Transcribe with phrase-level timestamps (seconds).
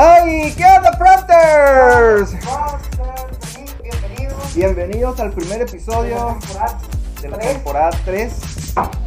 [0.00, 0.54] ¡Ay!
[0.56, 2.30] ¿Qué onda, Fronters?
[3.82, 6.38] Bienvenidos Bienvenidos al primer episodio
[7.20, 8.32] de la temporada 3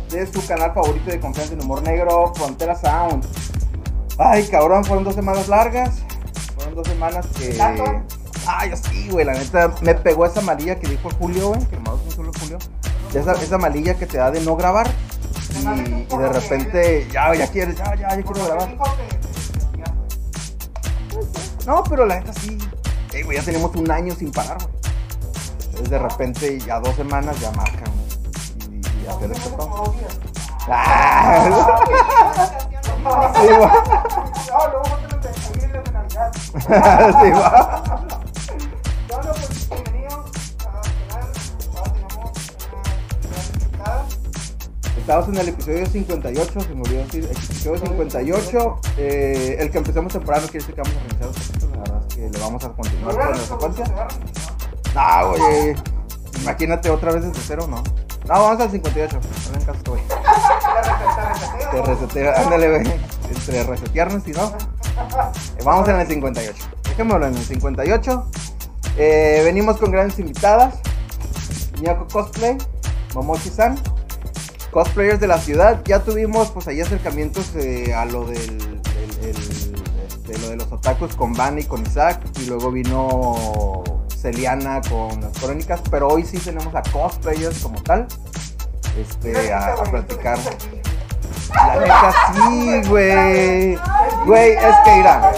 [0.09, 3.25] de su canal favorito de confianza en humor negro, Frontera Sound.
[4.17, 6.03] Ay, cabrón, fueron dos semanas largas.
[6.55, 7.57] Fueron dos semanas que.
[8.45, 12.01] Ay, sí, güey, la neta me pegó esa malilla que dijo Julio, güey, que nomás
[12.03, 12.57] un solo Julio.
[13.13, 14.89] Esa, esa malilla que te da de no grabar.
[15.57, 18.75] Y, y de repente, ya, ya quieres, ya, ya, ya quiero grabar.
[21.71, 22.57] No, pero la neta sí.
[23.13, 24.75] Ey, güey, ya tenemos un año sin parar, güey.
[25.67, 27.85] Entonces de repente ya dos semanas ya marcan.
[27.93, 28.81] güey.
[28.81, 29.95] Y, y hacer esto todo.
[30.67, 31.79] Ah,
[33.39, 33.69] sí, güey.
[36.59, 37.80] Sí, va.
[45.11, 48.79] Estamos en el episodio 58, se me olvidó decir, episodio 58.
[48.97, 52.15] Eh, el que empezamos temprano quiere decir que vamos a realizar capítulos, la verdad es
[52.15, 53.85] que le vamos a continuar con la secuencia.
[54.95, 55.75] No, güey,
[56.41, 57.83] imagínate otra vez desde cero, no.
[58.25, 59.19] No, vamos al 58,
[59.51, 60.01] no en caso, güey.
[61.71, 62.93] Te reseteo, ándale, güey.
[63.35, 64.45] Entre resetearnos y no.
[64.45, 66.63] Eh, Vamos en el 58.
[66.83, 68.25] Dejémoslo en el 58.
[68.95, 70.75] Eh, venimos con grandes invitadas.
[71.81, 72.57] Nyako Cosplay,
[73.13, 73.75] Momochi-san,
[74.71, 75.81] cosplayers de la ciudad.
[75.85, 78.81] Ya tuvimos pues ahí acercamientos eh, a lo del, del-
[79.23, 79.35] el-
[80.07, 82.21] este, lo de los otakus con Van y con Isaac.
[82.41, 83.83] Y luego vino
[84.15, 85.81] Celiana con las crónicas.
[85.89, 88.07] Pero hoy sí tenemos a cosplayers como tal.
[88.99, 90.37] Este, a, a platicar.
[91.53, 93.77] La neta sí, güey.
[94.25, 95.31] Güey, es que irá.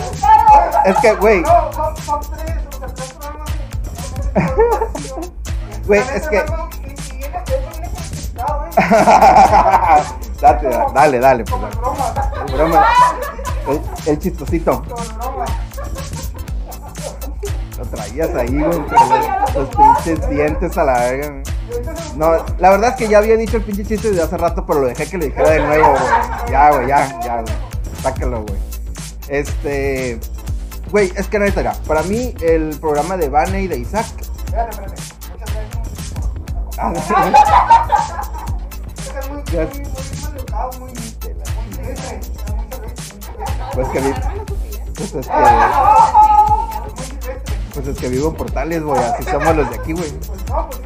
[0.85, 1.43] Es que, güey,
[5.87, 6.43] güey, es que.
[10.41, 11.61] Date, dale, dale, pues.
[11.75, 12.13] Como broma,
[12.45, 12.85] Es broma.
[13.67, 13.81] El,
[14.11, 14.83] el chistosito.
[17.77, 18.79] Lo traías ahí, güey.
[18.79, 21.43] Los, los pinches dientes a la verga.
[22.15, 24.81] No, la verdad es que ya había dicho el pinche chiste desde hace rato, pero
[24.81, 26.51] lo dejé que lo dijera de nuevo, güey.
[26.51, 27.55] Ya, güey, ya, ya, güey.
[28.01, 28.59] Sácalo, güey.
[29.29, 30.19] Este.
[30.91, 31.73] Güey, es que neta, era.
[31.87, 34.05] Para mí, el programa de Vane y de Isaac.
[34.45, 35.01] Espérate, espérate.
[36.83, 38.29] Muchas gracias.
[39.53, 39.67] Pues
[43.89, 44.11] que vi.
[44.95, 45.33] Pues es que.
[47.75, 48.99] Pues es que vivo en portales, güey.
[48.99, 50.09] Así somos los de aquí, güey.
[50.11, 50.81] Pues no, pues.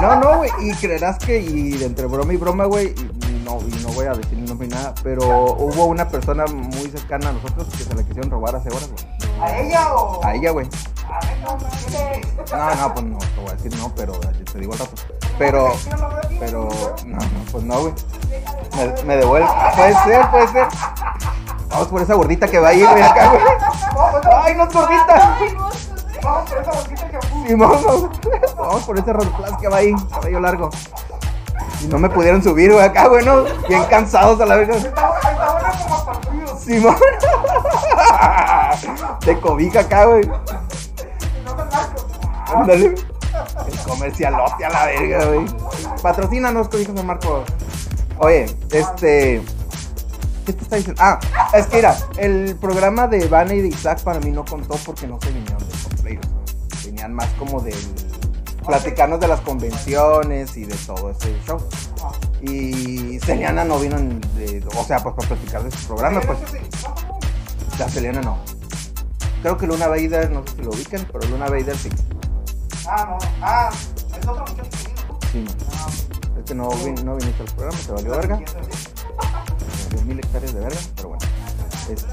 [0.00, 0.50] No, güey.
[0.60, 4.06] Y creerás que, y de entre broma y broma, güey, y no, y no voy
[4.06, 8.02] a decir ni nada, pero hubo una persona muy cercana a nosotros que se la
[8.02, 9.17] quisieron robar hace horas, güey.
[9.40, 10.24] ¿A ella o...?
[10.24, 10.68] A ella, güey.
[11.08, 12.74] A ver, no, no.
[12.74, 14.92] No, pues no, te voy a decir no, pero te digo al rato.
[15.38, 15.72] Pero,
[16.40, 16.68] pero,
[17.06, 17.92] no, no, pues no, güey.
[18.76, 19.48] Me, me devuelve.
[19.76, 20.66] Puede ser, puede ser.
[21.70, 23.42] Vamos por esa gordita que va ahí, güey, acá, güey.
[24.42, 25.38] Ay, no es gordita.
[26.22, 27.18] Vamos por esa bolsita que.
[27.46, 28.10] Sí, vamos,
[28.56, 30.70] vamos por ese rodoplas que va ahí, cabello largo.
[31.80, 33.44] Y no me pudieron subir, güey, acá, güey, ¿no?
[33.68, 34.74] Bien cansados a la verga.
[36.68, 36.96] Simón.
[39.24, 40.30] De cobija acá, güey.
[42.54, 42.94] Ándale.
[43.66, 45.46] El comercialote a la verga, güey.
[46.02, 47.48] Patrocínanos, cobijas San Marcos.
[48.18, 49.40] Oye, este.
[50.44, 51.00] ¿Qué te está diciendo?
[51.02, 51.18] Ah,
[51.54, 55.06] es que mira, el programa de Vane y de Isaac para mí no contó porque
[55.06, 56.28] no se vinieron de cosplayers.
[56.84, 57.74] Venían más como del.
[58.66, 61.62] platicarnos de las convenciones y de todo ese show.
[62.42, 66.38] Y Celiana no vino, en- de, o sea, pues para platicar de su programa, pues.
[67.78, 68.38] La Celiana no.
[69.42, 71.88] Creo que Luna Vader, no sé si lo ubican, pero Luna Vader sí.
[72.88, 73.18] Ah, no.
[73.42, 73.70] Ah,
[74.20, 75.18] es otro muchacho que vino.
[75.32, 76.38] Sí, no.
[76.40, 78.40] Es que no, vin- no viniste al programa, te valió verga.
[79.90, 81.26] Dio mil hectáreas de verga, pero bueno.
[81.90, 82.06] Este.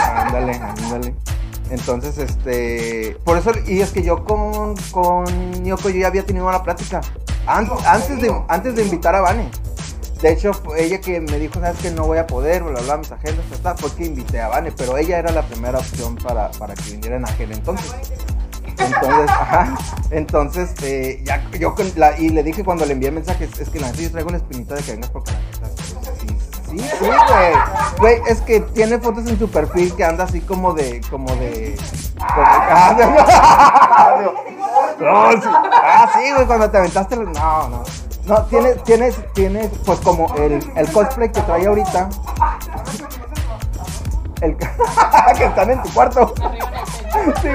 [0.00, 1.14] Ándale, ándale.
[1.70, 3.16] Entonces, este.
[3.24, 7.00] Por eso, y es que yo con, con Yoko yo ya había tenido una plática.
[7.46, 9.50] An- antes, de, antes de invitar a Vane.
[10.22, 13.12] De hecho, ella que me dijo, sabes que no voy a poder, bla, bla, mis
[13.12, 16.74] agendas, está, fue que invité a Vane, pero ella era la primera opción para, para
[16.74, 17.94] que viniera en aquel entonces.
[18.76, 19.76] Entonces, ajá,
[20.10, 23.88] entonces, eh, ya yo la, y le dije cuando le envié mensajes, es que la
[23.88, 25.93] neta yo traigo la espinita de que vengas porque la neta,
[26.78, 27.54] sí, sí, güey,
[27.98, 31.76] güey, es que tiene fotos en su perfil que anda así como de, como de,
[32.16, 32.96] como, ah,
[35.00, 37.82] no, no, sí, ah, sí, güey, cuando te aventaste, no, no,
[38.26, 42.08] no, tienes, tienes, tienes, pues como el, el cosplay que trae ahorita,
[44.40, 44.56] el
[45.36, 46.34] que están en tu cuarto,
[47.42, 47.48] sí,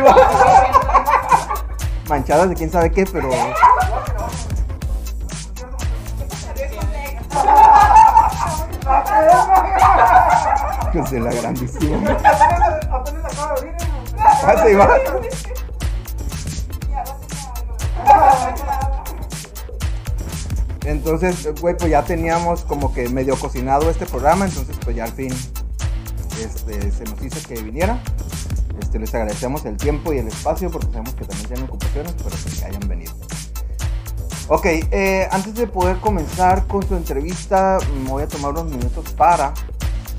[2.09, 3.29] manchadas de quién sabe qué, pero.
[10.91, 11.97] Pues de la grandísima.
[12.91, 13.55] Apenas acaba.
[14.17, 14.89] Ah, va.
[20.85, 25.11] Entonces, güey, pues ya teníamos como que medio cocinado este programa, entonces pues ya al
[25.11, 25.31] fin
[26.43, 28.01] este, se nos hizo que viniera.
[28.81, 32.29] Este, les agradecemos el tiempo y el espacio porque sabemos que también tienen ocupaciones, pero
[32.29, 33.13] pues que hayan venido.
[34.51, 39.13] Ok, eh, antes de poder comenzar con su entrevista, me voy a tomar unos minutos
[39.13, 39.53] para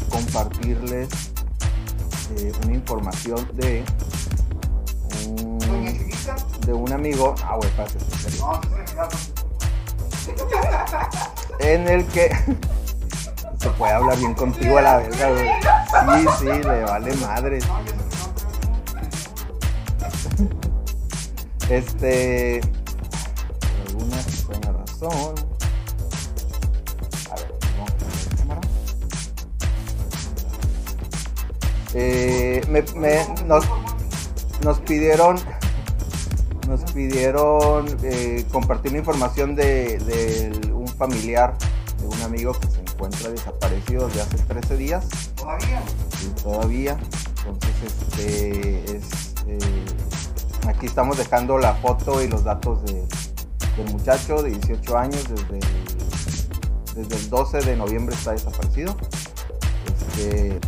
[0.09, 1.09] compartirles
[2.37, 3.85] eh, una información de
[5.27, 5.59] un,
[6.65, 7.35] de un amigo.
[7.43, 9.11] Ah, güey, claro.
[11.59, 12.31] en el que
[13.59, 15.49] se puede hablar bien contigo a la verga, güey.
[16.21, 17.59] Sí, sí, le vale madre.
[21.69, 22.61] Este,
[24.01, 25.35] alguna extraña razón.
[27.31, 28.61] A ver, vamos a poner la cámara.
[31.95, 33.65] Eh, me, me- nos,
[34.65, 35.37] nos pidieron
[36.69, 41.57] nos pidieron eh, compartir una información de, de un familiar
[42.01, 45.05] de un amigo que se encuentra desaparecido desde hace 13 días
[45.35, 45.83] Todavía.
[46.23, 46.97] y todavía
[47.39, 49.05] entonces este es
[49.49, 49.59] eh,
[50.69, 53.05] aquí estamos dejando la foto y los datos de-
[53.83, 58.97] del muchacho de 18 años desde el, desde el 12 de noviembre está desaparecido.
[59.87, 60.59] Este,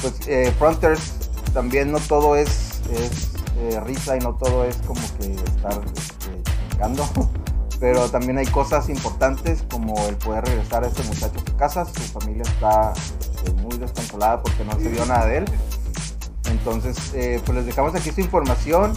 [0.00, 1.12] pues eh, Fronters
[1.52, 7.08] también no todo es, eh, risa y no todo es como que estar este, chingando
[7.80, 11.84] pero también hay cosas importantes como el poder regresar a este muchacho a su casa.
[11.84, 15.44] Su familia está este, muy desconsolada porque no se vio nada de él.
[16.50, 18.94] Entonces eh, pues les dejamos aquí su información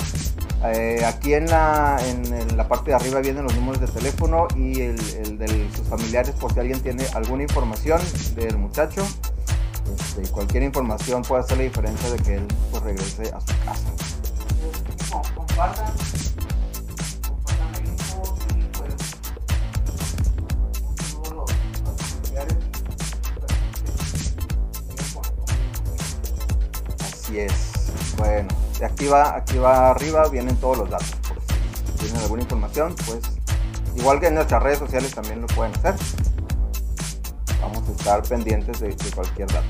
[0.65, 4.81] Eh, aquí en la, en, la parte de arriba vienen los números de teléfono y
[4.81, 4.97] el,
[5.37, 8.01] de sus familiares por si alguien tiene alguna información
[8.35, 9.05] del muchacho
[9.95, 13.87] este, cualquier información puede hacer la diferencia de que él pues, regrese a su casa.
[26.99, 27.53] Así es.
[28.17, 28.47] Bueno,
[28.85, 31.15] aquí va, aquí va arriba vienen todos los datos.
[31.27, 33.21] Por si tienen alguna información, pues
[33.95, 35.95] igual que en nuestras redes sociales también lo pueden hacer.
[37.61, 39.67] Vamos a estar pendientes de, de cualquier dato.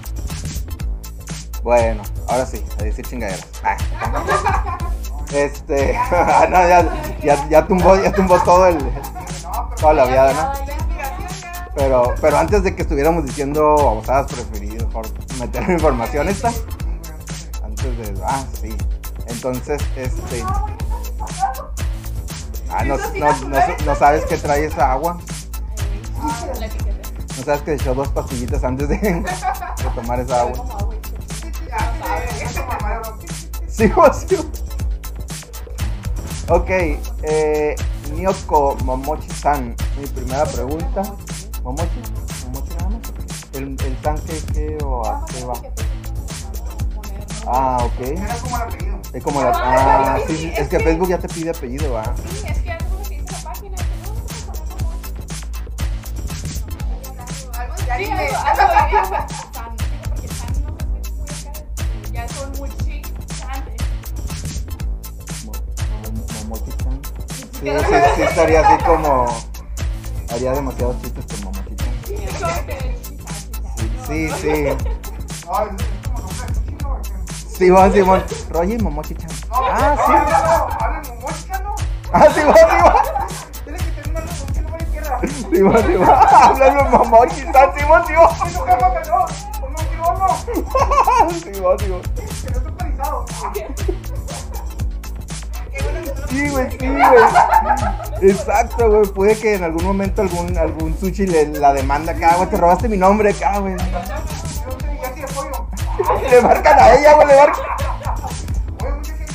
[1.63, 3.47] Bueno, ahora sí, a decir chingaderas.
[5.33, 5.93] Este,
[6.49, 6.89] no, ya,
[7.21, 8.77] ya, ya tumbó, ya tumbó todo el,
[9.77, 10.77] toda la viada, ¿no?
[11.75, 15.05] Pero, pero antes de que estuviéramos diciendo babosadas, preferí mejor
[15.39, 16.51] meter información esta.
[17.63, 18.21] Antes de.
[18.25, 18.75] Ah, sí.
[19.37, 20.43] Entonces, este.
[22.71, 25.19] Ah, no, no, no, no sabes que trae esa agua.
[27.37, 29.23] No sabes que echó dos pastillitas antes de, de
[29.93, 30.65] tomar esa agua.
[33.67, 33.91] Sí,
[34.27, 34.37] sí.
[36.49, 36.69] Ok,
[37.21, 37.75] eh,
[38.15, 41.03] Nyoko Momochi-san, mi primera pregunta.
[41.61, 42.01] ¿Momochi?
[42.45, 43.01] ¿Momochi nada más?
[43.53, 45.53] ¿El, el tanque qué o a qué va?
[47.49, 47.99] Ah, ok.
[48.01, 48.99] Era como el apellido.
[49.13, 49.51] Es como la.
[49.55, 52.03] Ah, sí, sí, es que Facebook ya te pide apellido, ¿va?
[52.03, 53.77] Sí, es que algo que dice la página.
[53.77, 53.85] Sí,
[57.57, 58.29] algo, algo de
[60.09, 61.53] porque San no muy acá,
[62.11, 62.69] ya son muy.
[67.59, 69.25] Sí, sí, sí, estaría así como.
[70.29, 71.93] Haría demasiados chistes con Momochi-chan.
[72.05, 72.15] sí.
[74.05, 74.53] Sí, sí.
[77.57, 78.23] Simón, Simón.
[78.51, 79.29] Roger Momochi-chan.
[79.49, 80.11] No, Ah, no, sí.
[80.11, 80.17] no,
[81.01, 81.75] no, momochica, ¿no?
[82.13, 82.93] Ah, Simón, Simón.
[83.63, 85.19] Tiene que tener una momochica a la izquierda.
[85.51, 86.09] Simón, Simón.
[86.31, 88.29] Hablando Momochi-chan, Simón, Simón.
[88.41, 89.25] Ay, no, jefa, que no.
[91.41, 92.01] Simón, Simón.
[92.15, 93.25] Estoy parizado.
[93.53, 93.97] Que no-
[96.29, 97.01] Sí, güey, sí, güey.
[98.29, 99.07] Exacto, güey.
[99.07, 102.49] Puede que en algún momento algún, algún sushi le, la demanda acá, güey.
[102.49, 103.75] Te robaste mi nombre acá, güey.
[106.29, 107.65] Le marcan a ella, güey, le marcan.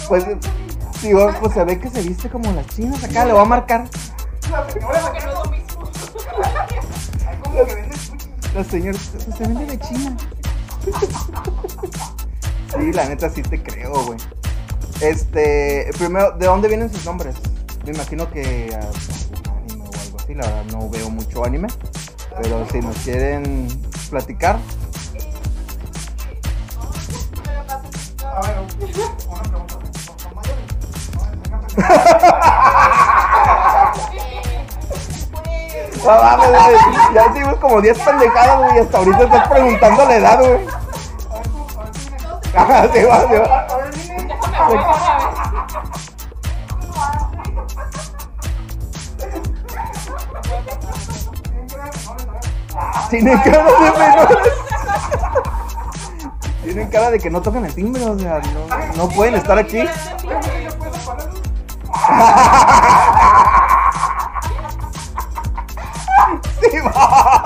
[0.09, 0.25] Pues,
[1.00, 3.47] sí, güey, pues se ve que se viste como las chinas acá, le voy a
[3.47, 3.85] marcar.
[4.50, 5.91] La señora Como que no es lo mismo.
[7.26, 8.31] Hay como que vende sushi.
[8.55, 10.17] La señora, pues se vende de China.
[12.79, 14.19] Sí, la neta sí te creo, güey.
[15.00, 17.37] Este, primero, ¿de dónde vienen sus nombres?
[17.85, 21.69] Me imagino que algún anime o algo así, la verdad no veo mucho anime.
[22.41, 23.69] Pero si nos quieren
[24.11, 24.59] platicar,
[28.34, 28.54] A ver,
[29.28, 29.75] una pregunta.
[30.23, 30.64] ¿Son mayores?
[36.02, 36.80] No, mames.
[37.14, 38.78] Ya hicimos como 10 pendejadas, güey.
[38.78, 40.66] Hasta ahorita estás preguntando la edad, güey.
[42.56, 43.66] Va, va.
[53.45, 54.62] Cara de menores.
[56.63, 59.83] Tienen cara de que no tocan el timbre, o sea, no, no pueden estar aquí.
[66.61, 67.43] Sí, va.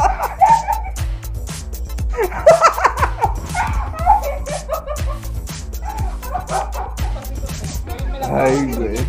[8.35, 9.07] Ay, güey.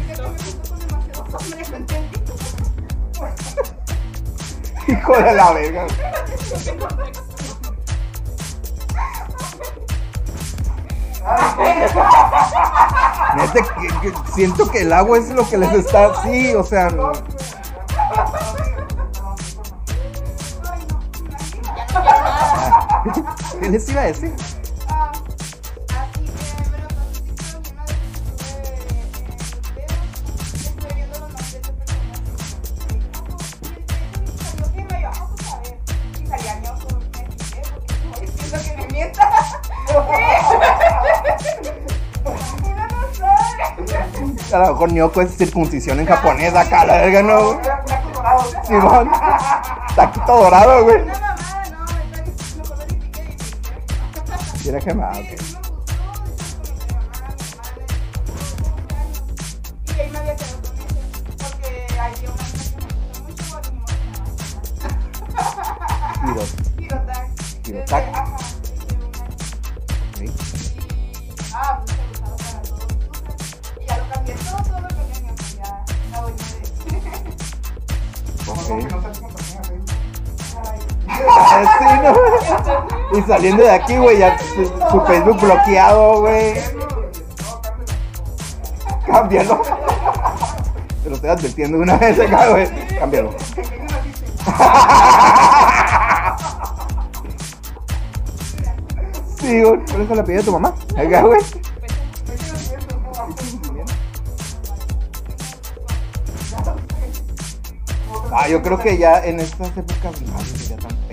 [4.88, 5.88] Hijo de la verga.
[13.36, 16.22] Neta, que, que siento que el agua es lo que les está.
[16.24, 16.90] Sí, o sea.
[16.90, 17.12] no.
[23.60, 24.34] ¿Qué les iba a decir?
[44.52, 47.60] A lo mejor Nyoko es circuncisión en japonés acá, la verga, no.
[48.66, 49.12] Simón.
[49.96, 51.02] Taquito dorado, güey.
[54.68, 55.47] Mamada, no, me está
[83.28, 86.56] saliendo de aquí, güey, ya su, Facebook bloqueado, güey.
[89.06, 89.62] Cámbialo.
[91.04, 92.68] Te lo estoy advirtiendo de una vez acá, güey.
[93.00, 93.32] Cámbialo.
[99.40, 100.74] Sí, güey, por eso la pedí a tu mamá.
[100.98, 101.40] Acá, güey.
[108.34, 111.07] Ah, yo creo que ya en estas épocas no sería tan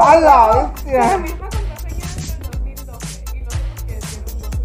[0.00, 1.18] ¡A la La bestia!
[1.18, 4.60] misma contraseña desde el 2012 y no sé por qué tiene un 2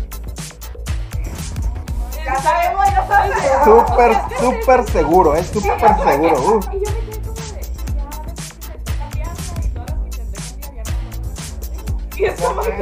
[2.25, 3.37] Ya sabemos, ya sabemos.
[3.65, 6.35] Súper, súper seguro, es súper seguro.
[6.39, 6.59] uh.
[6.71, 7.61] Y yo me quedé como de,
[7.95, 12.17] ya después que intenté cambiarla y todas las que intenté cambiar ya no.
[12.17, 12.75] Y es como que...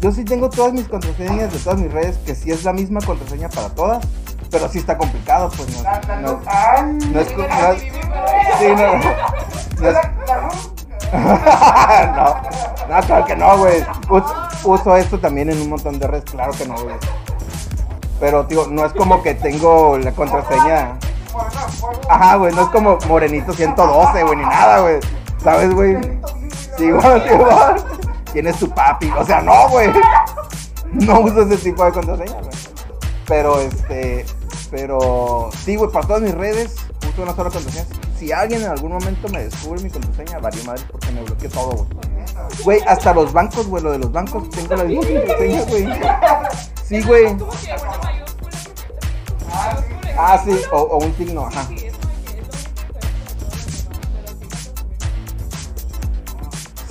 [0.00, 3.00] Yo sí tengo todas mis contraseñas de todas mis redes, que sí es la misma
[3.02, 4.02] contraseña para todas,
[4.50, 5.82] pero sí está complicado, pues no.
[5.82, 6.40] No,
[7.12, 7.32] no es.
[7.32, 9.29] co- no es- sí, no.
[12.88, 13.84] no claro que no, güey.
[14.64, 16.94] Uso, esto también en un montón de redes, claro que no, güey.
[18.20, 20.98] Pero, tío, no es como que tengo la contraseña.
[22.08, 25.00] Ajá, güey, no es como Morenito 112, güey, ni nada, güey.
[25.42, 25.96] ¿Sabes, güey?
[26.76, 27.56] Sí, güey, sí, güey.
[28.32, 29.10] ¿Quién es tu papi?
[29.18, 29.90] O sea, no, güey.
[30.92, 32.50] No uso ese tipo de contraseña, güey.
[33.26, 34.26] Pero, este,
[34.70, 36.76] pero, sí, güey, para todas mis redes
[37.08, 37.99] uso una sola contraseña.
[38.20, 41.70] Si alguien en algún momento me descubre mi contraseña, valió madre porque me bloqueó todo,
[41.70, 41.88] güey.
[42.64, 45.88] Güey, hasta los bancos, güey, lo de los bancos, tengo la misma contraseña, güey.
[46.84, 47.36] Sí, güey.
[50.18, 51.66] Ah, sí, o, un signo, ajá.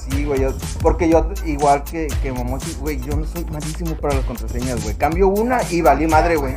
[0.09, 0.49] Sí, güey, yo,
[0.81, 4.95] porque yo, igual que, que Momochi, güey, yo no soy malísimo para las contraseñas, güey.
[4.95, 6.55] Cambio una y valí madre, güey.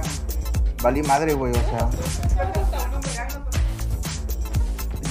[0.82, 2.61] Valí madre, güey, o sea.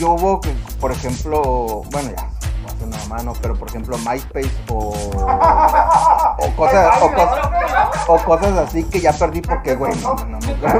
[0.01, 0.41] Yo hubo,
[0.79, 2.27] por ejemplo, bueno, ya,
[2.63, 4.95] no hace una mano, pero por ejemplo, MySpace o,
[6.39, 7.39] o cosas, o, cosas,
[8.07, 10.79] o cosas así que ya perdí porque, güey, no, no, no,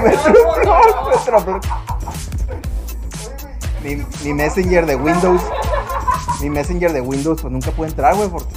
[3.83, 5.43] mi, mi Messenger de Windows,
[6.39, 8.55] mi Messenger de Windows, pues nunca pude entrar, güey, porque...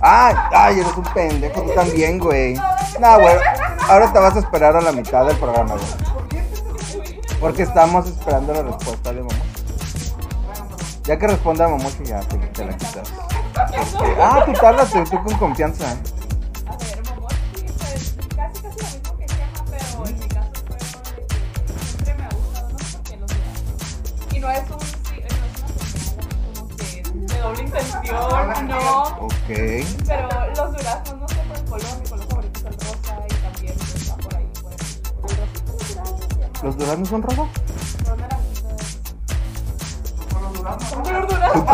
[0.00, 2.54] Ah, ay, eres un pendejo, tú también, güey.
[2.98, 3.36] No, güey,
[3.90, 6.17] ahora te vas a esperar a la mitad del programa, güey.
[7.40, 9.38] Porque estamos esperando la respuesta de Momochi.
[11.04, 13.08] Ya que responda Momochi, ya te, te la quitas.
[13.96, 15.90] Porque- ah, tú tardas, tú con confianza.
[16.66, 17.36] A ver, Momochi,
[17.78, 22.14] pues casi casi lo mismo que Gemma, pero en mi caso fue de que siempre
[22.14, 24.34] me ha gustado, no sé por qué los días.
[24.34, 29.02] Y no es un, sí, no es una señal, de doble intención, no.
[29.20, 29.32] Ok.
[30.06, 32.07] Pero los duraznos, no sé por el color,
[36.62, 37.48] ¿Los duraznos son rojos?
[40.90, 41.64] Son color durazno.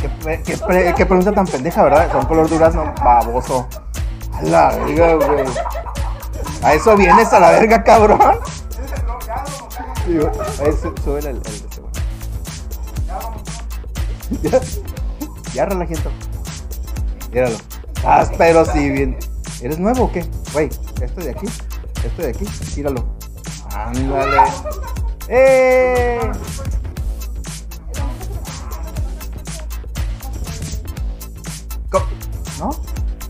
[0.00, 2.12] ¿Qué, qué pre- qué pregunta tan pendeja, ¿verdad?
[2.12, 3.66] Son color durazno, baboso.
[4.32, 5.44] A la verga, güey.
[6.62, 8.20] A eso vienes a la verga, cabrón.
[10.04, 10.30] Sí, güey.
[10.62, 11.82] Ahí su- súbele el, el, este.
[14.42, 14.60] Ya,
[15.54, 16.10] ya relajito.
[17.32, 17.56] Míralo.
[18.04, 19.16] Ah, pero sí, bien.
[19.62, 20.28] ¿Eres nuevo o qué?
[20.52, 20.68] Güey,
[21.00, 21.46] esto de aquí,
[22.04, 23.13] esto de aquí, tíralo.
[23.74, 24.42] Ándale.
[25.28, 26.20] ¡Eh!
[32.58, 32.70] ¿No?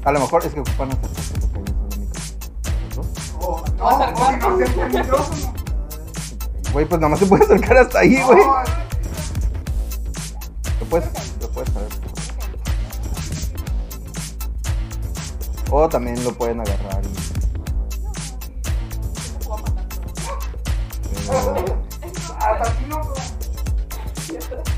[0.04, 0.90] A lo mejor es que ocupan
[3.80, 5.50] acercarnos.
[6.72, 8.42] Güey, pues nada más se puede acercar hasta ahí, güey.
[10.80, 11.08] Lo puedes,
[11.40, 11.88] lo puedes saber.
[15.70, 17.33] O también lo pueden agarrar y.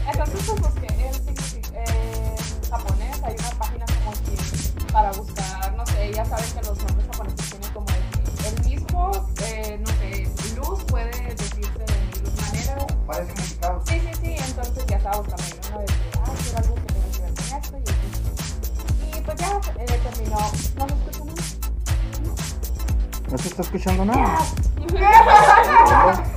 [0.07, 1.17] Entonces, pues busqué en,
[2.71, 4.37] japonés, hay una página como que
[4.93, 8.03] para buscar, no sé, ya saben que los nombres japoneses tienen como el,
[8.47, 9.11] el mismo,
[9.43, 12.87] eh, no sé, luz puede decirse de mil maneras.
[13.89, 16.83] Sí, sí, sí, entonces ya estaba buscando yo una vez que, ah, quiero algo que
[16.93, 19.19] tenga que ver con esto y así.
[19.19, 20.39] Y pues ya eh, terminó,
[20.77, 21.25] no me escucho
[23.31, 24.39] No se está escuchando nada.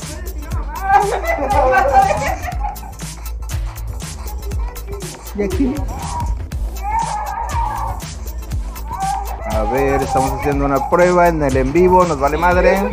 [5.35, 5.75] Y aquí.
[9.51, 12.89] A ver, estamos haciendo una prueba en el en vivo, nos vale madre.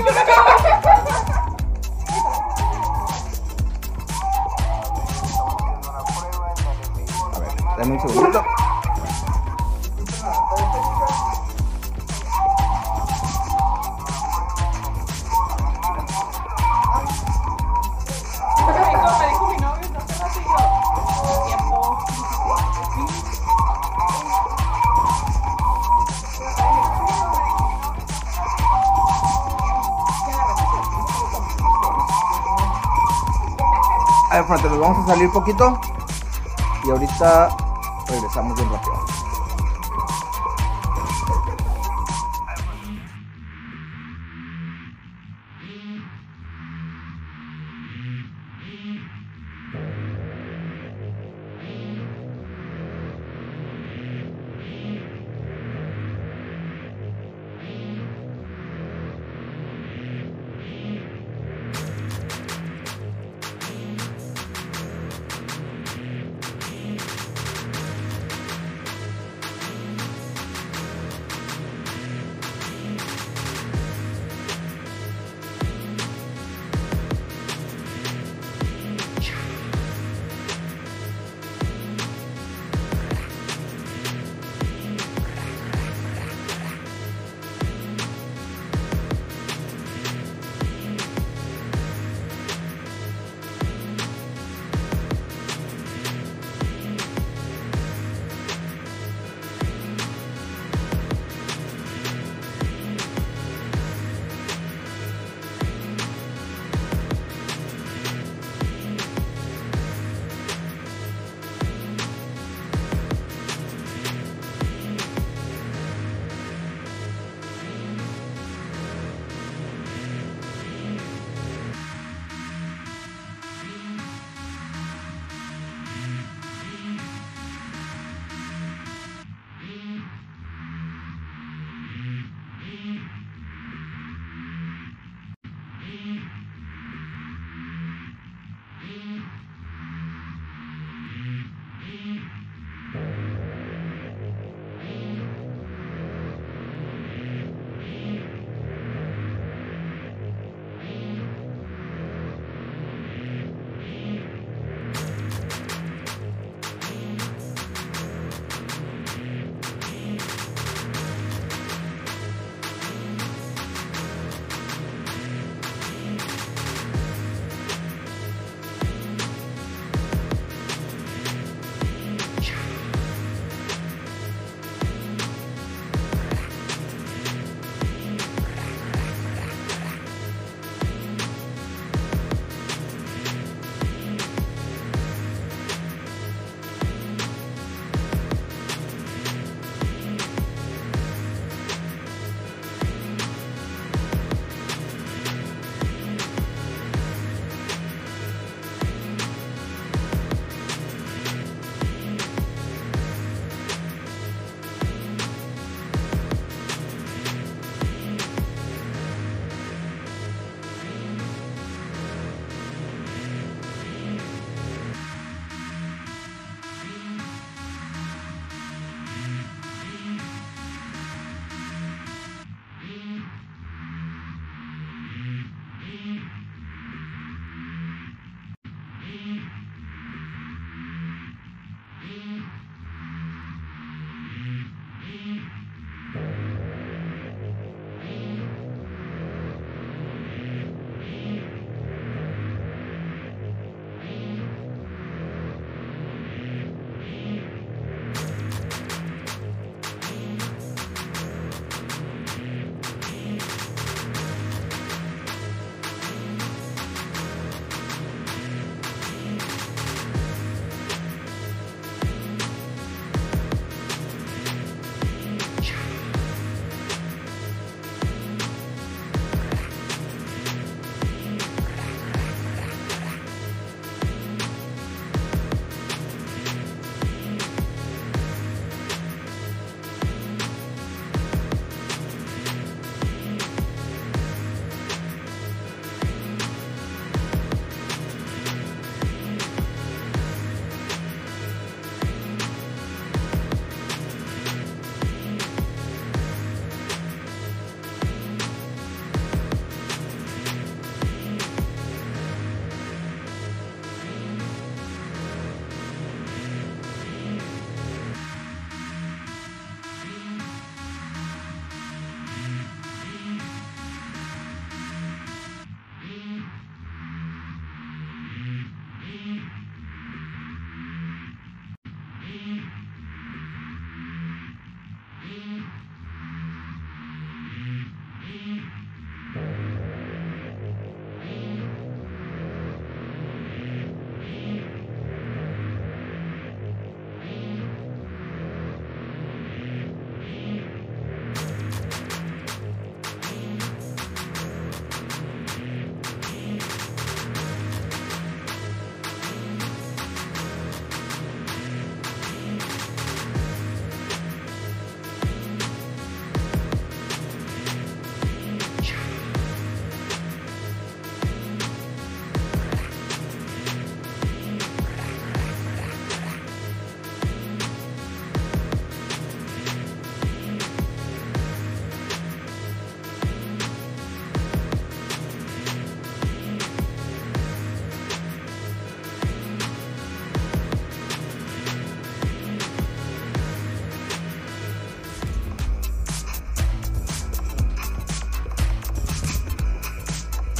[35.07, 35.81] A salir poquito.
[36.85, 37.57] Y ahorita
[38.09, 39.26] regresamos bien rápido.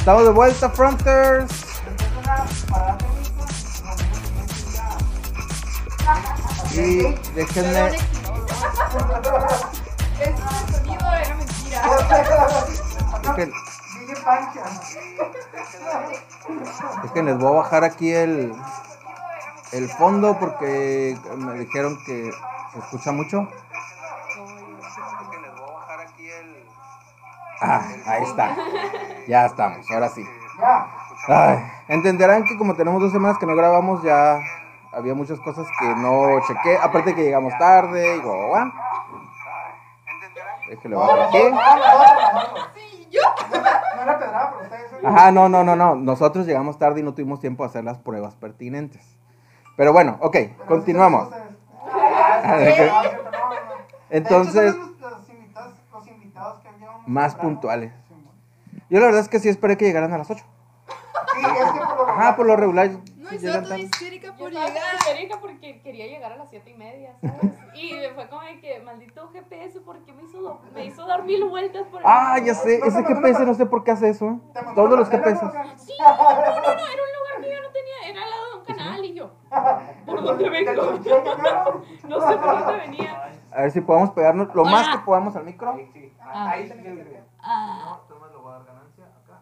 [0.07, 1.81] Estamos de vuelta, Fronters.
[6.71, 7.97] Y déjenme.
[14.23, 14.63] Pancha.
[17.03, 18.53] dejen, les voy a bajar aquí el,
[19.73, 22.31] el fondo porque me dijeron que
[22.71, 23.49] se escucha mucho.
[27.61, 28.55] Ah, ahí está.
[29.27, 30.25] Ya estamos, ahora sí.
[30.59, 30.87] Ya.
[31.27, 34.39] Ay, entenderán que como tenemos dos semanas que no grabamos, ya
[34.93, 36.77] había muchas cosas que no chequé.
[36.81, 38.55] Aparte que llegamos tarde y guau,
[41.23, 41.37] aquí.
[44.01, 44.91] Era pedrada, pero ustedes.
[44.91, 45.95] son- Ajá, no, no, no, no.
[45.95, 49.17] Nosotros llegamos tarde y no tuvimos tiempo de hacer las pruebas pertinentes.
[49.75, 51.29] Pero bueno, ok, continuamos.
[54.51, 54.59] sí,
[57.07, 57.91] Más puntuales.
[58.89, 60.43] Yo la verdad es que sí esperé que llegaran a las 8.
[61.33, 62.89] Sí, es que por lo Ajá, por lo regular.
[63.17, 64.95] No, sí y llegan estaba toda histérica Yo por estaba llegar.
[64.95, 67.53] histérica porque quería llegar a las siete y media, ¿sabes?
[67.75, 71.23] Y fue como de que, maldito GPS, ¿por qué me hizo, do- me hizo dar
[71.23, 74.25] mil vueltas por el Ah, ya sé, ese GPS no sé por qué hace eso.
[74.27, 74.39] ¿eh?
[74.75, 75.39] Todos los GPS.
[75.39, 78.59] Sí, no, no, no, era un lugar que yo no tenía, era al lado de
[78.59, 79.31] un canal y yo,
[80.05, 80.71] ¿por dónde vengo?
[82.07, 83.33] No sé por dónde venía.
[83.57, 84.91] A ver si podemos pegarnos lo más Hola.
[84.97, 85.75] que podamos al micro.
[86.21, 86.51] Ah.
[86.51, 87.23] Ahí se queda.
[87.41, 89.41] Ah, Tomás lo voy a dar ganancia acá.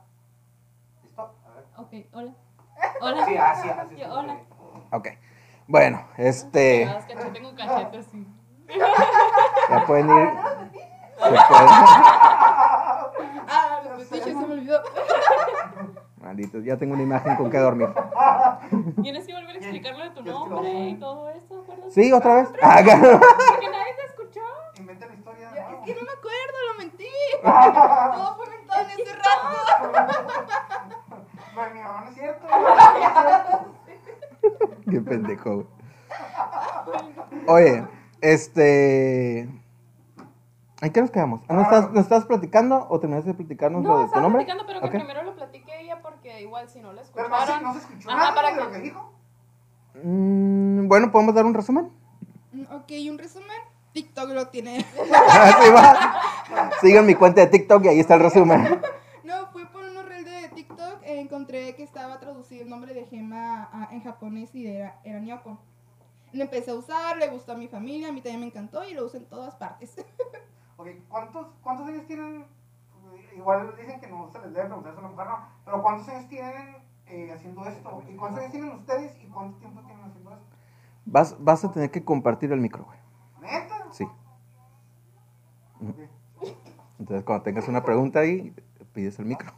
[1.03, 1.21] ¿Listo?
[1.45, 1.65] A ver.
[1.75, 2.33] ok, hola.
[3.01, 3.25] Hola.
[3.25, 3.95] Sí, así, así.
[3.97, 4.37] Yo, hola.
[4.91, 5.07] Ok.
[5.67, 6.85] Bueno, este.
[6.85, 8.25] Ah, es que yo tengo cachete así.
[9.69, 10.29] Ya pueden ir.
[10.29, 11.41] se pueden-
[13.49, 14.81] Ah, los fetiches se me olvidó.
[16.25, 17.87] Malditos, ya tengo una imagen con que dormir.
[19.03, 21.93] Tienes que volver a explicar lo de tu nombre y todo eso, ¿acuerdas?
[21.93, 22.11] ¿Sí?
[22.11, 22.49] ¿Otra vez?
[22.63, 23.19] Ah, claro.
[23.19, 24.41] Porque nadie te escuchó.
[24.79, 25.51] Inventa la historia.
[25.53, 25.77] Ya, ¿no?
[25.77, 27.05] Es que no me acuerdo, lo mentí.
[27.43, 29.49] Todo fue mentado en ese rato.
[31.53, 32.47] Pues mi mamá no es cierto.
[34.89, 35.67] Qué pendejo, güey.
[37.47, 37.87] Oye,
[38.21, 39.41] este.
[40.81, 41.39] ¿En qué nos quedamos?
[41.47, 44.21] Ah, ¿No estás, ¿Nos estás platicando o terminaste de platicarnos lo No, de tu estaba
[44.23, 44.43] nombre?
[44.43, 45.34] platicando, pero que primero lo
[46.55, 47.63] igual si no lo Pero no se, escucharon.
[47.63, 49.11] no se escuchó Ajá, nada para de lo que- que dijo.
[50.01, 51.91] Mm, bueno, ¿podemos dar un resumen?
[52.53, 53.57] Mm, Ok, un resumen.
[53.93, 54.85] TikTok lo tiene.
[56.81, 58.81] Sigan mi cuenta de TikTok y ahí está el resumen.
[59.25, 61.01] No, fui por un reel de TikTok.
[61.01, 65.19] eh, encontré que estaba traducido el nombre de Gema a- en japonés y era, era
[65.19, 65.57] Nyoko.
[66.31, 68.93] Lo empecé a usar, le gustó a mi familia, a mí también me encantó y
[68.93, 69.95] lo uso en todas partes.
[70.77, 72.45] Ok, ¿cuántos, ¿cuántos años tienen?
[73.35, 75.37] Igual dicen que no se les debe preguntar eso a la mujer, no.
[75.65, 78.03] Pero ¿cuántos años tienen eh, haciendo esto?
[78.07, 80.45] ¿Y cuántos años tienen ustedes y cuánto tiempo tienen haciendo esto?
[81.05, 82.97] Vas, vas a tener que compartir el micro, güey.
[83.41, 83.87] ¿Neta?
[83.91, 84.05] Sí.
[85.81, 86.09] Ok.
[86.97, 88.55] Entonces, cuando tengas una pregunta ahí,
[88.93, 89.51] pides el micro.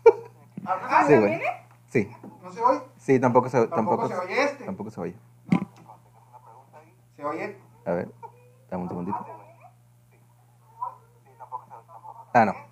[0.65, 1.39] Ah, Sí, güey.
[1.87, 2.11] Sí.
[2.41, 2.81] ¿No se oye?
[2.97, 4.65] Sí, tampoco se, Tampoco tampoco, se oye este.
[4.65, 5.15] tampoco se oye.
[7.15, 7.57] ¿Se oye?
[7.85, 8.11] A ver,
[8.69, 9.25] dame un segundito.
[12.33, 12.66] Ah, no.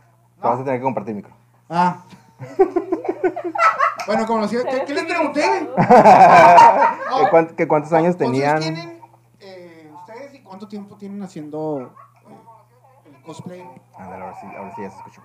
[0.49, 1.33] Vas a tener que compartir el micro.
[1.69, 2.03] Ah.
[4.07, 5.41] bueno, como lo decía, ¿qué, qué les pregunté?
[5.77, 8.59] ¿Qué, cuán- qué cuántos años ¿Cuántos tenían?
[8.59, 8.99] tienen
[9.39, 13.61] eh, ustedes y cuánto tiempo tienen haciendo eh, el cosplay?
[13.97, 15.21] Ándale, ahora sí, ahora sí ya se escuchó.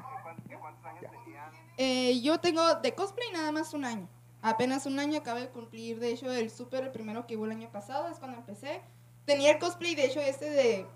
[1.77, 4.07] Eh, yo tengo de cosplay nada más un año.
[4.43, 7.51] Apenas un año acabo de cumplir, de hecho, el súper, el primero que hubo el
[7.53, 8.81] año pasado, es cuando empecé.
[9.27, 10.87] Tenía el cosplay, de hecho, este de,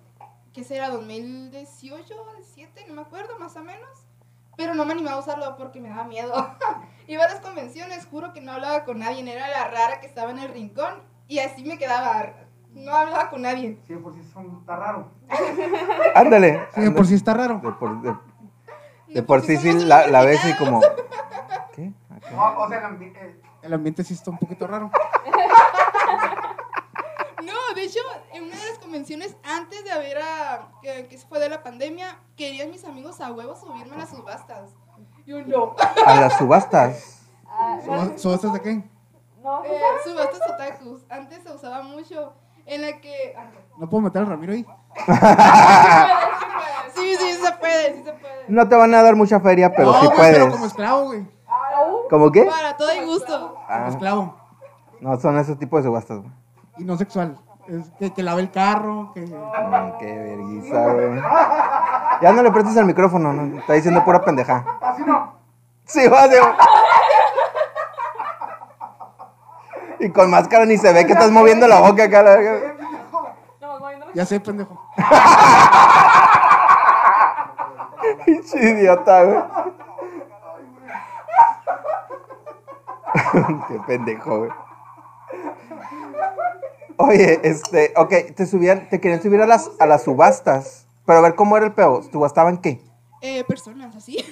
[0.55, 0.89] ¿qué será?
[0.91, 4.04] 2018, 17, no me acuerdo, más o menos.
[4.57, 6.33] Pero no me animaba a usarlo porque me daba miedo.
[7.07, 10.31] Iba a las convenciones, juro que no hablaba con nadie, era la rara que estaba
[10.31, 10.95] en el rincón
[11.29, 12.33] y así me quedaba,
[12.73, 13.79] no hablaba con nadie.
[13.87, 15.09] Sí, por si son, está raro.
[16.15, 16.67] Ándale.
[16.75, 17.61] Sí, de por sí está raro.
[17.63, 18.17] De por, de-
[19.09, 20.81] de por sí, sí, la, la ves y como...
[21.75, 21.93] ¿Qué?
[22.11, 22.31] Acá.
[22.33, 24.91] No, o sea, el ambi- eh, El ambiente sí está un poquito raro.
[27.95, 28.01] Hecho,
[28.33, 31.63] en una de las convenciones antes de haber a, que, que se fue de la
[31.63, 34.71] pandemia, querían mis amigos a huevo subirme a las subastas.
[35.27, 35.75] Yo no.
[36.07, 37.21] A las subastas.
[37.57, 38.83] Ah, ¿Suba- ¿Subastas de qué?
[39.41, 41.03] no, Eh, subastas otakus.
[41.09, 42.33] Antes se usaba mucho
[42.67, 43.37] en la que.
[43.79, 44.67] ¿No puedo meter a Ramiro ahí?
[46.95, 48.45] Sí, sí, se puede, sí se puede.
[48.49, 50.35] No te van a dar mucha feria, pero no, sí güey, puedes.
[50.39, 51.27] pero como esclavo, güey.
[52.11, 52.43] ¿Cómo qué?
[52.45, 53.55] Para todo y gusto.
[53.55, 54.37] Como Ah, esclavo.
[55.01, 56.33] no, son esos tipos de subastas, güey.
[56.79, 57.39] Y no sexual.
[57.67, 59.25] Es que, que lave el carro, que...
[59.25, 61.23] Qué vergüenza, güey.
[62.21, 64.65] Ya no le prestes el micrófono, no, está diciendo pura pendeja.
[64.81, 65.33] así no.
[65.87, 66.57] Sí, va, sí, va.
[70.01, 72.23] Y con máscara ni se ve que estás moviendo la boca acá.
[72.23, 72.39] la
[74.13, 74.79] Ya sé, pendejo.
[78.27, 79.39] Pinche idiota, güey.
[83.69, 84.51] Qué pendejo, güey.
[86.97, 90.87] Oye, este, ok, te subían, te querían subir a las, a las subastas.
[91.07, 92.03] Pero a ver cómo era el pedo.
[92.03, 92.81] ¿Subastaban qué?
[93.21, 94.17] Eh, personas así.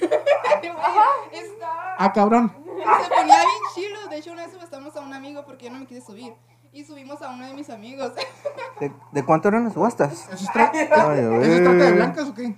[1.32, 2.52] Está- Ah, cabrón.
[2.54, 4.08] Se ponía bien chilo.
[4.08, 6.34] De hecho, una vez subastamos a un amigo porque yo no me quise subir.
[6.72, 8.12] Y subimos a uno de mis amigos.
[8.80, 10.12] ¿De, de cuánto eran las subastas?
[10.12, 12.54] ¿Eso es, tra- Ay, ¿Eso es trata de blancas o qué?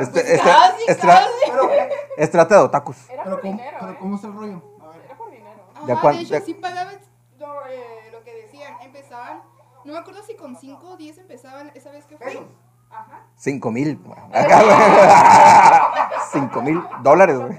[0.00, 1.28] Este, este, Casi, es, tra- casi.
[2.16, 2.96] es trata de otakus.
[3.10, 3.96] Era Pero por ¿cómo, dinero, pero ¿eh?
[4.00, 4.62] ¿cómo está el rollo?
[4.82, 5.02] A ver.
[5.04, 5.60] Era por dinero.
[5.86, 6.94] ¿De Ajá, de hecho, de- sí pagaban
[7.38, 8.74] lo, eh, lo que decían.
[9.14, 9.42] Empezaban,
[9.84, 12.16] no me acuerdo si con 5 o 10 empezaban esa vez que.
[12.16, 12.46] Pesos.
[12.90, 13.22] Ajá.
[13.36, 14.00] Cinco mil.
[14.32, 16.20] Acá, güey.
[16.32, 17.58] Cinco mil dólares, güey.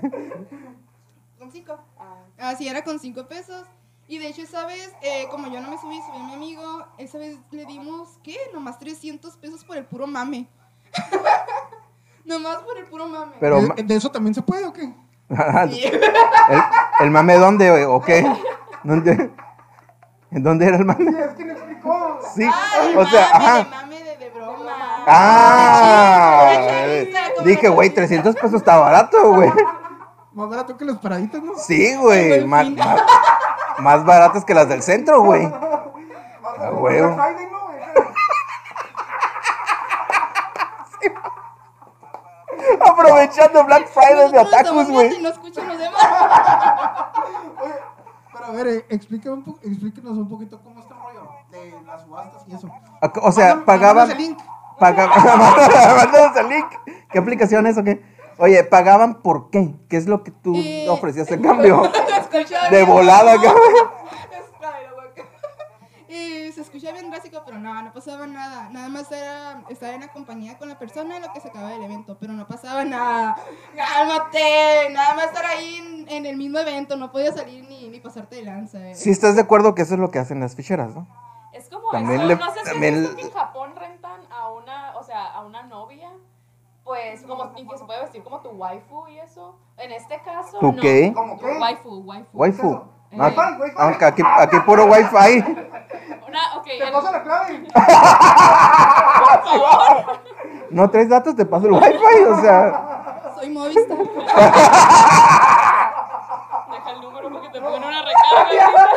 [1.39, 1.77] Con 5.
[1.97, 3.65] Ah, Así era con 5 pesos.
[4.07, 6.85] Y de hecho, esa vez, eh, como yo no me subí, subí a mi amigo.
[6.97, 8.35] Esa vez le dimos, ¿qué?
[8.53, 10.49] Nomás 300 pesos por el puro mame.
[12.25, 13.33] Nomás por el puro mame.
[13.39, 14.93] Pero, ¿De, eso también se puede o qué?
[15.29, 16.61] ¿el,
[16.99, 17.83] el mame dónde, güey?
[17.83, 18.25] ¿O qué?
[18.83, 19.31] ¿Dónde?
[20.35, 21.11] ¿En dónde era el mame?
[21.17, 22.19] Es que me explicó.
[22.35, 23.67] Sí, de o sea, mame, ajá.
[23.71, 24.73] mame de, de broma.
[25.07, 26.49] Ah,
[27.45, 28.33] dije, güey, chavista.
[28.33, 29.49] 300 pesos está barato, güey.
[30.33, 31.53] Más barato que las paraditas, ¿no?
[31.55, 33.01] Sí, güey, más, más,
[33.79, 35.49] más baratas que las del centro, güey.
[36.57, 37.15] Ah, como huevo.
[37.15, 37.59] Black Friday, ¿no?
[37.67, 37.79] güey?
[42.91, 45.21] Aprovechando Black Friday de y güey.
[45.21, 46.01] no escuchan los demás.
[48.47, 51.81] Pero a ver, eh, explíqueme un po- explíquenos un poquito cómo está el rollo de
[51.85, 52.67] las subastas y eso.
[53.01, 54.07] Ac- O sea, Mándame- pagaban.
[54.07, 54.39] mándanos el link.
[54.79, 55.23] Pagaban.
[55.97, 56.65] Mándanos el link.
[57.11, 58.01] ¿Qué aplicación es o qué?
[58.37, 59.73] Oye, ¿pagaban por qué?
[59.89, 61.81] ¿Qué es lo que tú Eh, ofrecías en cambio?
[62.69, 63.61] De volada, cabrón.
[64.31, 65.23] Espera, la boca.
[66.09, 68.69] Y se escuchaba bien básico, pero no, no pasaba nada.
[68.69, 71.73] Nada más era estar en la compañía con la persona en lo que se acababa
[71.75, 73.35] el evento, pero no pasaba nada.
[73.75, 77.99] Cálmate, nada más estar ahí en, en el mismo evento, no podía salir ni, ni
[77.99, 78.79] pasarte de lanza.
[78.89, 78.95] eh.
[78.95, 81.07] Si estás de acuerdo que eso es lo que hacen las ficheras, ¿no?
[81.53, 84.49] Es como También eso, le- no sé si también le- que en Japón rentan a
[84.51, 86.09] una, o sea, a una novia,
[86.83, 89.57] pues como y que se puede vestir como tu waifu y eso.
[89.77, 90.81] En este caso, ¿Tu no.
[90.81, 91.11] qué?
[91.13, 91.45] ¿Cómo qué?
[91.57, 92.29] Waifu, waifu.
[92.33, 92.81] Waifu.
[93.17, 93.75] Wi-Fi, Wi-Fi.
[93.77, 95.43] Aunque aquí, aquí puro wifi.
[96.27, 97.67] Una, ok, Te el- paso la clave.
[100.71, 103.31] No traes datos, te paso el wifi, o sea.
[103.35, 103.97] Soy Movistar.
[106.71, 108.87] Deja el número porque te pongan una recarga.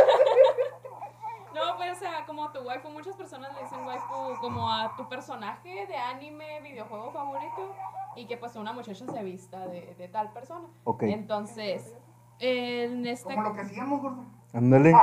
[1.54, 5.08] No, pues, o sea, como tu waifu, muchas personas le dicen waifu como a tu
[5.08, 7.74] personaje de anime, videojuego favorito,
[8.16, 10.66] y que pues una muchacha se vista de, de tal persona.
[10.84, 11.02] Ok.
[11.04, 11.94] Entonces,
[12.40, 14.24] en este, Como lo que hacíamos, gordo.
[14.54, 14.94] Ándale.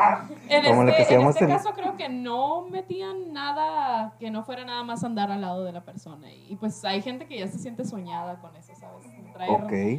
[0.50, 4.16] en como lo que este, en hacíamos este en- caso creo que no metían nada
[4.20, 6.32] que no fuera nada más andar al lado de la persona.
[6.32, 9.06] Y, y, pues hay gente que ya se siente soñada con eso, ¿sabes?
[9.36, 9.50] Traer-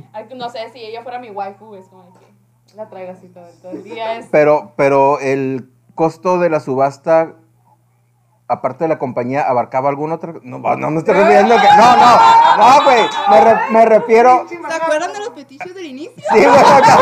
[0.02, 0.04] Ok.
[0.12, 2.26] Ay, No sé, si ella fuera mi waifu, es como que
[2.74, 4.16] la traigo así todo, todo el día.
[4.18, 7.36] Es, Pero, pero el costo de la subasta,
[8.48, 10.34] aparte de la compañía, abarcaba algún otro.
[10.42, 11.68] No, no me estoy refiriendo que.
[11.76, 12.16] No, no,
[12.56, 13.02] no, güey.
[13.30, 14.46] Me, re- me refiero.
[14.48, 16.12] ¿Se acuerdan de los petichos del inicio?
[16.32, 16.48] Sí, güey.
[16.58, 16.98] acá.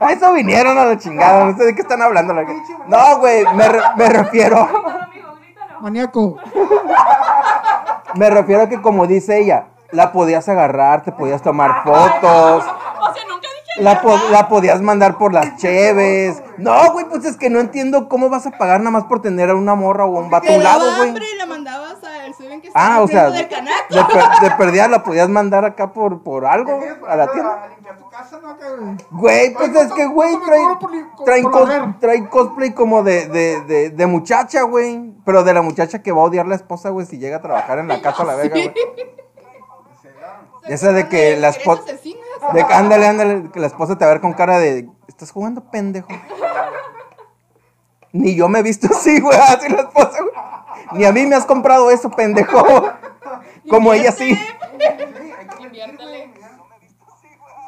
[0.00, 1.44] A eso vinieron a la chingada.
[1.44, 2.34] No sé de qué están hablando.
[2.34, 2.44] la-
[2.86, 3.44] No, güey.
[3.54, 4.68] Me, re- me refiero.
[5.80, 6.36] Maníaco.
[8.14, 12.64] Me refiero a que, como dice ella, la podías agarrar, te podías tomar fotos.
[12.64, 13.48] O sea, nunca
[13.80, 16.40] La, po- la podías mandar por las cheves.
[16.58, 19.50] No, güey, pues es que no entiendo cómo vas a pagar nada más por tener
[19.50, 21.08] a una morra o a un vato a un lado, güey.
[21.08, 23.94] hambre y la mandabas al Suben que Ah, o sea, del canaco.
[23.94, 27.62] de, per- de perdida la podías mandar acá por, por algo ¿Quieres a la tienda.
[27.64, 28.50] A limpiar tu casa, ¿no?
[28.50, 28.96] Acá, güey.
[29.10, 32.26] Güey, pues es que, güey, ¿cuánto me trae, cobro por li- por- traen cos- traen
[32.26, 35.12] cosplay como de, de, de, de muchacha, güey.
[35.24, 37.78] Pero de la muchacha que va a odiar la esposa, güey, si llega a trabajar
[37.80, 38.72] en la casa a la vega, güey.
[40.66, 42.23] Esa de que la Mujeres espo- asesinas.
[42.52, 44.88] De ándale, ándale, que la esposa te va a ver con cara de.
[45.08, 46.08] ¿Estás jugando, pendejo?
[48.12, 50.34] Ni yo me he visto así, güey, así la esposa, güey.
[50.92, 52.62] Ni a mí me has comprado eso, pendejo.
[53.68, 54.38] Como ella sí.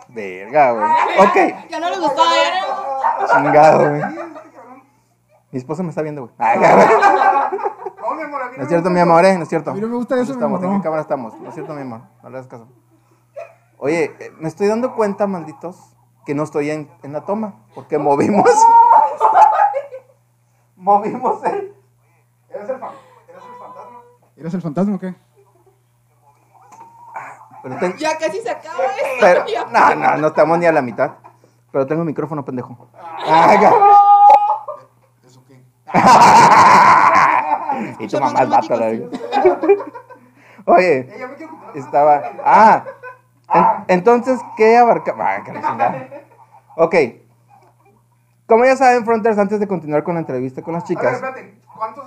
[0.08, 0.84] Verga, güey.
[1.18, 2.60] Ok, Ya no les gustaba, ya
[3.26, 3.44] no.
[3.44, 4.02] chingado, güey.
[5.52, 6.34] Mi esposa me está viendo, güey.
[6.38, 9.36] No, mi amor, a mí No es cierto, mi amor, ¿eh?
[9.36, 9.70] No es cierto.
[9.70, 11.38] A mí no me gusta eso, ¿Dónde mi amor, ¿En qué cámara estamos?
[11.40, 12.02] No es cierto, mi amor.
[12.22, 12.68] No le hagas caso.
[13.78, 15.76] Oye, eh, me estoy dando cuenta, malditos,
[16.24, 17.54] que no estoy en, en la toma.
[17.74, 18.48] Porque movimos.
[20.76, 21.74] movimos el.
[22.50, 22.90] Eres el, fan,
[23.28, 23.98] eres el fantasma.
[24.36, 25.14] ¿Eres el fantasma o qué?
[27.62, 29.02] Pero ten- Ya casi se acaba esto.
[29.20, 29.64] pero- Ya.
[29.66, 31.12] no, no, no estamos ni a la mitad.
[31.72, 32.88] Pero tengo micrófono, pendejo.
[33.26, 33.72] Ay, ya.
[35.26, 35.62] ¿Eso qué?
[38.04, 38.74] y tu mamá es vato.
[40.66, 41.08] Oye,
[41.74, 42.22] estaba.
[42.44, 42.84] Ah,
[43.52, 45.14] en- entonces, ¿qué abarca?
[45.18, 45.92] Ah.
[46.76, 46.94] Ok.
[48.46, 51.14] Como ya saben, Fronters, antes de continuar con la entrevista con las A ver, chicas,
[51.14, 52.04] espérate, ¿cuántos?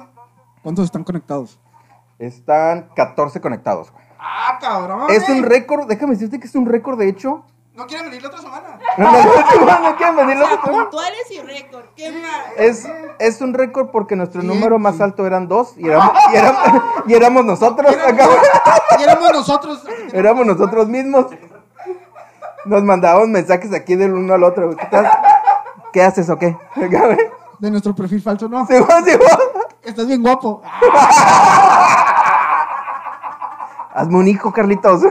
[0.63, 1.59] ¿Cuántos están conectados?
[2.17, 3.91] están 14 conectados.
[3.91, 4.03] güey.
[4.19, 5.09] Ah, cabrón.
[5.09, 7.45] Es un récord, déjame decirte que es un récord, de hecho.
[7.79, 8.77] ¿No quieren venir la otra semana?
[8.97, 10.75] No, no, no, no quieren venir O los sea, otros.
[10.75, 11.85] puntuales y récord.
[11.95, 12.41] ¿Qué más?
[12.57, 12.85] Es,
[13.19, 16.61] es un récord porque nuestro número más alto eran dos y éramos, y éramos,
[17.07, 17.95] y éramos nosotros.
[17.95, 18.27] acá.
[18.99, 19.83] Y éramos nosotros.
[20.13, 21.27] Éramos nosotros mismos.
[22.65, 24.75] Nos mandábamos mensajes aquí del uno al otro.
[24.75, 25.09] ¿Qué, tal?
[25.93, 26.57] ¿Qué haces o qué?
[27.59, 28.67] De nuestro perfil falso, no.
[28.67, 28.73] Sí,
[29.05, 29.11] sí.
[29.83, 30.61] Estás bien guapo.
[33.93, 35.01] Hazme un hijo, Carlitos.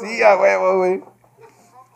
[0.00, 1.02] Sí, a huevo, güey.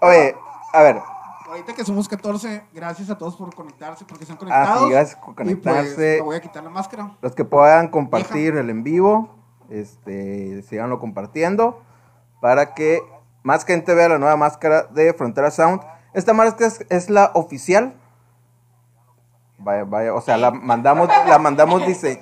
[0.01, 0.37] Oye,
[0.73, 1.01] a ver.
[1.49, 4.85] Ahorita que somos 14, gracias a todos por conectarse, porque están Ah, conectados.
[4.85, 5.95] sí, gracias por Y conectarse.
[5.95, 7.17] pues, me voy a quitar la máscara.
[7.21, 9.29] Los que puedan compartir el en vivo,
[9.71, 11.81] este, síganlo compartiendo
[12.41, 13.03] para que
[13.43, 15.81] más gente vea la nueva máscara de Frontera Sound.
[16.13, 17.95] Esta máscara es, es la oficial.
[19.59, 22.21] Vaya, vaya, o sea, la mandamos, la mandamos dise-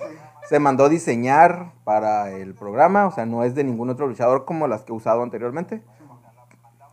[0.52, 4.68] se mandó diseñar para el programa, o sea, no es de ningún otro luchador como
[4.68, 5.82] las que he usado anteriormente.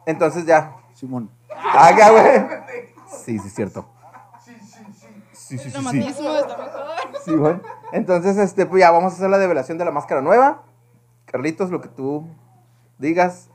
[0.06, 1.30] Entonces ya, Simón.
[1.74, 2.48] haga, güey.
[3.26, 3.86] Sí, sí, es cierto.
[4.46, 6.16] Sí, sí, sí, sí.
[7.26, 7.60] Sí, güey.
[7.92, 10.62] Entonces, este, pues ya vamos a hacer la develación de la máscara nueva.
[11.26, 12.26] Carlitos, lo que tú
[12.98, 13.50] digas.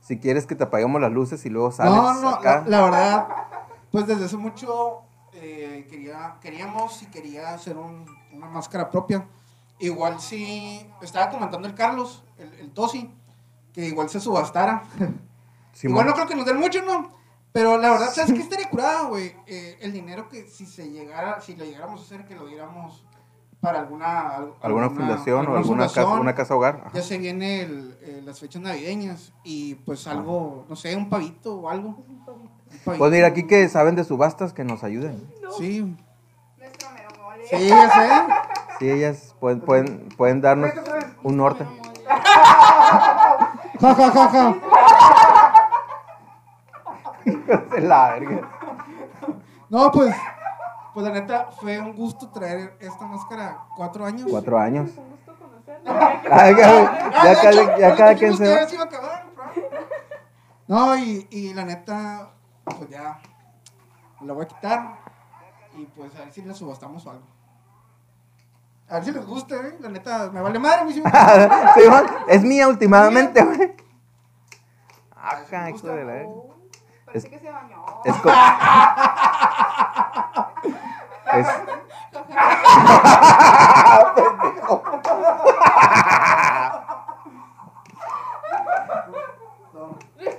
[0.00, 2.62] Si quieres que te apaguemos las luces y luego sales No, no, acá.
[2.66, 3.28] la, la verdad,
[3.92, 5.02] pues desde hace mucho
[5.34, 9.26] eh, quería, queríamos y quería hacer un- una máscara propia.
[9.80, 13.10] Igual si estaba comentando el Carlos, el, el Tosi,
[13.72, 14.82] que igual se subastara.
[15.72, 15.92] Simón.
[16.02, 17.18] igual no creo que nos den mucho, ¿no?
[17.52, 19.34] Pero la verdad, ¿sabes qué estaría curada, güey?
[19.46, 23.04] Eh, el dinero que si se llegara, si lo llegáramos a hacer, que lo diéramos
[23.60, 24.36] para alguna...
[24.36, 26.82] al- ¿Alguna fundación o alguna casa, una casa hogar?
[26.86, 26.90] Ajá.
[26.94, 31.56] Ya se viene el- eh, las fechas navideñas y pues algo, no sé, un pavito
[31.56, 31.88] o algo.
[32.08, 32.98] Un pavito.
[32.98, 35.20] Pues mira, aquí que saben de subastas, que nos ayuden.
[35.58, 35.80] Sí,
[36.58, 37.46] Nuestro mero mole.
[37.48, 38.34] sí, ya sé.
[38.78, 40.70] Sí, ellas pueden, pueden, pueden darnos
[41.22, 41.66] un norte.
[43.80, 44.54] Ja, ja, ja, ja.
[47.70, 48.50] De la verga.
[49.70, 50.14] No, pues,
[50.92, 54.26] pues la neta fue un gusto traer esta máscara cuatro años.
[54.30, 54.90] Cuatro años.
[54.98, 55.84] Un gusto conocerlo.
[55.84, 56.50] Ya, Ah,
[57.24, 58.66] ya cada, ya cada quien se va.
[60.66, 62.32] No, y, y la neta,
[62.64, 63.18] pues ya
[64.20, 64.98] la voy a quitar
[65.76, 67.24] y pues a ver si la subastamos o algo.
[68.90, 69.76] A ver si les gusta, ¿eh?
[69.80, 71.02] La neta, me vale madre, mi Sí,
[72.28, 73.76] es mía últimamente, güey.
[75.16, 76.26] Ajá, hijo de la.
[77.06, 77.84] Parece que se bañó.
[78.04, 78.30] Es co-
[81.32, 81.46] es-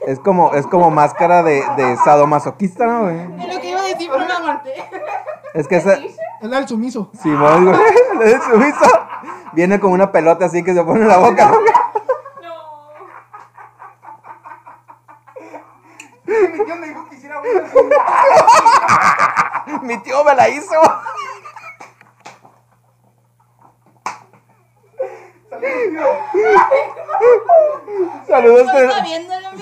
[0.07, 3.19] Es como, es como máscara de, de sadomasoquista, ¿no, güey?
[3.47, 4.73] Es lo que iba a decir, pero no aguanté.
[5.53, 5.97] Es que esa...
[6.41, 7.11] Es la del sumiso.
[7.21, 7.77] Simón, güey,
[8.17, 9.07] la de sumiso.
[9.53, 11.59] Viene con una pelota así que se pone en la boca, ¿no?
[16.25, 17.49] Mi tío me dijo que hiciera una.
[19.83, 20.75] Mi tío me la hizo.
[28.27, 29.05] Saludos, mira.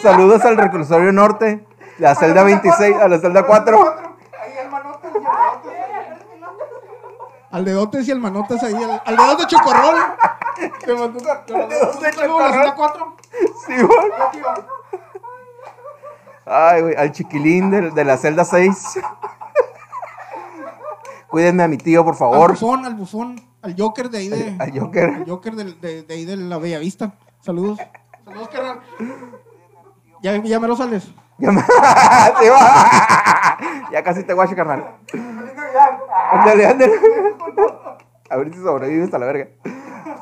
[0.01, 1.65] saludos al reclusorio norte,
[1.97, 3.95] la celda 26, a la celda 4.
[4.41, 5.69] Ahí el manote y el manote.
[7.51, 8.73] Al dedotes y al manotas ahí.
[8.75, 9.95] Al, al dedos de chocorrol.
[10.85, 13.15] Te mandó Al de chocorrol.
[13.67, 14.43] Ya, tío.
[16.45, 18.99] Ay, güey, al chiquilín de, de la celda 6.
[21.29, 22.51] Cuídenme a mi tío, por Al favor.
[22.51, 23.41] bufón, al bufón.
[23.61, 24.55] Al Joker de ahí de.
[24.59, 25.09] Al Joker.
[25.09, 27.13] al Joker de, de, de ahí de la Bellavista.
[27.41, 27.77] Saludos.
[28.25, 28.79] Saludos, carnal.
[30.21, 31.07] Ya, ya me lo sales.
[33.91, 34.85] Ya, casi te guacho, carnal.
[36.31, 36.93] Ándale, ándale.
[38.29, 39.47] A ver si sobrevives a la verga.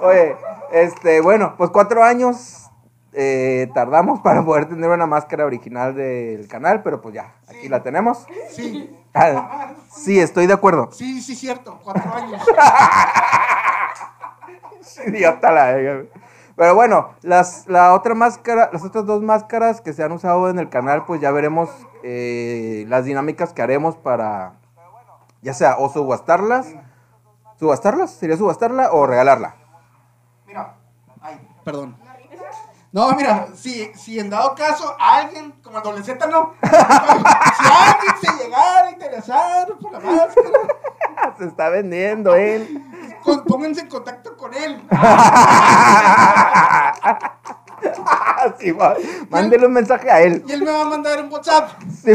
[0.01, 0.35] Oye,
[0.71, 2.69] este, bueno, pues cuatro años
[3.11, 7.83] eh, tardamos para poder tener una máscara original del canal, pero pues ya, aquí la
[7.83, 8.25] tenemos.
[8.51, 10.89] Sí, Ah, sí, estoy de acuerdo.
[10.91, 11.79] sí, sí, cierto.
[11.83, 12.45] Cuatro años.
[15.07, 16.09] Idiota la verga.
[16.57, 20.57] Pero bueno, las, la otra máscara, las otras dos máscaras que se han usado en
[20.57, 21.69] el canal, pues ya veremos
[22.03, 24.53] eh, las dinámicas que haremos para,
[25.43, 26.73] ya sea, o subastarlas.
[27.59, 28.09] ¿Subastarlas?
[28.09, 29.55] ¿Sería subastarla o regalarla?
[30.47, 30.73] Mira.
[31.21, 31.95] Ay, perdón.
[32.91, 36.53] No, mira, si, si en dado caso alguien, como el doble Z, no.
[36.63, 40.49] si alguien se llegara a interesar por la máscara,
[41.37, 42.83] Se está vendiendo él.
[43.27, 44.81] Con- pónganse en contacto con él.
[48.59, 48.73] Sí.
[49.29, 50.43] Mándele un mensaje a él.
[50.47, 51.69] Y él me va a mandar un WhatsApp.
[51.89, 52.11] Sí.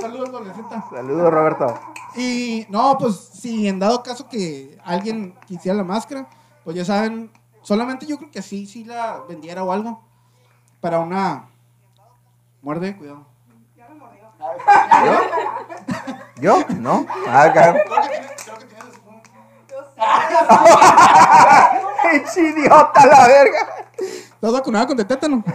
[0.00, 0.84] Saludos, Doleceta.
[0.90, 1.78] Saludos, Roberto.
[2.16, 6.26] Y no, pues si en dado caso que alguien quisiera la máscara,
[6.64, 7.30] pues ya saben,
[7.62, 10.02] solamente yo creo que sí, sí la vendiera o algo.
[10.80, 11.46] Para una.
[12.62, 13.26] Muerde, cuidado.
[16.40, 16.58] ¿Yo?
[16.78, 17.06] ¿No?
[17.28, 17.82] Ah, cabrón.
[22.10, 23.66] ¡Pinche idiota, la verga!
[23.98, 25.42] ¿Estás vacunada con tétano?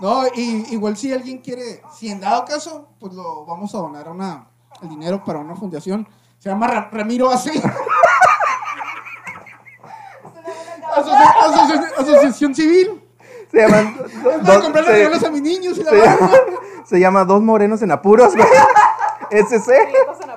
[0.00, 4.06] no, y igual si alguien quiere, si en dado caso, pues lo vamos a donar
[4.08, 4.46] a una,
[4.82, 6.06] el dinero para una fundación.
[6.38, 7.46] Se llama Ra- Ramiro AC.
[10.94, 13.02] Asoci- asoci- Asociación Civil.
[13.50, 13.96] Se llaman.
[14.44, 16.16] Para comprarle se- regalos a mis niños y la se, verga.
[16.16, 16.30] llama,
[16.84, 18.46] se llama Dos Morenos en Apuros, güey.
[19.30, 19.66] SC.
[19.90, 20.30] Prietos en.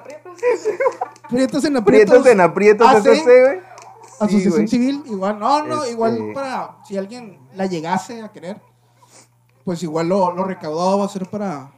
[1.29, 2.09] Prietos en aprietos.
[2.11, 3.59] Prietos en aprietos, AC, güey.
[4.19, 4.67] Asociación.
[4.67, 5.39] Civil, igual.
[5.39, 8.61] No, no, Este- igual para si alguien la llegase a querer,
[9.63, 11.71] pues igual lo, lo recaudado va a ser para.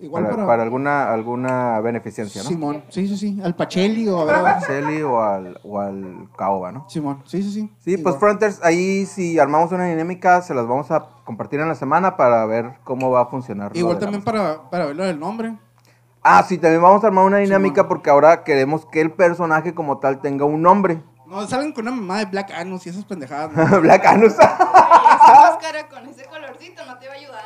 [0.00, 0.46] Igual Para, para.
[0.48, 2.48] para alguna, alguna beneficencia, ¿no?
[2.48, 3.40] Simón, sí, sí, sí.
[3.44, 4.34] Al Pacheli o a ver.
[4.34, 6.88] Al Celi o al, o al Caoba, ¿no?
[6.90, 7.70] Simón, sí, sí, sí.
[7.84, 8.16] Sí, pues.
[8.16, 12.44] Fronters, ahí si armamos una dinámica, se las vamos a compartir en la semana para
[12.46, 13.70] ver cómo va a funcionar.
[13.72, 15.56] lo Igual también para, para verlo del nombre.
[16.24, 19.98] Ah, sí, también vamos a armar una dinámica porque ahora queremos que el personaje como
[19.98, 21.02] tal tenga un nombre.
[21.26, 23.50] No, salgan con una mamá de Black Anus y esas pendejadas.
[23.52, 23.80] ¿no?
[23.80, 24.34] Black Anus.
[24.34, 27.40] Esa máscara con ese colorcito no te va a ayudar.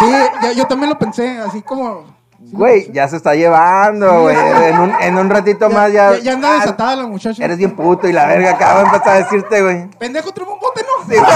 [0.00, 0.10] Sí,
[0.42, 2.06] ya- yo también lo pensé, así como.
[2.40, 4.36] sí Güey, ya se está llevando, güey.
[4.36, 6.12] En un, en un ratito Ya, más ya.
[6.14, 7.44] ya, ya anda Ah, desatada la muchacha.
[7.44, 9.88] Eres bien puto y la verga acaba de empezar a decirte, güey.
[9.98, 11.04] Pendejo, trae un bote, ¿no?
[11.08, 11.14] Sí,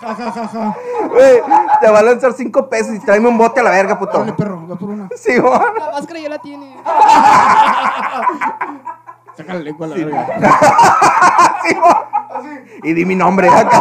[0.00, 0.76] Ja, ja, ja, ja.
[1.08, 1.42] güey,
[1.80, 4.18] te va a lanzar cinco pesos y tráeme un bote a la verga, puto.
[4.18, 5.08] Dale, perro, va por una.
[5.14, 5.52] Sí, güey.
[5.52, 6.74] La máscara ya la tiene.
[9.36, 10.26] Saca la lengua a la verga.
[11.68, 11.94] Sí, güey.
[12.82, 13.80] Y di mi nombre acá.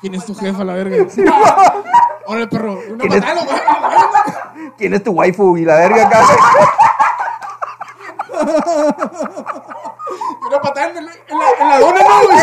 [0.00, 1.06] ¿Quién es tu jefa, la verga?
[2.26, 2.78] Órale, perro.
[2.90, 3.24] Una ¿Quién es-.
[4.76, 5.56] ¿Quién es tu waifu?
[5.56, 6.20] Y la verga acá.
[10.46, 12.38] Una patada en, el- en la, en la dona, ¿no, güey?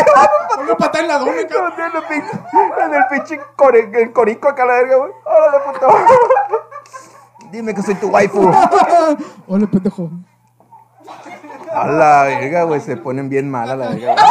[0.64, 1.72] Una patada en la dona, cabrón.
[2.84, 5.12] En el pinche, core- el corico acá a la verga, güey.
[5.24, 5.88] Órale, puto.
[7.50, 8.48] Dime que soy tu waifu.
[9.48, 10.10] Órale, pendejo.
[11.72, 12.80] A la verga, güey.
[12.80, 14.14] Se ponen bien mal a la verga.
[14.14, 14.24] güey.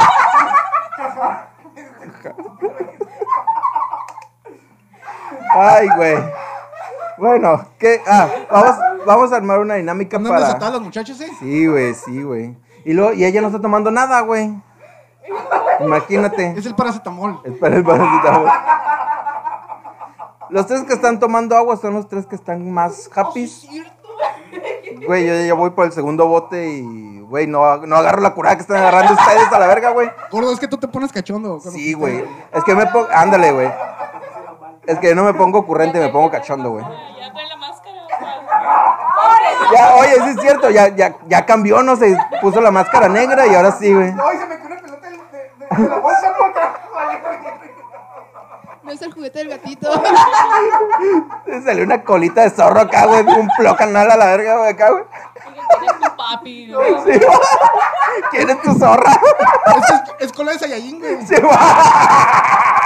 [5.56, 6.18] Ay, güey.
[7.20, 8.02] Bueno, ¿qué?
[8.08, 10.46] Ah, vamos, vamos a armar una dinámica Andan para.
[10.46, 11.30] desatadas las muchachas, ¿eh?
[11.40, 12.58] Sí, güey, sí, güey.
[12.86, 14.54] Y luego, y ella no está tomando nada, güey.
[15.82, 16.54] Imagínate.
[16.58, 17.42] Es el paracetamol.
[17.44, 18.50] Espera el paracetamol.
[20.50, 23.52] Los tres que están tomando agua son los tres que están más happy.
[25.06, 28.56] Güey, yo ya voy por el segundo bote y, güey, no, no agarro la curada
[28.56, 30.10] que están agarrando ustedes a la verga, güey.
[30.32, 31.60] Gordo, es que tú te pones cachondo.
[31.60, 32.24] Sí, güey.
[32.54, 33.08] Es que me pongo.
[33.14, 33.70] Ándale, güey.
[34.90, 36.84] Es que no me pongo ocurrente, me pongo cachondo, güey.
[36.84, 37.96] Ya trae la máscara.
[39.72, 43.46] Ya, oye, sí es cierto, ya, ya, ya cambió, no se puso la máscara negra
[43.46, 44.12] y ahora sí, güey.
[44.14, 46.50] No, y se me quedó una pelota de, de, de, de la bolsa, ¿no?
[48.92, 49.92] Es el juguete del gatito.
[51.46, 53.22] Se salió una colita de zorro acá, güey.
[53.24, 55.04] Un plo canal a la verga, güey, acá, güey.
[55.80, 56.68] ¿Quién es tu papi?
[56.68, 56.80] ¿no?
[57.06, 57.20] Sí,
[58.32, 59.12] ¿Quién es tu zorra?
[59.78, 61.24] Es, es, es cola de Saiyajin, güey.
[61.28, 62.79] Sí, va.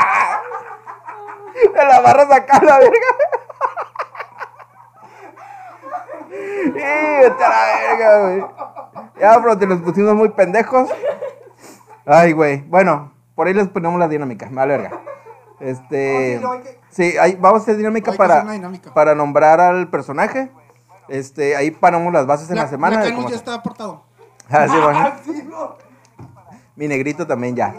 [1.73, 2.91] Te la barras acá a la verga.
[6.33, 8.45] Y vete a la verga, güey.
[9.19, 10.89] Ya, bro, te nos pusimos muy pendejos.
[12.05, 12.61] Ay, güey.
[12.61, 14.47] Bueno, por ahí les ponemos la dinámica.
[14.47, 14.99] Me vale verga.
[15.59, 16.39] Este.
[16.41, 18.93] No, sí, no, hay que- Sí, ahí vamos a hacer dinámica para, hacer una dinámica.
[18.93, 20.51] para nombrar al personaje.
[21.07, 23.03] Este, ahí paramos las bases en la, semana.
[23.13, 24.03] Cómo ya está aportado.
[24.49, 24.99] Ah, sí, bueno.
[25.03, 25.75] Ah, sí, no.
[26.75, 27.75] Mi negrito también ya.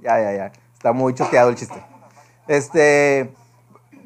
[0.00, 0.52] Ya, ya, ya.
[0.74, 1.82] Está muy choteado el chiste.
[2.48, 3.34] Este.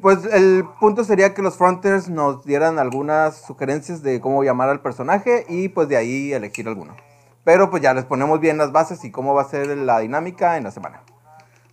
[0.01, 4.79] Pues el punto sería que los fronters nos dieran algunas sugerencias de cómo llamar al
[4.79, 6.95] personaje y pues de ahí elegir alguno.
[7.43, 10.55] Pero pues ya les ponemos bien las bases y cómo va a ser la dinámica
[10.55, 11.01] en la semana.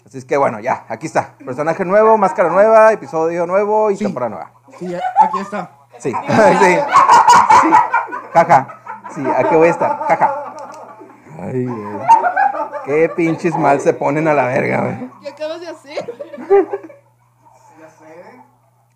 [0.04, 1.34] Así es que bueno, ya, aquí está.
[1.44, 4.04] Personaje nuevo, máscara nueva, episodio nuevo y Sí.
[4.04, 4.50] temporada nueva.
[4.76, 5.70] Sí, aquí está.
[5.98, 6.78] Sí, sí,
[7.62, 7.70] sí.
[8.32, 8.68] Jaja.
[9.14, 10.00] Sí, aquí voy a estar.
[10.08, 10.55] Jaja.
[11.40, 11.98] Ay, güey.
[12.84, 15.10] Qué pinches mal se ponen a la verga, güey.
[15.22, 16.12] ¿Qué acabas de hacer?
[17.80, 18.42] Ya sé.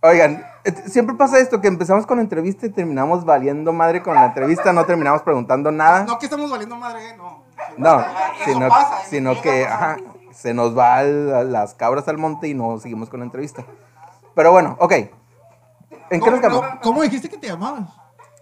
[0.02, 0.44] Oigan,
[0.86, 4.72] siempre pasa esto, que empezamos con la entrevista y terminamos valiendo madre con la entrevista,
[4.72, 6.04] no terminamos preguntando nada.
[6.04, 7.44] No que estamos valiendo madre, eh, no.
[7.76, 8.02] No,
[8.44, 9.96] sino, pasa, sino que ajá,
[10.32, 13.64] se nos va al- las cabras al monte y no seguimos con la entrevista.
[14.34, 14.92] Pero bueno, ok.
[16.10, 17.82] ¿En qué nos cómo- cómo dijiste que te llamabas?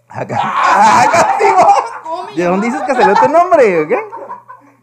[0.07, 0.39] Acá.
[0.41, 1.67] ¡Ah, castigo!
[2.09, 3.87] ¿Cómo me Di ¿De dónde dices que salió tu nombre?
[3.87, 3.99] ¿Qué?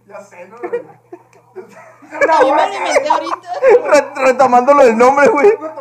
[0.06, 0.56] Ya sé, ¿no?
[0.62, 3.48] Yo me lo inventé ahorita.
[3.86, 5.48] Re- retomándolo del nombre, güey.
[5.58, 5.74] Lo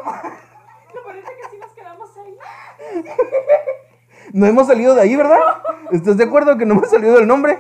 [1.05, 2.35] parece que sí nos quedamos ahí.
[4.33, 5.37] No hemos salido de ahí, ¿verdad?
[5.91, 7.59] ¿Estás de acuerdo que no hemos salido del nombre?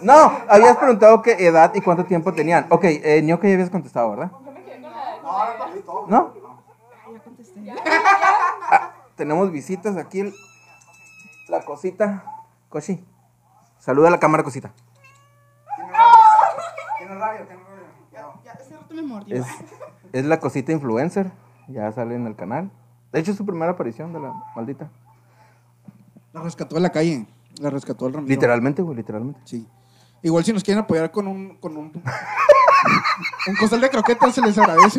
[0.00, 2.66] No, habías preguntado qué edad y cuánto tiempo tenían.
[2.70, 4.30] Ok, eh, Nioka ya habías contestado, ¿verdad?
[6.08, 7.60] No, no contesté.
[9.16, 10.32] Tenemos visitas aquí.
[11.48, 12.24] La cosita.
[12.74, 13.00] Coshi.
[13.78, 14.72] Saluda a la cámara, cosita.
[15.76, 16.18] Tiene radio,
[16.98, 17.46] tiene radio.
[17.46, 17.86] tiene radio.
[18.12, 19.36] Ya, ya, ese rato me mordió.
[19.36, 19.46] Es,
[20.12, 21.30] es la cosita influencer.
[21.68, 22.72] Ya sale en el canal.
[23.12, 24.90] De hecho, es su primera aparición de la maldita.
[26.32, 27.28] La rescató de la calle.
[27.60, 28.28] La rescató el Ramiro.
[28.28, 29.40] Literalmente, güey, literalmente.
[29.44, 29.68] Sí.
[30.22, 31.92] Igual si nos quieren apoyar con un, con un,
[33.46, 34.98] un costal de croquetas se les agradece.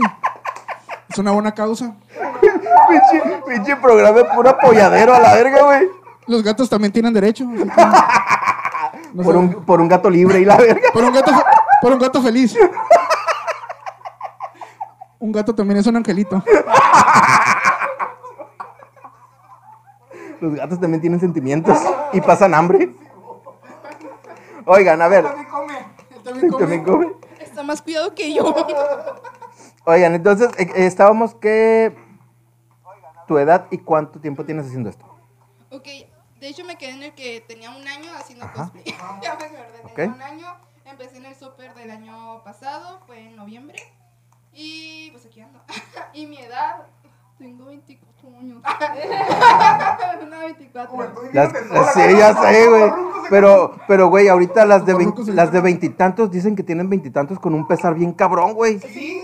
[1.09, 1.93] Es una buena causa.
[2.87, 6.04] Pinche, pinche programa de puro apoyadero a la verga, güey.
[6.27, 7.45] Los gatos también tienen derecho.
[7.45, 9.39] así que- no Por sé.
[9.39, 10.89] un, por un gato libre y la verga.
[10.93, 11.43] Por un gato, fe-
[11.81, 12.57] por un gato feliz.
[15.17, 16.43] Un gato también es un angelito.
[20.41, 21.79] Los gatos también tienen sentimientos
[22.13, 22.93] y pasan hambre.
[24.65, 25.23] Oigan, a ver.
[25.23, 25.77] También come.
[25.77, 26.59] Él también come.
[26.61, 27.07] También come.
[27.39, 28.53] Está más cuidado que yo.
[29.85, 31.95] Oigan, entonces eh, eh, estábamos que
[33.27, 35.05] tu edad y cuánto tiempo tienes haciendo esto.
[35.71, 35.87] Ok,
[36.45, 38.65] de hecho me quedé en el que tenía un año haciendo Ajá.
[38.65, 38.83] cosplay.
[39.23, 40.47] ya me acordé, tenía un año.
[40.85, 43.79] Empecé en el súper del año pasado, fue en noviembre.
[44.53, 45.59] Y pues aquí ando.
[46.13, 46.83] y mi edad,
[47.39, 48.61] tengo 24 años.
[50.29, 50.91] no, 24.
[50.95, 51.51] Juventud Las,
[51.93, 52.91] sí, ya sé, güey.
[53.31, 56.61] Pero, pero, güey, ahorita las de Los vein- rucos se las de veintitantos dicen que
[56.61, 58.79] tienen veintitantos con un pesar bien cabrón, güey.
[58.79, 59.23] Sí.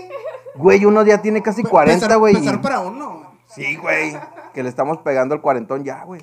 [0.56, 2.34] Güey, uno ya tiene casi 40, Pesar- güey.
[2.34, 3.30] pesar para uno.
[3.46, 4.18] Sí, güey.
[4.52, 6.20] Que le estamos pegando al cuarentón ya, güey.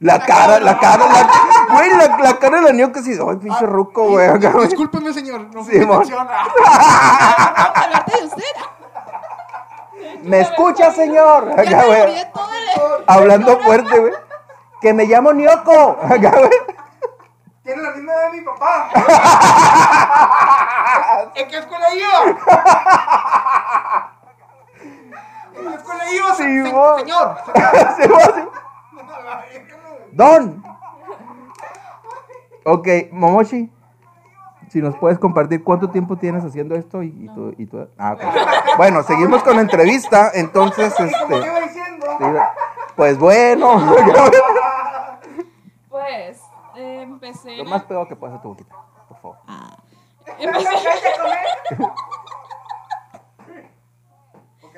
[0.00, 3.36] La cara, la cara, la, güey, la, la cara de la niña que sí, ay,
[3.36, 4.28] pinche ruco, güey.
[4.28, 4.68] acá, güey.
[4.68, 5.40] Discúlpeme, señor.
[5.52, 5.96] No fue Sí, mi mon.
[6.04, 6.26] intención.
[6.28, 8.42] Vamos a hablarte de usted.
[10.22, 11.48] ¿Me escucha, señor?
[11.56, 12.00] Ya Acá, me güey.
[12.02, 13.04] morí de todo el...
[13.08, 14.12] Hablando fuerte, güey.
[14.80, 15.98] Que me llamo Nioko.
[16.04, 16.50] Acá, güey.
[17.64, 18.90] Tiene la misma edad de mi papá.
[21.34, 22.22] ¿En qué escuela iba?
[25.54, 26.98] ¿En qué escuela iba, Sí, se- mon.
[27.00, 27.36] señor?
[30.18, 30.62] Don.
[32.64, 33.70] Ok, Momoshi.
[34.68, 38.12] Si nos puedes compartir cuánto tiempo tienes haciendo esto y, y tú, y tú- Ah,
[38.14, 38.76] ok.
[38.76, 40.30] Bueno, seguimos con la entrevista.
[40.34, 41.36] Entonces, este.
[41.36, 42.06] iba diciendo.
[42.18, 42.24] sí,
[42.96, 43.94] pues bueno.
[45.88, 46.40] Pues
[46.76, 47.56] eh, empecé.
[47.56, 48.74] Lo más pegado que puedas a tu boquita,
[49.08, 49.36] por favor.
[50.38, 51.90] empecé- Cállate a comer.
[54.62, 54.76] Ok.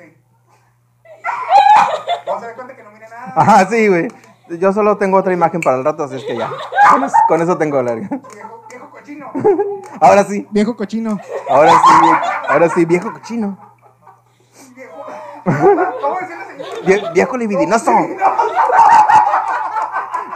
[2.27, 3.33] Vamos a dar cuenta que no mire nada.
[3.35, 4.07] Ajá, sí, güey.
[4.59, 6.49] Yo solo tengo otra imagen para el rato, así es que ya.
[6.91, 8.07] Con eso, con eso tengo larga.
[8.09, 9.31] Viejo, viejo cochino.
[10.01, 11.19] Ahora sí, Viejo cochino.
[11.49, 12.07] ahora sí,
[12.49, 13.57] ahora sí, viejo cochino.
[14.75, 15.05] Viejo.
[16.01, 16.85] ¿Cómo decirle, señor?
[16.85, 17.91] Vie- viejo libidinoso.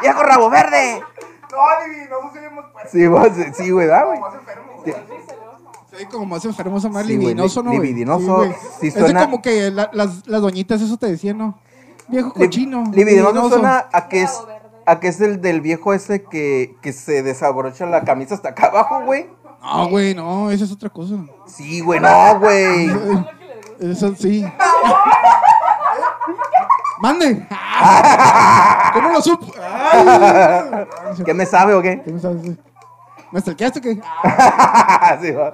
[0.01, 1.01] Viejo rabo verde.
[1.51, 2.91] No, Divi, no sucedemos pues.
[2.91, 4.19] Sí, vos, sí, güey, da, güey.
[4.19, 4.73] Como más enfermo.
[4.83, 4.95] güey.
[5.97, 7.71] Sí, como más enfermo, más Sí, libidinoso, ¿no?
[7.71, 8.55] libidinoso, güey.
[8.81, 11.57] sí Es como que la- las, las doñitas eso te decían, ¿no?
[12.07, 12.83] Viejo cochino.
[12.91, 14.43] Libidinoso suena a que es,
[14.85, 18.67] a que es el del viejo ese que, que se desabrocha la camisa hasta acá
[18.67, 19.29] abajo, güey.
[19.61, 21.15] No, güey, no, esa es otra cosa.
[21.47, 22.89] Sí, güey, no, güey.
[23.79, 24.45] Eso sí.
[26.99, 27.47] Mande.
[28.93, 29.51] ¿Cómo lo supo?
[31.25, 32.01] ¿Qué me sabe o qué?
[32.01, 32.41] ¿Qué me sabes?
[33.31, 33.95] ¿Me stalkeaste o qué?
[35.21, 35.53] Sí, va.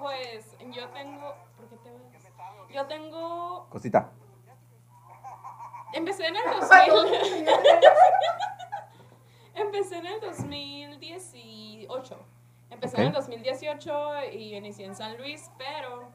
[0.00, 1.34] Pues yo tengo.
[1.56, 2.74] ¿Por qué te voy?
[2.74, 3.66] Yo tengo.
[3.70, 4.10] Cosita.
[5.94, 7.48] Empecé en el 2000.
[9.54, 12.16] Empecé en el 2018.
[12.70, 13.14] Empecé en el Ok.
[13.16, 13.92] 2018
[14.32, 16.08] y inicié en San Luis, pero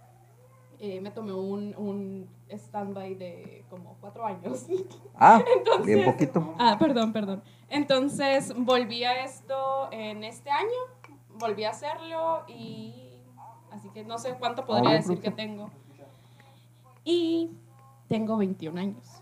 [0.80, 4.66] eh, me tomé un, un stand-by de como cuatro años.
[5.22, 6.56] Ah, Entonces- bien poquito.
[6.58, 7.44] Ah, perdón, perdón.
[7.70, 10.80] Entonces volví a esto en este año,
[11.38, 13.22] volví a hacerlo y
[13.72, 15.70] así que no sé cuánto podría Oye, decir que tengo.
[17.04, 17.52] Y
[18.08, 19.19] tengo 21 años.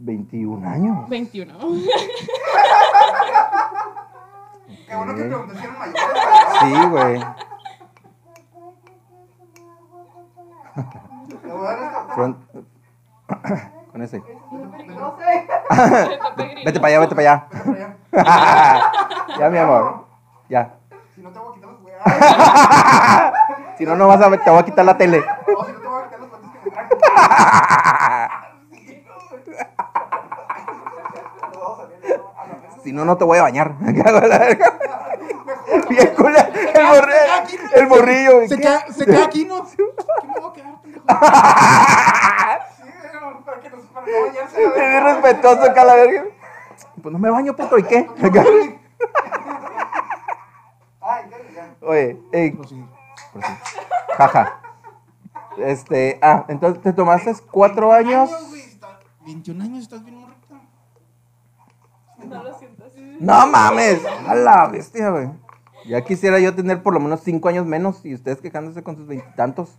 [0.00, 1.08] 21 años.
[1.08, 1.58] 21.
[4.86, 6.02] Qué bueno que pregunté si eran mayores.
[6.60, 7.20] Sí, güey.
[12.14, 14.22] Con ese.
[14.88, 15.48] No sé.
[16.64, 17.46] Vete para allá, vete para allá.
[17.50, 18.92] Vete para allá.
[19.38, 20.06] ya, mi amor.
[20.48, 20.74] Ya.
[21.14, 21.78] Si no te voy a quitar los.
[23.76, 25.18] Si no, no vas a ver, te voy a quitar la tele.
[25.20, 26.88] No, si no te voy a quitar los que me traje.
[31.52, 32.67] No, vamos a ver.
[32.82, 33.74] Si no, no te voy a bañar.
[33.86, 34.78] Acá, güey, la verga.
[35.88, 36.48] Bien culero.
[36.74, 37.74] El morrillo.
[37.74, 38.34] El morrillo.
[38.36, 38.62] güey, Se ¿qué?
[38.62, 39.56] queda, se queda aquí, ¿no?
[39.58, 41.04] Aquí me voy a quedar, pendejo.
[42.78, 46.24] Sí, pero para que nos para no bañarse la Es irrespetuoso acá la verga.
[47.02, 48.08] Pues no me baño, puto, ¿y qué?
[51.80, 52.74] Oye, ey, pues.
[54.16, 54.60] Jaja.
[55.58, 58.30] Este, ah, entonces te tomaste cuatro años.
[58.48, 60.54] güey, está- 21 años, estás bien morrita.
[62.24, 63.07] No lo siento así.
[63.20, 65.28] No mames, a la bestia, güey.
[65.86, 69.06] Ya quisiera yo tener por lo menos cinco años menos y ustedes quejándose con sus
[69.06, 69.70] veintitantos.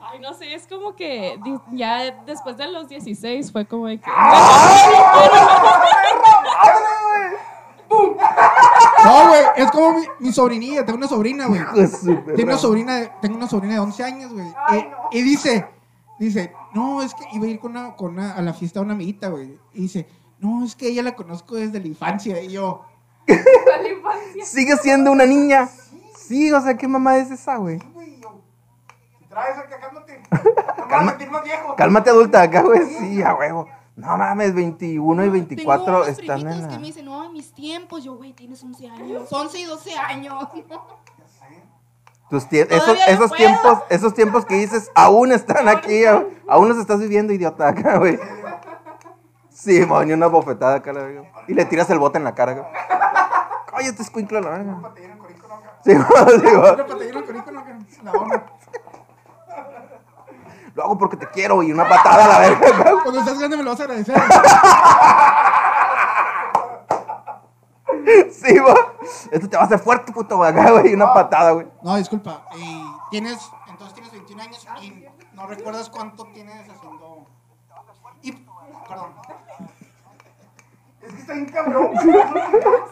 [0.00, 1.38] Ay, no sé, es como que
[1.72, 4.10] ya después de los 16 fue como de que...
[9.04, 11.60] No, güey, es como mi, mi sobrinilla, tengo una sobrina, güey.
[12.36, 14.46] Tengo una sobrina, de- tengo una sobrina de 11 años, güey.
[14.46, 15.08] No.
[15.10, 15.66] Y, dice,
[16.18, 18.84] dice, no, es que iba a ir con una, con una- a la fiesta de
[18.84, 19.58] una amiguita, güey.
[19.74, 20.06] Y dice,
[20.40, 22.40] no, es que ella la conozco desde la infancia.
[22.42, 22.84] Y yo,
[23.26, 24.44] la infancia.
[24.44, 25.68] Sigue siendo una niña.
[26.16, 27.78] Sí, o sea, ¿qué mamá es esa, güey?
[27.92, 28.40] Güey, yo.
[29.18, 30.22] Si traes acá, cálmate.
[30.30, 31.76] No me vas a sentir más viejo.
[31.76, 32.80] Cálmate adulta acá, güey.
[32.98, 33.68] Sí, a huevo.
[33.96, 37.32] No mames, 21 y Tengo 24 unos están primitos en que me dicen, no, en
[37.34, 40.48] mis tiempos, yo, güey, tienes 11 años, 11 y 12 años.
[42.30, 43.36] Tus tie- esos, Todavía no esos puedo.
[43.36, 46.04] tiempos, esos tiempos que dices, aún están aquí,
[46.48, 48.18] aún los estás viviendo, idiota, acá, güey.
[49.62, 51.22] Sí, moño, una bofetada acá, la verga.
[51.46, 52.64] Y le tiras el bote en la cara, güey.
[53.66, 54.80] Cállate, escuincla, la verga.
[55.84, 56.76] Sí, güey, sí, güey.
[60.74, 63.02] Lo hago porque te quiero y una patada a la verga.
[63.02, 64.22] Cuando estás grande me lo vas a agradecer.
[68.30, 68.74] Sí, güey.
[69.30, 70.92] Esto te va a hacer fuerte, puto, güey, acá, güey.
[70.92, 71.66] y Una patada, güey.
[71.82, 72.46] No, disculpa.
[72.56, 75.04] Y tienes, entonces tienes 21 años y
[75.34, 77.26] no recuerdas cuánto tienes haciendo.
[78.22, 79.12] Y, perdón.
[81.10, 81.90] Es que está bien cabrón.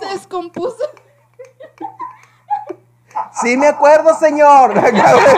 [0.01, 0.85] Se descompuso.
[3.41, 4.77] Sí, me acuerdo, señor.
[4.77, 5.37] Acá, güey.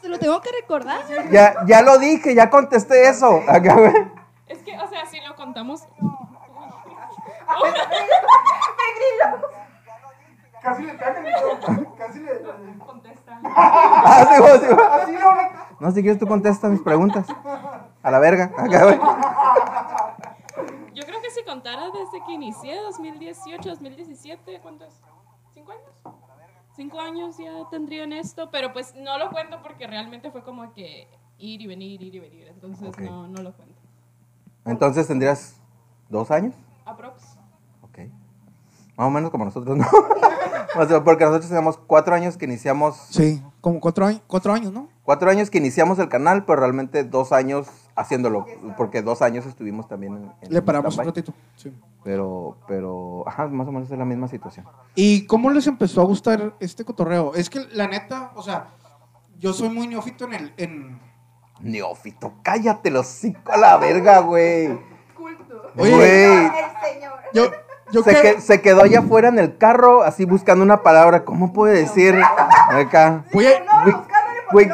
[0.00, 1.00] Se lo tengo que recordar.
[1.30, 3.42] Ya, ya lo dije, ya contesté eso.
[3.46, 3.92] Acá, güey.
[4.48, 5.86] Es que, o sea, si lo contamos...
[10.62, 11.58] Casi le yo.
[11.96, 12.78] Casi le.
[12.84, 13.40] Contesta.
[13.44, 14.86] Ah, sí, güey, sí, güey.
[14.86, 15.52] Así, ahora.
[15.80, 17.26] No, si quieres tú contesta mis preguntas.
[18.02, 18.50] A la verga.
[18.58, 19.00] Acá, güey.
[21.00, 24.92] Yo creo que si contara desde que inicié, 2018, 2017, ¿cuántos?
[25.54, 26.16] ¿Cinco años?
[26.76, 30.74] Cinco años ya tendría en esto, pero pues no lo cuento porque realmente fue como
[30.74, 33.00] que ir y venir, ir y venir, entonces Ok.
[33.00, 33.80] no, no lo cuento.
[34.66, 35.58] Entonces tendrías
[36.10, 36.54] dos años.
[36.84, 37.38] Aprox.
[37.80, 38.00] Ok.
[38.94, 39.86] Más o menos como nosotros, ¿no?
[40.76, 42.96] O sea, porque nosotros tenemos cuatro años que iniciamos.
[43.10, 44.88] Sí, como cuatro años, cuatro años, ¿no?
[45.02, 47.66] Cuatro años que iniciamos el canal, pero realmente dos años
[48.00, 48.46] haciéndolo.
[48.76, 50.32] Porque dos años estuvimos también en.
[50.42, 51.32] en Le paramos un ratito.
[51.56, 51.72] Sí.
[52.02, 54.66] Pero, pero, ajá, más o menos es la misma situación.
[54.94, 57.34] ¿Y cómo les empezó a gustar este cotorreo?
[57.34, 58.68] Es que la neta, o sea,
[59.38, 60.54] yo soy muy neófito en el.
[60.56, 60.98] En...
[61.60, 64.68] Neófito, cállate los cinco a la verga, güey.
[65.14, 65.70] Culto.
[65.76, 65.94] Oye.
[65.94, 66.46] Güey.
[66.46, 67.12] El señor.
[67.34, 67.42] Yo,
[67.92, 71.24] yo Se, que- que- se quedó allá afuera en el carro, así buscando una palabra.
[71.26, 72.14] ¿Cómo puede decir
[72.70, 73.24] acá?
[73.34, 73.94] Voy a- Wi-
[74.52, 74.70] Wi-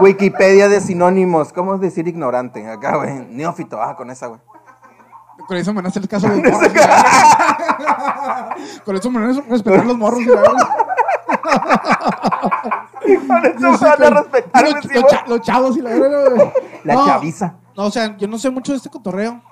[0.00, 1.52] Wikipedia de sinónimos.
[1.52, 2.66] ¿Cómo es decir ignorante?
[2.68, 3.26] Acá, güey.
[3.30, 4.40] Neófito, ah, con esa, güey.
[5.48, 6.60] Con eso me van a hacer el caso de morros.
[8.84, 10.20] Con eso me van a respetar los morros.
[10.24, 10.38] güey.
[13.26, 16.52] Con eso me van a respetar, los, cha- chavos y la verdad.
[16.84, 17.54] La No, chaviza.
[17.76, 19.42] No, o sea, yo no sé mucho de este cotorreo.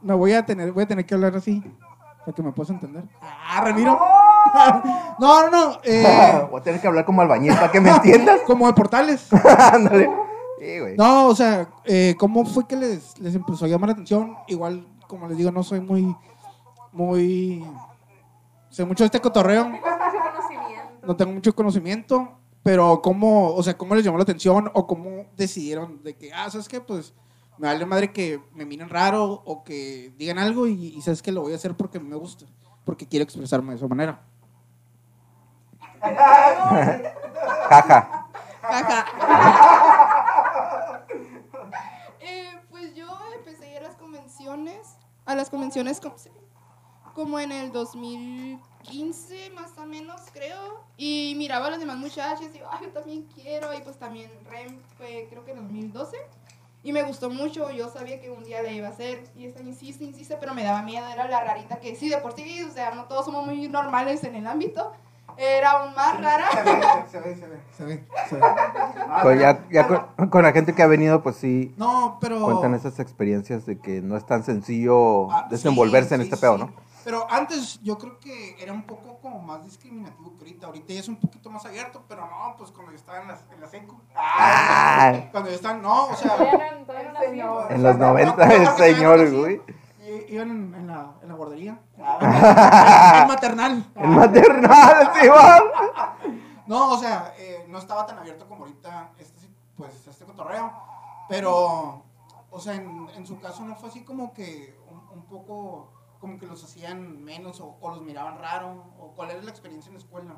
[0.00, 1.62] Me voy a tener, voy a tener que hablar así.
[2.24, 3.04] Para que me puedas entender.
[3.22, 3.98] Ah, Ramiro.
[5.18, 5.78] No, no, no.
[5.84, 8.40] eh, Voy a tener que hablar como albañil para que me entiendas.
[8.46, 9.28] como de portales.
[9.32, 10.10] Ándale.
[10.58, 10.96] Sí, güey.
[10.96, 14.36] No, o sea, eh, ¿cómo fue que les, les empezó a llamar la atención?
[14.48, 16.14] Igual, como les digo, no soy muy,
[16.92, 17.64] muy,
[18.70, 21.06] sé mucho de este cotorreo, Mucho conocimiento.
[21.06, 22.28] no tengo mucho conocimiento,
[22.62, 26.50] pero ¿cómo, o sea, cómo les llamó la atención o cómo decidieron de que, ah,
[26.50, 26.80] ¿sabes qué?
[26.80, 27.14] Pues
[27.58, 31.32] me vale madre que me miren raro o que digan algo y, y sabes que
[31.32, 32.46] lo voy a hacer porque me gusta,
[32.84, 34.22] porque quiero expresarme de esa manera.
[37.68, 38.28] Jaja.
[38.62, 39.06] Ajá.
[42.20, 46.16] Eh, pues yo empecé a ir a las convenciones, a las convenciones como,
[47.14, 52.48] como en el 2015 más o menos creo, y miraba a las demás muchachas y
[52.48, 56.16] digo, ay, yo también quiero, y pues también REM fue creo que en 2012,
[56.82, 59.62] y me gustó mucho, yo sabía que un día la iba a hacer, y esta
[59.62, 62.70] insiste, insiste, pero me daba miedo, era la rarita que sí, de por sí, o
[62.70, 64.92] sea, no todos somos muy normales en el ámbito,
[65.38, 66.48] era aún más rara.
[66.52, 66.80] Se ve,
[67.10, 67.60] se ve, se ve.
[67.76, 68.42] Se ve, se ve.
[69.22, 72.42] Con, ya, ya con, con la gente que ha venido, pues sí, No, pero...
[72.42, 76.36] cuentan esas experiencias de que no es tan sencillo Ah, desenvolverse sí, en sí, este
[76.40, 76.64] pedo, sí.
[76.64, 76.86] ¿no?
[77.06, 80.66] Pero antes yo creo que era un poco como más discriminativo que ahorita.
[80.66, 83.38] Ahorita ya es un poquito más abierto, pero no, pues cuando yo estaba en la,
[83.54, 83.68] en la.
[84.16, 86.36] Ah, Cuando yo estaba, no, o sea,
[87.14, 87.70] nacimos.
[87.70, 89.60] en los 90, el señor, güey.
[90.28, 91.80] Iban en, en la, en la guardería.
[91.96, 93.92] En maternal.
[93.94, 95.28] El maternal, sí.
[96.66, 100.72] No, o sea, eh, no estaba tan abierto como ahorita este, pues, este cotorreo.
[101.28, 102.02] Pero,
[102.50, 106.38] o sea, en, en su caso no fue así como que un, un poco, como
[106.38, 108.84] que los hacían menos o, o los miraban raro.
[108.98, 110.36] O cuál era la experiencia en la escuela.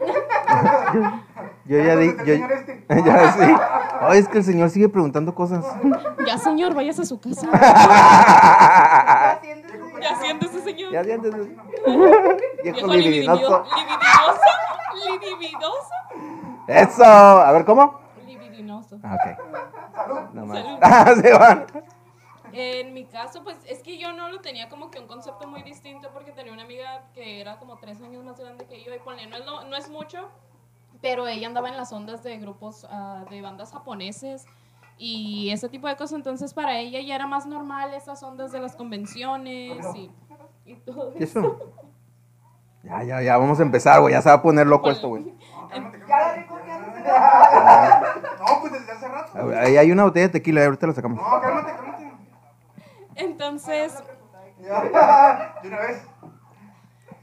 [1.66, 2.84] Yo ya di, El yo, señor este.
[3.04, 3.54] ya sí.
[4.00, 5.64] Ay, es que el señor sigue preguntando cosas.
[6.26, 7.46] Ya, señor, vayas a su casa.
[7.50, 9.78] Ya siéntese.
[10.00, 10.92] Ya siéntese, señor.
[10.92, 11.34] Ya sientes.
[11.34, 11.56] Viejo
[12.62, 13.64] Viejo libidinoso.
[13.64, 13.64] libidinoso.
[15.20, 15.94] Libidinoso.
[16.66, 17.04] Eso.
[17.04, 18.00] A ver, ¿cómo?
[18.26, 18.98] Libidinoso.
[19.02, 20.34] Ah, ok.
[20.34, 20.58] No más.
[20.62, 20.78] Salud.
[20.82, 21.66] Ah, se van.
[22.52, 25.62] En mi caso, pues es que yo no lo tenía como que un concepto muy
[25.62, 28.98] distinto porque tenía una amiga que era como tres años más grande que yo y
[28.98, 30.28] ponle, no es, lo- no es mucho,
[31.00, 34.46] pero ella andaba en las ondas de grupos ah, de bandas japoneses
[34.98, 38.60] y ese tipo de cosas, entonces para ella ya era más normal esas ondas de
[38.60, 40.10] las convenciones y,
[40.66, 41.58] y todo ¿Y eso?
[42.82, 44.14] Ya, ya, ya, vamos a empezar, güey.
[44.14, 45.22] Ya se va a poner loco esto, güey.
[48.40, 49.50] No, pues desde hace rato.
[49.58, 51.18] Ahí hay una botella de tequila, ahorita la sacamos.
[51.22, 52.12] No, cálmate, cálmate.
[53.16, 54.02] Entonces
[54.60, 56.02] De una vez.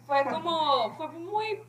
[0.08, 1.64] fue como, fue muy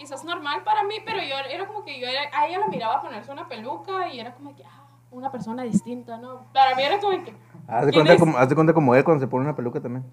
[0.00, 3.02] quizás normal para mí, pero yo era como que yo era, a ella la miraba
[3.02, 6.46] ponerse una peluca y era como que, ah, una persona distinta, ¿no?
[6.54, 7.36] Para mí era como que,
[7.68, 9.80] Haz de ¿Quién cuenta como, haz de cuenta como él cuando se pone una peluca
[9.80, 10.10] también.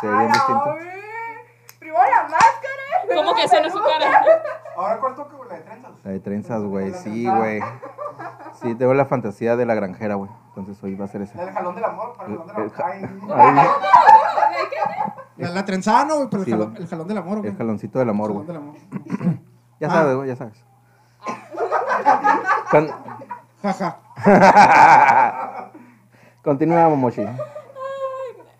[0.00, 0.76] Se ve bien distinto.
[1.78, 2.81] Primero la máscara.
[3.14, 4.42] Como que esa no es su cara.
[4.76, 5.48] Ahora, ¿cuál toque, güey?
[5.50, 5.92] La de trenzas.
[6.04, 6.92] La de trenzas, güey.
[6.94, 7.60] Sí, güey.
[8.60, 10.30] Sí, tengo la fantasía de la granjera, güey.
[10.48, 11.38] Entonces hoy va a ser esa.
[11.44, 12.72] del jalón del amor, para el jalón del El-
[13.32, 13.40] amor.
[13.40, 14.66] el- Ay, Ay,
[15.38, 16.28] La, la trenzada, ¿no, güey?
[16.30, 16.82] Pero el, Sí, jalón, güey.
[16.82, 17.50] el jalón del amor, güey.
[17.50, 18.46] el jaloncito del amor, El güey.
[18.46, 19.38] jalón del amor.
[19.80, 19.90] Ya Ah.
[19.90, 20.64] sabes, güey, ya sabes.
[22.70, 22.90] Con-
[23.62, 23.98] Jaja.
[26.42, 27.24] Continúa, Momoshi.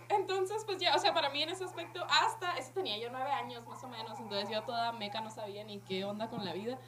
[0.08, 3.30] Entonces, pues ya, o sea, para mí en ese aspecto, hasta, eso tenía yo nueve
[3.32, 6.52] años más o menos, entonces yo toda meca no sabía ni qué onda con la
[6.52, 6.78] vida.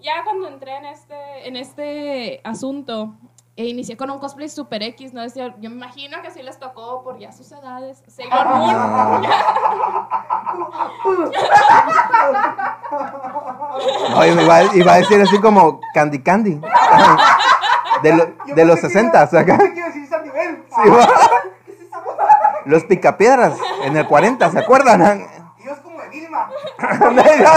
[0.00, 3.14] Ya cuando entré en este, en este asunto,
[3.56, 5.20] e inicié con un cosplay super X, ¿no?
[5.20, 8.02] Decía, yo me imagino que sí les tocó por ya sus edades.
[8.08, 9.26] Sailor Moon.
[14.16, 16.60] Oye, me iba, a- iba a decir así como Candy Candy.
[18.02, 18.24] De, lo-
[18.54, 19.58] de los pensé que 60, iba- o sea, acá.
[19.60, 20.90] Sí.
[22.64, 25.22] Los picapiedras en el 40, ¿se acuerdan?
[26.10, 26.50] Vilma.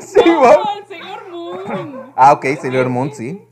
[0.00, 0.20] Sí.
[0.24, 0.44] No,
[0.76, 2.12] el Sailor Moon.
[2.16, 3.46] Ah, ok, Sailor Moon, sí.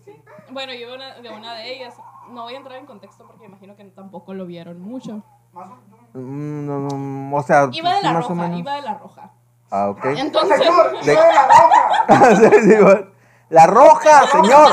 [0.50, 1.94] Bueno, yo una, de una de ellas.
[2.30, 5.22] No voy a entrar en contexto porque imagino que tampoco lo vieron mucho.
[5.52, 5.76] Más o
[6.14, 8.58] Mm, no, no, o sea, Iba de la más o roja, menos.
[8.60, 9.30] iba de la roja.
[9.70, 10.04] Ah, ok.
[10.06, 13.08] Entonces, Señor, De- la roja.
[13.50, 14.70] La roja, señor.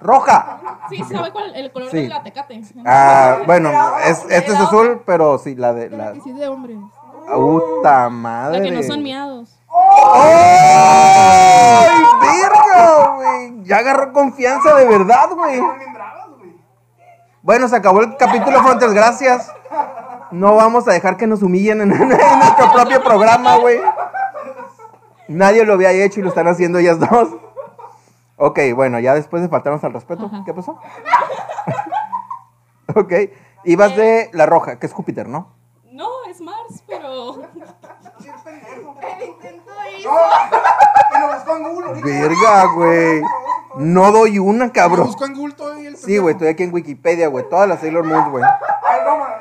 [0.00, 0.58] Roja.
[0.90, 1.54] sí, ¿sabe cuál?
[1.56, 2.02] El color Sí.
[2.02, 2.60] de la tecate.
[2.84, 3.70] Ah, bueno,
[4.04, 6.14] es, este es azul, pero sí, la de la.
[6.22, 6.78] Sí de hombres.
[7.32, 8.58] Puta madre.
[8.58, 9.58] La que no son miados.
[10.14, 11.88] ¡Ay,
[12.20, 13.64] verga, güey!
[13.64, 15.60] Ya agarró confianza de verdad, güey.
[17.42, 19.52] Bueno, se acabó el capítulo, Frontes, gracias.
[20.30, 23.80] No vamos a dejar que nos humillen en, en nuestro propio programa, güey.
[25.28, 27.28] Nadie lo había hecho y lo están haciendo ellas dos.
[28.36, 30.42] Ok, bueno, ya después de faltarnos al respeto, Ajá.
[30.44, 30.78] ¿qué pasó?
[32.94, 33.12] ok,
[33.64, 35.54] ibas de la roja, que es Júpiter, ¿no?
[35.90, 37.36] No, es Mars, pero.
[37.36, 40.10] El intento hizo.
[40.10, 42.06] No, y lo buscó en Google ahorita.
[42.06, 43.22] Verga, güey.
[43.76, 45.06] No doy una, Lo cabrón.
[45.06, 45.54] busco en Google
[45.86, 47.48] el Sí, güey, estoy aquí en Wikipedia, güey.
[47.48, 48.44] Todas las Sailor Moon, güey.
[48.44, 49.32] Ay, no, man.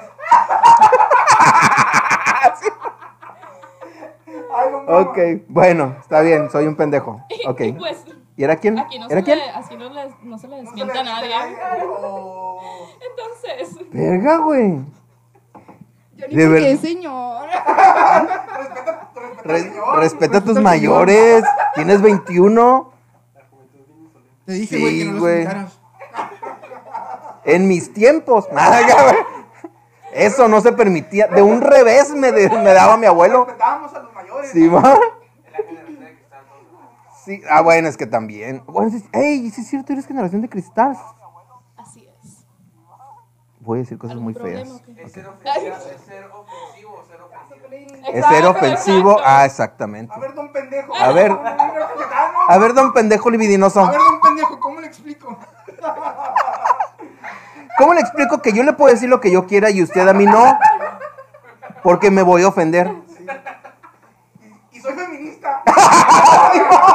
[4.58, 5.18] Ay, no, no, Ok,
[5.50, 7.20] bueno, está bien, soy un pendejo.
[7.48, 7.62] Ok.
[7.78, 8.04] Pues,
[8.38, 8.78] ¿Y era quién?
[8.80, 9.38] aquí no, ¿Era se quién?
[9.40, 11.34] le, así no, le, no se le no se le desmienta a nadie.
[11.88, 12.60] Oh.
[13.10, 14.80] Entonces, Verga, güey.
[16.18, 17.48] Yo ni De qué señor.
[17.48, 19.10] Respeta, respeta,
[19.44, 20.00] Re- señor.
[20.00, 21.44] respeta a tus mayores.
[21.76, 22.92] Tienes 21.
[24.46, 25.48] Te dije, Sí, güey, que no los güey.
[27.46, 28.48] En mis tiempos.
[28.52, 29.16] Güey.
[30.14, 31.28] Eso no se permitía.
[31.28, 33.44] De un revés me, de- me daba mi abuelo.
[33.46, 34.50] Respetábamos a los mayores.
[34.52, 34.98] Sí, va.
[37.26, 38.64] Sí, ah, bueno, es que también.
[38.68, 40.96] Bueno, sí, ey, sí es cierto, eres generación de cristal.
[41.76, 42.46] así es.
[43.60, 44.82] Voy a decir cosas ¿Algún muy problema feas.
[45.06, 47.56] Es ser ofensivo, es ser ofensivo o ser ofensivo.
[47.56, 49.12] Es ser Exacto, ofensivo.
[49.12, 49.24] exacto.
[49.26, 50.14] Ah, exactamente.
[50.14, 50.94] A ver, don pendejo.
[50.96, 51.32] A ver.
[52.48, 53.80] A ver, don pendejo libidinoso.
[53.82, 55.36] A ver, don pendejo, ¿cómo le explico?
[57.80, 60.14] ¿Cómo le explico que yo le puedo decir lo que yo quiera y usted a
[60.14, 60.58] mí no?
[61.84, 62.92] Porque me voy a ofender.
[64.72, 65.64] Y soy feminista.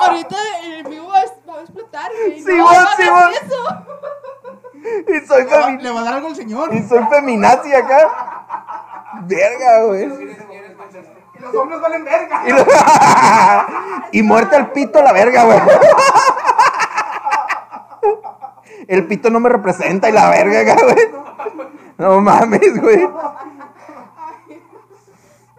[0.00, 1.22] Ahorita el vivo va a,
[1.60, 2.40] explotar, güey.
[2.42, 3.02] Sí, no, va, no sí,
[3.44, 3.64] eso.
[5.08, 6.74] Y soy, Le va, femi- le va a dar algo al señor.
[6.74, 9.22] y soy feminazi acá.
[9.24, 10.04] Verga, güey.
[10.04, 12.42] Y los hombres valen verga.
[12.46, 12.66] Y, lo-
[14.12, 15.60] y muerte al pito la verga, güey.
[18.88, 21.10] El pito no me representa y la verga, acá, güey.
[21.98, 23.08] No mames, güey.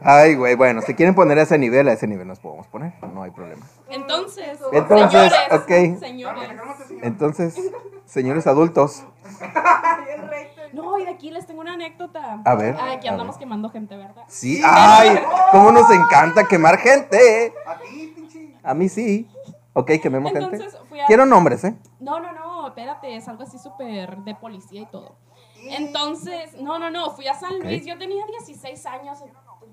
[0.04, 2.94] Ay, güey, bueno, si quieren poner a ese nivel, a ese nivel nos podemos poner,
[3.14, 3.64] no hay problema.
[3.92, 6.00] Entonces, Entonces, señores, ok.
[6.00, 6.50] señores.
[7.02, 7.72] Entonces,
[8.06, 9.04] señores adultos,
[10.74, 12.42] No, y de aquí les tengo una anécdota.
[12.46, 13.40] A ver, Ay, que a andamos ver.
[13.42, 14.24] quemando gente, ¿verdad?
[14.28, 15.20] sí, ay,
[15.52, 17.54] cómo nos encanta quemar gente.
[17.66, 18.56] A ti, pinche.
[18.64, 19.28] A mí sí.
[19.74, 20.56] Ok, quememos gente.
[20.56, 21.76] Entonces, fui a- Quiero nombres, ¿eh?
[22.00, 25.16] No, no, no, espérate, es algo así súper de policía y todo.
[25.70, 27.60] Entonces, no, no, no, fui a San.
[27.60, 29.20] Luis, yo tenía 16 años,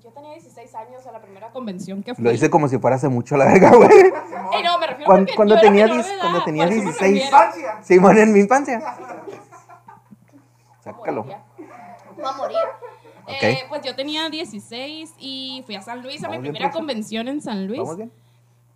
[0.03, 2.23] yo tenía 16 años en la primera convención que fui.
[2.23, 3.89] Lo hice como si fuera hace mucho la verga, güey.
[4.53, 6.63] Ey, no, me refiero Cuando- porque cuando yo era tenía menor de edad, cuando tenía
[6.65, 7.11] por eso me 16.
[7.13, 7.25] refiero.
[7.25, 7.83] Infancia.
[7.83, 8.79] Simón, en mi infancia.
[10.83, 11.25] Sácalo.
[11.25, 12.57] Va a morir.
[13.23, 13.43] Ok.
[13.43, 16.69] Eh, pues yo tenía 16 y fui a San Luis a mi Vamos bien, primera
[16.71, 16.79] profe.
[16.79, 17.79] convención en San Luis.
[17.79, 18.11] ¿Vamos bien?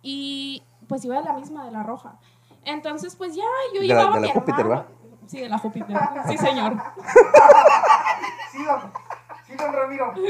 [0.02, 2.18] Y pues iba a la misma de la roja.
[2.64, 3.42] Entonces, pues ya,
[3.74, 4.84] yo De la- llevaba de a la mi Júpiter, hermano.
[5.26, 5.96] Sí, de la Júpiter.
[6.28, 6.74] Sí, señor.
[8.52, 8.92] Sí, don.
[9.56, 10.12] Sí, don Ramiro.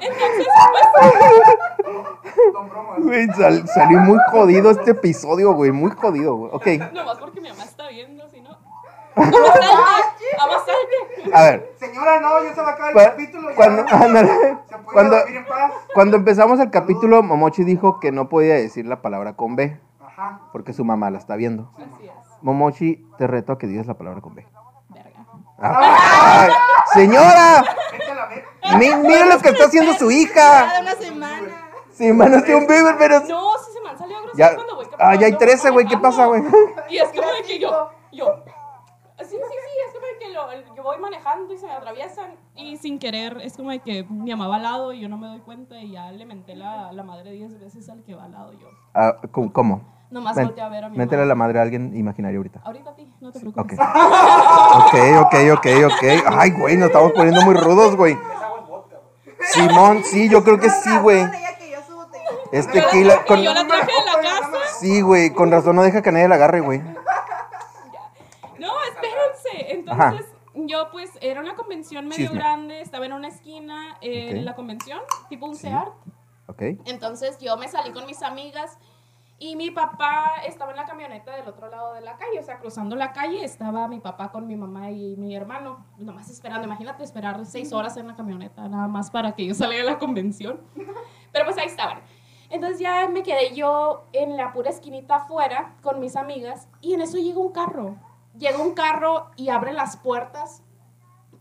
[0.00, 0.46] Entonces,
[2.52, 3.00] Don Bromas.
[3.02, 5.70] Güey, sal- salió muy jodido este episodio, güey.
[5.72, 6.50] Muy jodido, güey.
[6.52, 8.50] Ok, nomás porque mi mamá está viendo, si no.
[11.32, 11.72] A ver.
[11.76, 13.50] Señora, no, ya se va a acabar el capítulo.
[13.50, 13.56] ya.
[13.56, 14.28] Cuando, ándale.
[14.68, 15.72] Se puede Cuando, dormir en paz.
[15.94, 20.40] cuando empezamos el capítulo, Momochi dijo que no podía decir la palabra con B, Ajá.
[20.52, 21.70] porque su mamá la está viendo.
[21.76, 22.12] Así es.
[22.42, 24.44] Momochi, te reto a que digas la palabra con B.
[25.58, 25.78] Verga.
[25.78, 26.50] ¡Ay,
[26.92, 27.64] ¡Señora!
[27.92, 28.48] Vete a la verga.
[28.78, 30.72] Mi- mira lo que está haciendo su hija.
[30.80, 31.70] una semana.
[31.92, 33.20] Sí, mano, tiene un bebé, pero.
[33.20, 34.54] No, si se me han salido groserías Ya.
[34.56, 35.86] cuando voy Ah, ya hay caminando, 13, güey.
[35.86, 36.42] ¿Qué pasa, güey?
[36.88, 38.44] Y es como de que yo, yo.
[39.20, 39.38] Sí, sí, sí,
[39.86, 43.38] es como de que lo- yo voy manejando y se me atraviesan y sin querer
[43.42, 45.76] es como de que mi mamá va al lado y yo no me doy cuenta
[45.78, 48.66] y ya le menté la, la madre 10 veces al que va al lado yo.
[48.92, 49.80] Ah, ¿cómo- ¿Cómo?
[50.14, 51.28] Nomás Ven, volteé a ver a mi Métele a mamá.
[51.28, 52.60] la madre a alguien imaginario ahorita.
[52.62, 53.76] Ahorita a ti, no te preocupes.
[53.80, 56.04] Ok, ok, ok, ok.
[56.38, 58.16] Ay, güey, nos estamos poniendo muy rudos, güey.
[59.40, 61.24] Simón, sí, yo creo que sí, güey.
[62.52, 63.42] Es tequila con...
[63.42, 64.52] Yo la traje de la casa.
[64.78, 66.80] Sí, güey, con razón no deja que nadie la agarre, güey.
[68.58, 69.72] No, espérense.
[69.74, 72.38] Entonces, yo pues era una convención medio Chisme.
[72.38, 75.62] grande, estaba en una esquina eh, en la convención, tipo un Sí.
[75.62, 75.88] SEAT.
[76.46, 76.62] Ok.
[76.86, 78.78] Entonces yo me salí con mis amigas
[79.38, 82.58] y mi papá estaba en la camioneta del otro lado de la calle, o sea,
[82.58, 87.02] cruzando la calle estaba mi papá con mi mamá y mi hermano, nomás esperando, imagínate
[87.02, 90.60] esperar seis horas en la camioneta, nada más para que yo saliera de la convención.
[91.32, 92.00] Pero pues ahí estaban.
[92.50, 97.00] Entonces ya me quedé yo en la pura esquinita afuera con mis amigas y en
[97.00, 97.96] eso llega un carro.
[98.38, 100.62] Llega un carro y abre las puertas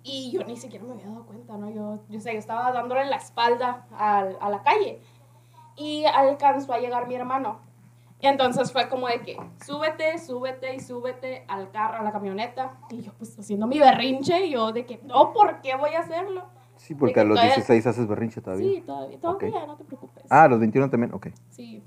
[0.01, 1.69] y yo ni siquiera me había dado cuenta, ¿no?
[1.69, 4.99] Yo, yo, sé, yo estaba dándole la espalda al- a la calle
[5.75, 7.59] y alcanzó a llegar mi hermano.
[8.23, 12.71] Entonces fue como de que súbete, súbete y súbete al carro, a la camioneta.
[12.89, 15.99] Y yo pues haciendo mi berrinche y yo de que no, ¿por qué voy a
[15.99, 16.45] hacerlo?
[16.77, 18.67] Sí, porque a los Todavía- 16 haces berrinche todavía.
[18.67, 20.23] Sí, todavía, todavía, no te preocupes.
[20.29, 21.27] Ah, a los 21 también, ok.
[21.49, 21.83] Sí,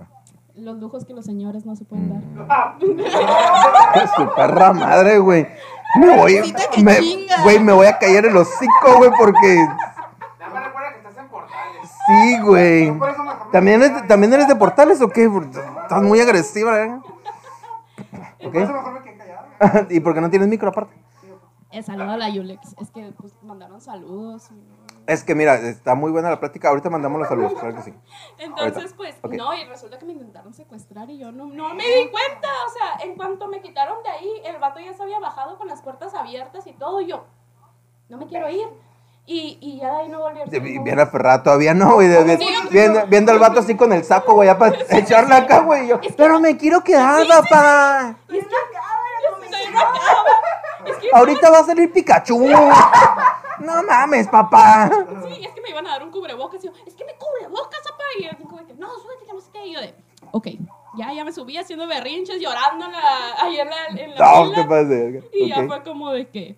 [0.55, 2.47] los lujos que los señores no se pueden Mm.
[2.47, 2.77] dar.
[4.17, 5.47] Su perra madre, güey.
[6.01, 6.99] Me voy, me,
[7.43, 9.57] güey, me voy a callar el hocico, güey, porque
[10.39, 11.91] Ya me recuerda que estás en portales.
[12.07, 12.93] Sí, güey.
[13.53, 15.29] ¿También, ¿También eres de portales o qué?
[15.29, 17.01] Porque Estás muy agresiva, ¿eh?
[18.43, 18.77] Por eso ¿Ok?
[18.77, 19.87] mejor me quedé callado.
[19.91, 20.95] ¿Y por qué no tienes micro aparte?
[21.71, 22.75] Eh, saludo a la Yulex.
[22.81, 24.49] Es que pues mandaron saludos.
[24.51, 26.69] y- Es que mira, está muy buena la plática.
[26.69, 27.95] Ahorita mandamos los saludos, claro que sí.
[28.39, 29.21] Entonces, Ahorita.
[29.21, 32.49] pues, no, y resulta que me intentaron secuestrar y yo no, no me di cuenta.
[32.67, 35.67] O sea, en cuanto me quitaron de ahí, el vato ya se había bajado con
[35.69, 37.01] las puertas abiertas y todo.
[37.03, 37.25] Y yo,
[38.09, 38.67] no me quiero ir.
[39.29, 42.07] Y, y ya de ahí no volví a Sí, bi- Bien aferrada todavía, no, güey.
[42.09, 45.61] de- Sí, viendo, viendo al vato así con el saco, güey, ya para echarle acá,
[45.61, 45.87] güey.
[45.87, 48.17] y yo, Pero me quiero quedar, papá.
[48.29, 50.25] Es que, Estoy rocada.
[50.87, 52.39] Es que, Ahorita va a salir Pikachu.
[53.59, 54.89] No mames, papá.
[55.27, 56.63] Sí, es que me iban a dar un cubrebocas.
[56.63, 58.05] Y yo, es que me cubrebocas, papá.
[58.21, 59.67] Y yo, como de que, no, súbete, que no sé qué.
[59.67, 59.95] Y yo de,
[60.31, 60.47] ok.
[60.97, 62.99] Ya, ya me subí haciendo berrinches, llorando en la,
[63.43, 64.63] ahí en la, en la No, fila.
[64.85, 65.27] de verga.
[65.33, 65.67] Y ya Ok.
[65.67, 66.57] fue como de que,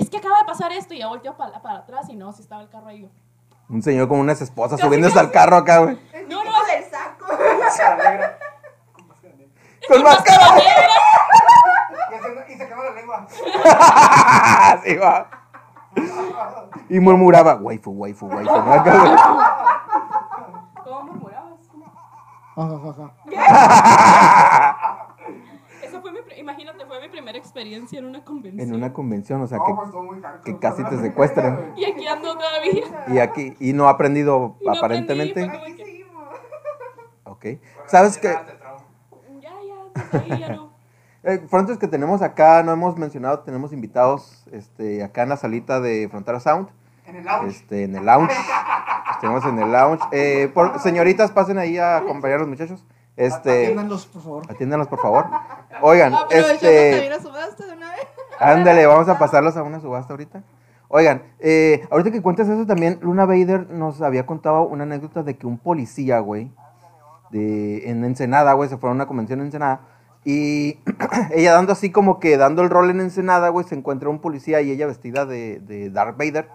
[0.00, 0.94] es que acaba de pasar esto.
[0.94, 3.02] Y ya volteó para, para atrás y no, si estaba el carro ahí.
[3.02, 3.08] yo,
[3.68, 5.98] Un señor con unas esposas subiéndose al carro acá, güey.
[6.28, 7.26] No, no, del saco.
[9.88, 10.44] Con máscara.
[14.84, 15.26] Sí, va.
[16.88, 18.44] Y murmuraba, waifu, waifu, waifu.
[18.50, 18.72] ¿no?
[18.72, 19.16] Acá, güey.
[20.84, 21.58] ¿Cómo murmurabas?
[22.56, 23.06] Ja, ja, ja.
[25.82, 28.68] Esa fue mi, pri- imagínate, fue mi primera experiencia en una convención.
[28.68, 31.72] En una convención, o sea, No, que, pues, que casi te secuestran.
[31.76, 32.84] Y aquí ando todavía.
[33.08, 35.44] Y aquí, y no ha aprendido Y no aparentemente.
[35.44, 36.06] aprendí, que,
[37.24, 37.46] Ok.
[37.86, 38.28] ¿Sabes qué?
[39.40, 40.68] Ya, ya, ahí ya no.
[41.24, 45.80] Eh, frontes que tenemos acá, no hemos mencionado, tenemos invitados este, acá en la salita
[45.80, 46.68] de Frontera Sound,
[47.06, 47.48] En el lounge.
[47.50, 48.32] este, en el lounge.
[49.12, 50.00] Estamos en el lounge.
[50.12, 52.86] Eh, por- señoritas, pasen ahí a acompañar a los muchachos.
[53.18, 54.42] Este, Atiéndanlos, por favor.
[54.48, 55.26] atiéndanos, por favor.
[55.82, 58.06] Oigan, este, a subasta de una vez.
[58.38, 60.44] ándale, vamos a pasarlos a una subasta ahorita.
[60.86, 65.36] Oigan, eh, ahorita que cuentas eso también, Luna Vader nos había contado una anécdota de
[65.36, 66.52] que un policía, güey,
[67.32, 69.80] de, en Ensenada, güey, se fue a una convención en Ensenada.
[70.24, 70.78] Y
[71.34, 74.60] ella dando así como que dando el rol en Ensenada, güey, se encuentra un policía
[74.60, 76.48] y ella vestida de, de Darth Vader.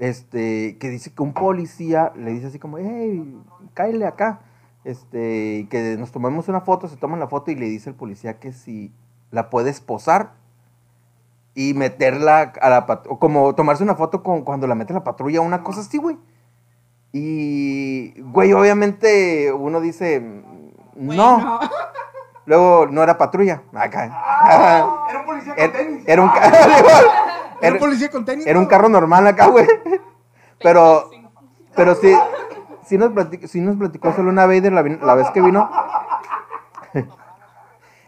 [0.00, 3.40] Este, que dice que un policía le dice así como, hey,
[3.74, 4.40] cáele acá.
[4.84, 7.96] Este, y que nos tomemos una foto, se toman la foto y le dice el
[7.96, 8.92] policía que si
[9.30, 10.32] la puede esposar
[11.54, 14.96] y meterla a la patrulla, o como tomarse una foto con, cuando la mete a
[14.96, 16.16] la patrulla, una cosa así, güey.
[17.12, 21.36] Y, güey, obviamente uno dice, no.
[21.36, 21.60] Bueno,
[22.48, 23.62] Luego no era patrulla.
[23.74, 24.04] Acá.
[25.10, 26.04] Era un policía con Era, tenis.
[26.06, 26.50] era un, Era
[27.60, 28.46] era, un policía con tenis.
[28.46, 28.70] era un ¿no?
[28.70, 29.66] carro normal acá, güey.
[30.60, 31.08] Pero,
[31.76, 32.12] pero sí,
[32.88, 34.82] sí nos platicó, sí nos platicó solo una Vader la,
[35.14, 35.70] vez que vino.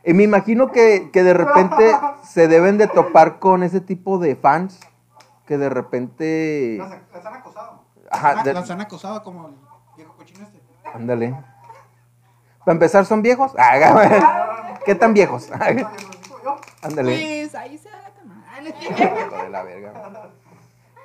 [0.02, 4.34] Y me imagino que, que de repente se deben de topar con ese tipo de
[4.34, 4.80] fans
[5.44, 6.76] que de repente...
[6.78, 7.84] Las, las han acosado.
[8.10, 9.54] Ajá, Ah, de- Las han acosado como el
[9.98, 10.58] viejo cochino este.
[10.94, 11.36] ándale.
[12.60, 13.52] Para empezar, ¿son viejos?
[13.58, 14.78] Ah.
[14.86, 15.50] ¿Qué tan viejos?
[16.82, 17.12] Ándale.
[17.50, 19.92] pues ahí se da la de la verga.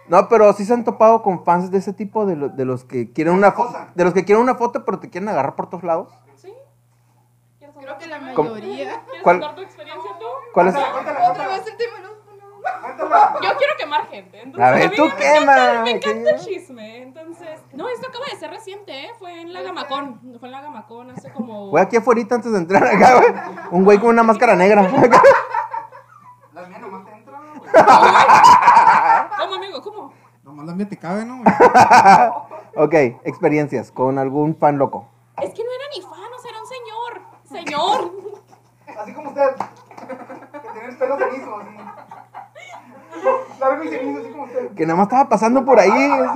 [0.08, 2.84] No, pero sí se han topado con fans de ese tipo, de, lo- de los
[2.86, 3.88] que quieren una foto, Cosa.
[3.96, 6.14] de los que quieren una foto, pero te quieren agarrar por todos lados.
[6.36, 6.54] ¿Sí?
[7.58, 9.02] ¿Quieres Creo que la mayoría.
[9.04, 9.40] ¿Quieres ¿Cuál?
[9.40, 10.26] contar tu experiencia tú?
[10.54, 10.76] ¿Cuál es?
[10.76, 11.92] Otra vez el tema.
[13.44, 14.42] Yo quiero quemar gente.
[14.42, 17.02] Entonces, A ver, tú me encanta- Me encanta el chisme.
[17.04, 19.12] Entonces, no, esto acaba de ser reciente, ¿eh?
[19.20, 20.20] Fue en la Gamacón.
[20.40, 21.70] Fue en la Gamacón hace como.
[21.70, 23.34] Fue aquí afuera antes de entrar acá, güey.
[23.72, 24.82] Un güey con una máscara negra.
[26.54, 27.70] Las mías nomás te entran, güey.
[29.56, 29.82] ¿Cómo, amigo?
[29.82, 30.14] ¿Cómo?
[30.44, 31.42] Nomás la mía te cabe, ¿no?
[32.76, 35.08] ok, experiencias con algún fan loco.
[35.42, 37.22] Es que no era ni fan, o sea, era un señor.
[37.46, 38.12] Señor.
[39.00, 39.56] Así como usted.
[39.56, 41.70] Que tiene el pelo cenizo, así.
[43.60, 44.74] Largo y cenizo, así como usted.
[44.76, 45.90] Que nada más estaba pasando por ahí.
[45.90, 46.34] No,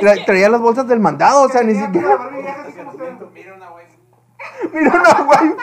[0.00, 0.24] Tra- es que.
[0.26, 2.08] traía las bolsas del mandado, o sea, ni Tenía siquiera.
[2.08, 3.12] la barba vieja, así como usted.
[3.32, 3.96] Mira una waifu.
[4.72, 5.56] Mira una waifu.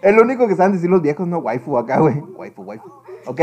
[0.00, 2.18] Es lo único que saben decir los viejos, no waifu acá, güey.
[2.20, 2.88] Waifu, waifu.
[3.26, 3.40] Ok.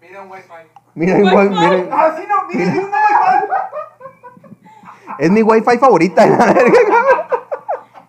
[0.00, 0.48] Mira un wifi.
[0.94, 1.86] Mira, igual, mira.
[1.90, 3.56] Ah, sí, no, no, no,
[5.18, 6.26] Es mi wifi favorita.
[6.26, 6.78] la verga.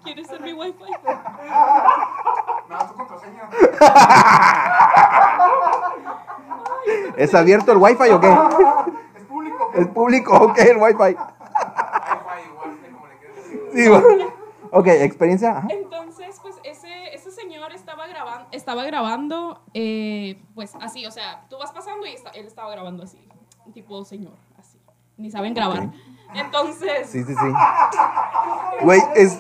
[0.03, 0.84] ¿Quieres ser mi wifi?
[0.84, 3.49] Me da tu contraseña.
[7.18, 8.27] ¿Es abierto el wifi o qué?
[9.15, 9.72] Es público.
[9.76, 10.93] Es público, ok, el wifi.
[10.97, 11.15] Wi-Fi
[12.49, 13.61] igual, sé cómo le quieres decir.
[13.73, 14.27] Sí, güey.
[14.72, 15.57] Ok, experiencia.
[15.57, 15.68] ajá.
[15.69, 16.23] Entonces,
[18.54, 23.04] estaba grabando, eh, pues así, o sea, tú vas pasando y está- él estaba grabando
[23.04, 23.18] así,
[23.74, 24.80] tipo señor, así.
[25.18, 25.92] Ni saben grabar.
[26.34, 27.48] Entonces, Sí, sí, sí.
[28.82, 29.40] Güey, es.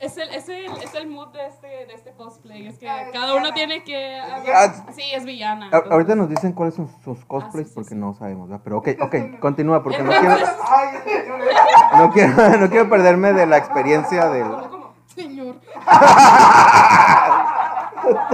[0.00, 2.66] Es el, es, el, es el mood de este, de este cosplay.
[2.66, 4.18] Es que cada uno tiene que.
[4.18, 5.70] Ah, Sí, es villana.
[5.72, 7.94] a- Ahorita nos dicen cuáles son sus cosplays Ah, sí, sí, porque sí.
[7.96, 8.60] no sabemos, ¿verdad?
[8.62, 10.36] Pero ok, ok, continúa porque no quiero,
[11.96, 14.46] no quiero, no quiero perderme de la experiencia del.
[15.14, 15.56] Señor.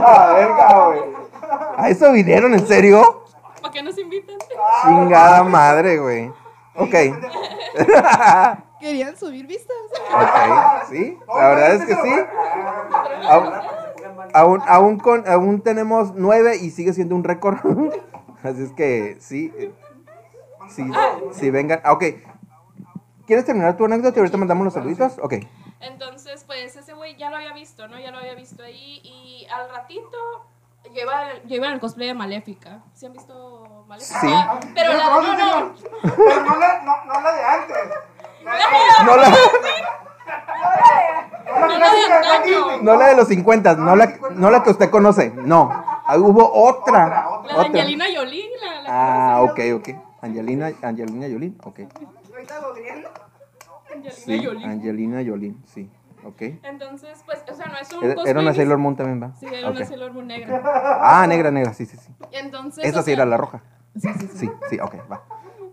[0.02, 1.00] ¡Ah, verga, güey!
[1.76, 3.24] ¿A eso vinieron, en serio?
[3.60, 4.36] ¿Para qué nos invitan?
[4.82, 6.32] Chingada madre, güey.
[6.76, 6.94] Ok.
[8.80, 9.76] Querían subir vistas.
[10.14, 12.14] Ok, sí, la verdad es que sí.
[13.28, 13.52] Aún,
[14.32, 17.58] aún, aún con, aún tenemos nueve y sigue siendo un récord.
[18.42, 19.52] Así es que sí.
[19.58, 19.72] eh,
[20.70, 20.88] Sí,
[21.32, 21.80] sí, vengan.
[21.82, 22.04] Ah, ok.
[23.26, 25.18] ¿Quieres terminar tu anécdota y ahorita mandamos los saluditos?
[25.20, 25.34] Ok.
[25.80, 27.98] Entonces, pues ese güey ya lo había visto, ¿no?
[27.98, 29.00] Ya lo había visto ahí.
[29.02, 30.18] Y al ratito,
[30.94, 32.80] yo iba, yo iba en el cosplay de Maléfica.
[32.94, 34.20] ¿Sí han visto Maléfica?
[34.20, 34.28] Sí.
[34.74, 35.74] Pero la, no, no.
[36.02, 37.76] Pero no la, no, no la de antes.
[38.44, 38.60] La de,
[39.04, 39.28] No la,
[42.82, 45.30] no de los 50, no la, no la que usted conoce.
[45.30, 45.70] No.
[46.06, 47.08] Ah, hubo otra.
[47.08, 47.62] La de Otra.
[47.62, 48.50] Angelina Jolie.
[48.60, 48.88] La, la
[49.32, 49.88] Ah, ok, ok.
[50.22, 51.80] Angelina, Angelina Jolie, ok.
[52.32, 53.08] Ahorita lo viendo.
[54.08, 54.64] Angelina Sí, Jolie.
[54.66, 55.90] Angelina Jolie, sí.
[56.24, 56.42] Ok.
[56.62, 58.30] Entonces, pues, o sea, no es un Era, cosplay.
[58.30, 59.34] era una Sailor Moon también, ¿va?
[59.38, 59.84] Sí, era una.
[59.86, 60.62] Sailor Moon negra.
[61.02, 62.12] Ah, negra, negra, sí, sí, sí.
[62.32, 62.84] Entonces.
[62.84, 63.62] Esa o sí sea, era la roja.
[63.96, 64.38] Sí, sí, sí.
[64.38, 65.22] Sí, sí, ok, va.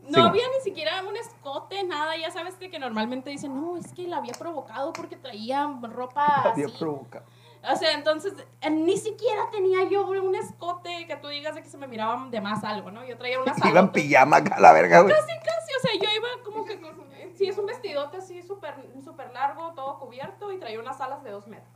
[0.09, 2.15] No había ni siquiera un escote, nada.
[2.15, 6.25] Ya sabes de que normalmente dicen, no, es que la había provocado porque traía ropa
[6.43, 6.63] así.
[6.63, 7.25] Había provocado.
[7.69, 11.69] O sea, entonces, eh, ni siquiera tenía yo un escote que tú digas de que
[11.69, 13.03] se me miraba de más algo, ¿no?
[13.05, 15.13] Yo traía unas Iba en pijama acá, la verga, güey.
[15.13, 17.06] Casi, casi, o sea, yo iba como que, con-
[17.37, 18.73] sí, es un vestidote así súper
[19.03, 21.71] súper largo, todo cubierto y traía unas alas de dos metros.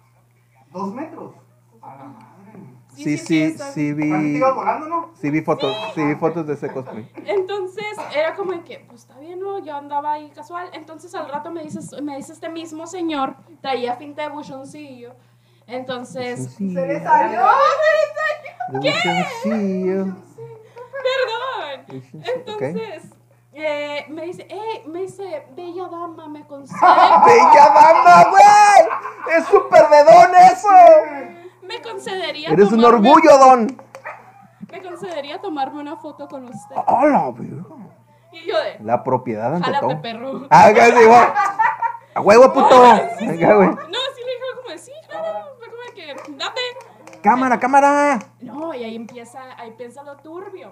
[0.72, 1.34] ¿Dos metros?
[1.82, 2.60] A la madre.
[2.96, 4.40] Sí, sí, sí ¿También te vi.
[4.40, 5.12] volando, no?
[5.16, 7.10] Sí vi fotos, sí vi fotos de ese cosplay.
[7.26, 9.60] Entonces era como de que, pues está bien, ¿no?
[9.60, 10.70] Yo andaba ahí casual.
[10.74, 15.14] Entonces al rato me dices, me dice este mismo señor, traía finta de buchoncillo.
[15.68, 17.40] Entonces, Se le salió.
[18.72, 20.06] de un sencillo.
[21.06, 21.86] perdón.
[21.88, 22.26] Ok.
[22.26, 23.04] Entonces,
[23.54, 29.38] eh, me dice, eh, me dice, bella dama, me concede, ¡Bella dama, güey!
[29.38, 30.70] ¡Es súper de don eso!
[31.64, 33.82] me concedería Eres un tomarme- orgullo, don.
[34.72, 36.76] Me concedería tomarme una foto con usted.
[36.88, 37.64] ¡Hola, verga!
[38.32, 40.02] Y yo de, La propiedad ante todo.
[40.02, 40.48] perro.
[40.50, 41.28] Ah, casi, güey.
[42.16, 42.82] ¡A huevo, puto!
[43.20, 43.68] Venga, güey.
[43.70, 47.20] No, sí le dijo como sí, claro, fue como de que, date.
[47.22, 48.20] ¡Cámara, cámara!
[48.40, 50.72] No, y ahí empieza, ahí empieza lo turbio.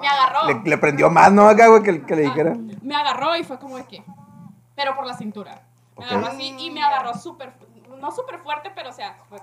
[0.00, 0.46] Me agarró.
[0.48, 1.48] Le, le prendió más, ¿no?
[1.48, 2.54] Acá, güey, que, que le Ah, dijera.
[2.82, 4.02] me agarró y fue como de que.
[4.74, 5.62] Pero por la cintura.
[5.98, 6.10] Me Ok.
[6.12, 7.52] agarró así y me agarró súper.
[8.00, 9.16] No súper fuerte, pero o sea.
[9.28, 9.38] fue-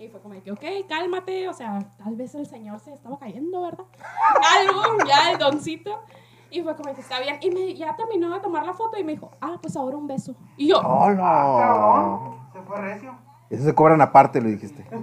[0.00, 1.48] y fue como de que, ok, cálmate.
[1.48, 3.84] O sea, tal vez el señor se estaba cayendo, ¿verdad?
[4.58, 6.02] Algo, ya el doncito.
[6.50, 7.38] Y fue como de que está bien.
[7.42, 10.08] Y me, ya terminó de tomar la foto y me dijo, ah, pues ahora un
[10.08, 10.34] beso.
[10.56, 11.16] Y yo, ¡Hola!
[11.60, 12.40] Cabrón.
[12.52, 13.14] Se fue recio.
[13.50, 14.84] Eso se cobran aparte, lo dijiste.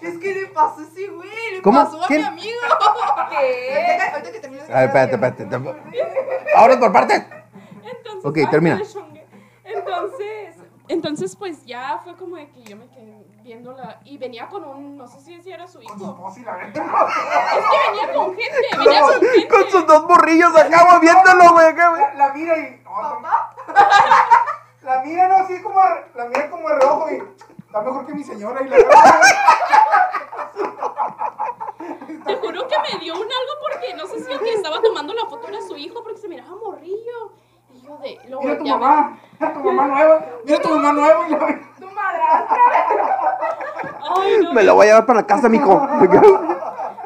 [0.00, 1.28] Es que le pasó ese güey.
[1.52, 1.84] Le ¿Cómo?
[1.84, 2.20] pasó a ¿Quién?
[2.22, 2.58] mi amigo.
[3.30, 3.74] ¿Qué?
[3.74, 5.42] Ahorita que- ahorita que termine de A ver, espérate, espérate.
[5.44, 6.52] espérate.
[6.56, 7.22] Ahora es por partes.
[7.82, 8.76] Entonces, Ok, ay, termina.
[8.76, 9.26] me chongué.
[9.64, 10.54] Entonces,
[10.88, 14.96] entonces, pues ya fue como de que yo me quedé viéndola y venía con un,
[14.96, 16.12] no sé si era su Con su hijo.
[16.14, 16.68] esposa y la verga.
[16.68, 19.48] Es que venía con gente, venía con gente.
[19.48, 22.00] Con sus dos morrillos acá, güey, viéndolo, güey, acá, güey.
[22.02, 22.82] La, la mira y.
[22.84, 23.20] no,
[24.82, 25.78] La mira, no, así como.
[26.14, 27.22] La mira como de reojo y.
[27.68, 28.76] Está mejor que mi señora y la
[32.24, 35.12] Te juro que me dio un algo porque no sé si el que estaba tomando
[35.12, 37.32] la foto era su hijo porque se miraba morrillo.
[37.74, 39.20] Y yo de, lo Mira tu mamá.
[39.38, 40.26] Mira tu mamá nueva.
[40.46, 42.56] Mira tu mamá nueva y la Tu madrastra.
[44.16, 44.54] Ay, no.
[44.54, 45.86] Me lo voy a llevar para la casa, mijo.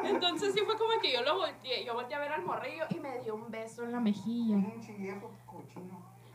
[0.05, 3.01] Entonces sí fue como que yo lo volteé, yo volteé a ver al morrillo y
[3.01, 4.55] me dio un beso en la mejilla.
[4.55, 4.93] Pinche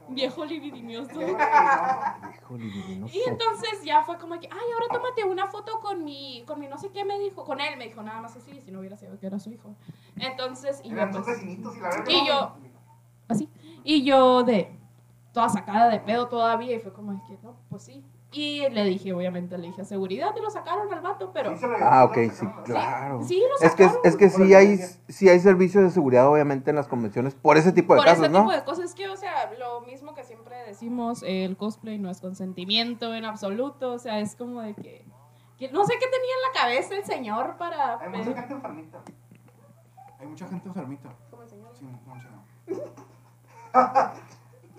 [0.10, 1.20] viejo libidinoso.
[3.14, 6.68] Y entonces ya fue como que, ay, ahora tómate una foto con mi, con mi
[6.68, 8.98] no sé qué me dijo, con él, me dijo nada más así, si no hubiera
[8.98, 9.76] sido que era su hijo.
[10.18, 12.04] Entonces, y yo Eran pues, y la.
[12.08, 12.54] Y yo-
[13.28, 13.50] así,
[13.84, 14.78] y yo de,
[15.34, 18.04] toda sacada de pedo todavía, y fue como, es que no, pues sí.
[18.32, 21.54] Y le dije, obviamente, le dije, a seguridad, te lo sacaron al vato, pero...
[21.82, 23.24] Ah, ok, sí, claro.
[23.24, 24.02] sí, lo es que, sacaron.
[24.04, 24.78] es que sí hay,
[25.08, 28.26] sí hay servicios de seguridad, obviamente, en las convenciones, por ese tipo de Por casos,
[28.26, 28.42] ese ¿no?
[28.42, 32.20] tipo de cosas que, o sea, lo mismo que siempre decimos, el cosplay no es
[32.20, 35.06] consentimiento en absoluto, o sea, es como de que,
[35.58, 37.98] que no sé qué tenía en la cabeza el señor para...
[38.02, 39.00] Hay mucha gente enfermita.
[40.20, 41.10] Hay mucha gente enfermita.
[41.32, 41.72] como el señor.
[41.80, 44.28] Sí, no sé, no.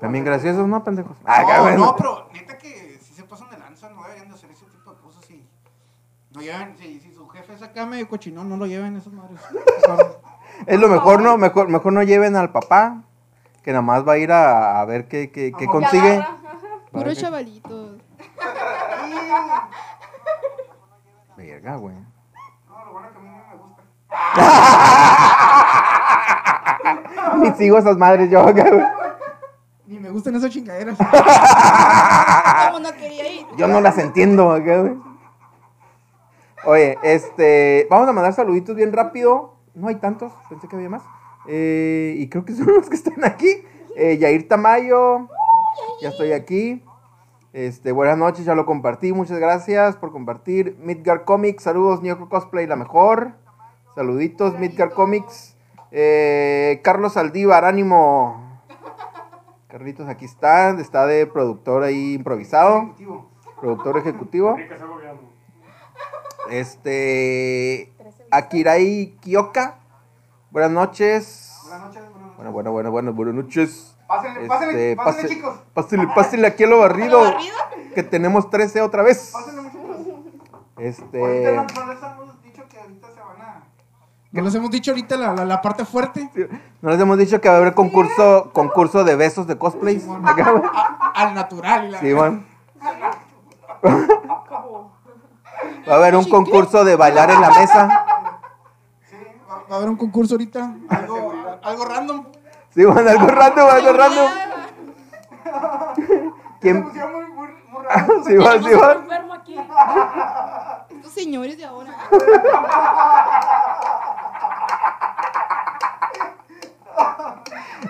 [0.00, 1.16] También graciosos, ¿no, pendejos?
[1.24, 1.78] Ah, No, bueno.
[1.86, 4.92] no, pero neta que si se pasan de lanza, no deberían de hacer ese tipo
[4.92, 5.44] de cosas y
[6.38, 9.40] no lleven, si, si su jefe es acá medio cochinón, no lo lleven esas madres.
[9.52, 10.20] Mejor-
[10.66, 11.36] Es lo mejor, ¿no?
[11.38, 13.02] Mejor, mejor no lleven al papá,
[13.62, 16.20] que nada más va a ir a, a ver qué, qué, qué consigue.
[16.90, 17.96] Puro chavalito.
[21.36, 21.94] Verga, güey.
[21.94, 23.82] No, lo bueno que a mí no me gusta.
[27.38, 28.82] Ni sigo esas madres yo, güey.
[29.86, 30.98] Ni me gustan esas chingaderas.
[32.66, 33.46] Como no quería ir.
[33.56, 34.98] Yo no las entiendo, güey.
[36.64, 39.54] Oye, este, vamos a mandar saluditos bien rápido.
[39.74, 41.02] No hay tantos, pensé que había más.
[41.46, 43.64] Eh, y creo que son los que están aquí.
[43.96, 45.28] Eh, Yair Tamayo,
[46.00, 46.84] ya estoy aquí.
[47.52, 49.12] Este, buenas noches, ya lo compartí.
[49.12, 50.76] Muchas gracias por compartir.
[50.80, 53.32] Midgar Comics, saludos, New Cosplay, la mejor.
[53.94, 55.56] Saluditos, Midgar Comics.
[55.90, 58.60] Eh, Carlos Aldívar, ánimo.
[59.68, 60.70] Carlitos, aquí está.
[60.78, 62.78] Está de productor ahí improvisado.
[62.78, 63.30] Ejecutivo.
[63.60, 64.56] Productor ejecutivo.
[66.50, 67.92] Este.
[68.30, 69.76] Akirai Kioka.
[70.50, 71.54] Buenas noches.
[71.64, 72.36] Buenas noches, buenas noches.
[72.36, 73.94] Bueno, bueno, bueno, bueno, buenas noches.
[74.06, 75.58] Pásenle, Este, pásenle, pásenle, pase- chicos.
[75.74, 77.22] Pásenle, pásenle aquí a lo barrido.
[77.24, 77.54] ¿Lo barrido?
[77.94, 79.30] Que tenemos 13 otra vez.
[79.32, 79.84] Pásenle, muchachos.
[79.90, 81.18] Ahorita Este.
[81.56, 83.64] no, no les hemos dicho que ahorita se van a.
[84.32, 86.30] No les hemos dicho ahorita la, la, la parte fuerte.
[86.80, 90.06] No les hemos dicho que va a haber concurso, concurso de besos de cosplays.
[90.06, 90.20] Güey.
[90.24, 91.90] A- al natural.
[91.92, 92.46] la- Sí, man.
[95.88, 98.04] Va a haber un concurso de bailar en la mesa.
[99.08, 99.16] Sí,
[99.48, 100.74] va, va a haber un concurso ahorita.
[100.90, 101.32] Algo,
[101.62, 102.24] algo random.
[102.74, 104.30] Sí, man, algo random, algo random.
[106.60, 106.84] ¿Quién?
[106.84, 108.22] pusieron muy, muy, muy raro.
[108.26, 108.70] Sí, man, sí,
[109.34, 109.56] aquí.
[110.90, 111.94] Estos señores de ahora.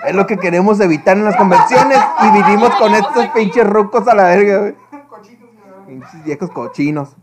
[0.06, 4.14] Es lo que queremos evitar en las convenciones y vinimos con estos pinches rucos a
[4.14, 4.76] la verga, güey.
[5.86, 7.16] Pinches viejos cochinos.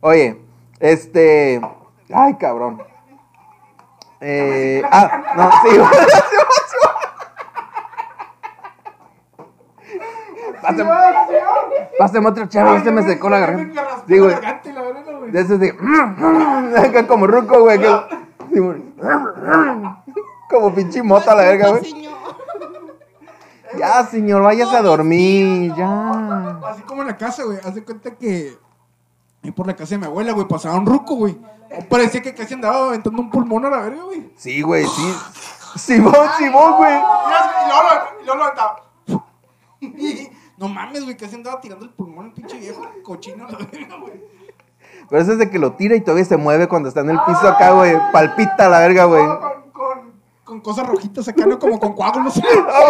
[0.00, 0.40] Oye,
[0.78, 1.60] este.
[2.12, 2.82] Ay, cabrón.
[4.20, 5.78] Eh, ah, no, sí,
[12.28, 14.02] otra chava, ya se me secó la garganta.
[14.06, 14.34] Sí, güey.
[15.30, 15.74] De ese de.
[16.78, 17.78] Acá como ruco, güey.
[17.78, 18.00] que-
[18.52, 18.82] sí, güey.
[20.48, 22.08] Como pinche mota la verga, güey.
[23.78, 26.58] Ya, señor, váyase a dormir, ya.
[26.68, 27.58] Así como en la casa, güey.
[27.64, 28.56] Haz de cuenta que.
[29.42, 31.38] Ahí por la casa de mi abuela, güey, pasaba un ruco, güey.
[31.88, 34.30] Parecía que casi andaba aventando un pulmón a la verga, güey.
[34.36, 35.14] Sí, güey, sí.
[35.76, 36.92] Simón, Simón, güey.
[36.94, 36.98] Y
[37.68, 40.40] luego lo- y luego lo.
[40.58, 43.96] No mames, güey, casi andaba tirando el pulmón el pinche viejo cochino a la verga,
[43.98, 44.22] güey.
[45.08, 47.20] Pero eso es de que lo tira y todavía se mueve cuando está en el
[47.26, 47.96] piso acá, güey.
[48.12, 49.24] Palpita la verga, güey.
[49.24, 50.12] Con, con,
[50.44, 51.58] Con cosas rojitas acá, ¿no?
[51.58, 52.38] Como con coágulos.
[52.68, 52.80] Ah,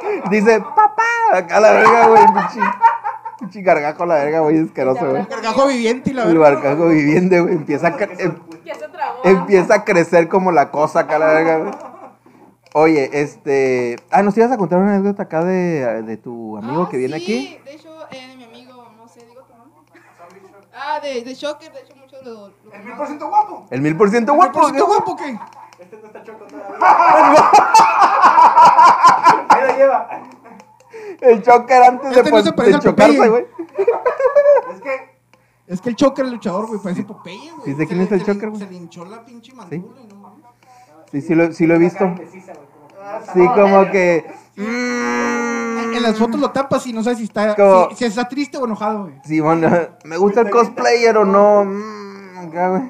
[0.00, 0.22] güey.
[0.30, 1.02] Dice, papá,
[1.34, 2.26] acá la verga, güey.
[2.26, 2.60] Pinche,
[3.40, 4.60] pinche gargajo la verga, güey.
[4.64, 5.26] Asqueroso, güey.
[5.26, 6.60] Gargajo viviente y la El verga.
[6.60, 7.54] gargajo viviente, güey.
[7.54, 8.38] Empieza a, cre- em-
[9.24, 11.72] empieza a crecer como la cosa acá la verga, güey.
[12.74, 13.96] Oye, este.
[14.12, 17.18] Ah, nos ibas a contar una anécdota acá de, de tu amigo Ah, que viene
[17.18, 17.58] sí, aquí.
[17.64, 19.80] De hecho, eh, de mi amigo, no sé, digo tu nombre.
[20.72, 22.48] Ah, de, de Shocker, de hecho, muchos lo.
[22.48, 23.66] lo el mil por ciento guapo.
[23.70, 24.72] El mil por ciento ¿Por guapo.
[24.72, 25.36] qué guapo qué?
[29.48, 30.08] Ahí lo lleva.
[31.20, 33.46] El choker antes de, Este no pues, se de chocarse, güey.
[34.74, 35.10] Es que
[35.66, 37.64] Es que el choker, el luchador, güey, parece Popeye, güey.
[37.66, 38.60] ¿Sí Se quién es el Choker, güey?
[38.62, 40.44] Se le hinchó la pinche mandíbula y no mames.
[41.12, 42.14] Sí, sí lo, sí lo he visto.
[43.32, 44.24] Sí, como que.
[44.56, 48.28] En, en las fotos lo tapas y no sabes si está, Como- si, si está
[48.28, 49.14] triste o enojado, güey.
[49.24, 49.70] Sí, bueno,
[50.04, 51.64] me gusta el cosplayer o no.
[51.64, 52.82] Mm, acá, güey.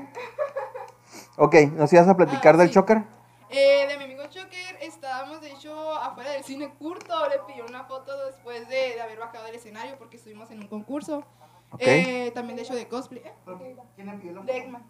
[1.36, 2.74] Ok, ¿nos ibas a platicar Ah, del sí.
[2.74, 3.02] choker?
[3.48, 7.14] Eh, de mi amigo Choker, estábamos de hecho afuera del cine curto.
[7.28, 10.68] Le pidió una foto después de, de haber bajado del escenario porque estuvimos en un
[10.68, 11.22] concurso.
[11.78, 13.22] Eh, también de hecho de cosplay.
[13.24, 14.52] Eh, ¿Quién le pidió la foto?
[14.52, 14.82] Legman.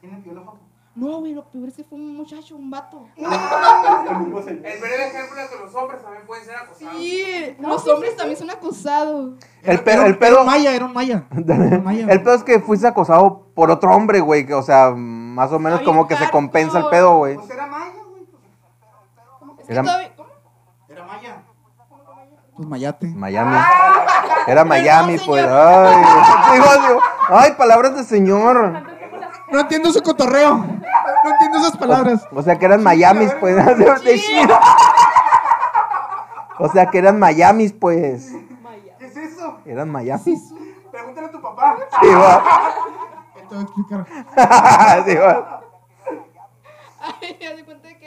[0.00, 0.58] ¿Quién le pidió la foto?
[0.96, 3.06] No, güey, lo peor es que fue un muchacho, un vato.
[3.16, 3.24] El
[4.80, 6.96] breve ejemplo de que los hombres también pueden ser acosados.
[6.96, 9.34] Sí, los hombres también son acosados.
[9.62, 10.40] El, Era- pe- era- el pedo.
[10.40, 11.24] un maya, era un maya.
[11.32, 12.06] Era un maya.
[12.10, 14.44] El pedo es que fuiste acosado por otro hombre, güey.
[14.44, 17.36] Que, o sea, más o menos como que se compensa el pedo, güey.
[17.36, 18.24] Pues era Maya, güey.
[18.24, 18.42] pues.
[18.42, 20.28] Es que Era- todavía- ¿cómo?
[20.88, 21.42] Era maya.
[22.56, 23.06] Pues mayate.
[23.08, 23.56] Miami.
[24.46, 25.46] Era Miami, pues.
[25.48, 26.02] Ay,
[26.52, 28.82] digo, digo, ay, palabras de señor.
[29.50, 30.56] No entiendo su cotorreo.
[30.56, 32.26] No entiendo esas palabras.
[32.32, 33.56] O sea, que eran Miamis, pues.
[36.58, 38.32] O sea, que eran Miamis, pues.
[38.98, 39.58] ¿Qué es eso?
[39.64, 40.36] Eran Miami.
[40.90, 41.76] Pregúntale a tu papá.
[42.02, 42.42] Sí, va.
[43.48, 44.06] Te va a explicar.
[45.06, 45.60] Sí, va.
[47.22, 47.99] Ay, ya de cuenta que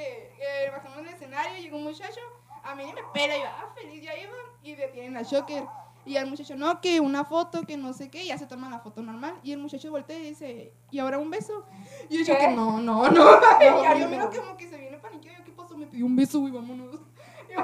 [1.33, 2.19] escenario, llegó un muchacho,
[2.63, 5.65] a mí me pela, yo, ah, feliz, ya iba, y detienen a Shocker.
[6.05, 8.71] Y al muchacho, no, que una foto, que no sé qué, y ya se toman
[8.71, 9.39] la foto normal.
[9.41, 11.65] Y el muchacho voltea y dice, ¿y ahora un beso?
[12.09, 13.29] Y el Shocker, no, no, no.
[13.95, 15.77] Y yo miro como que se viene paniqueado, yo, ¿qué pasó?
[15.77, 16.95] Me pidió un beso, güey, vámonos.
[17.53, 17.59] Yo,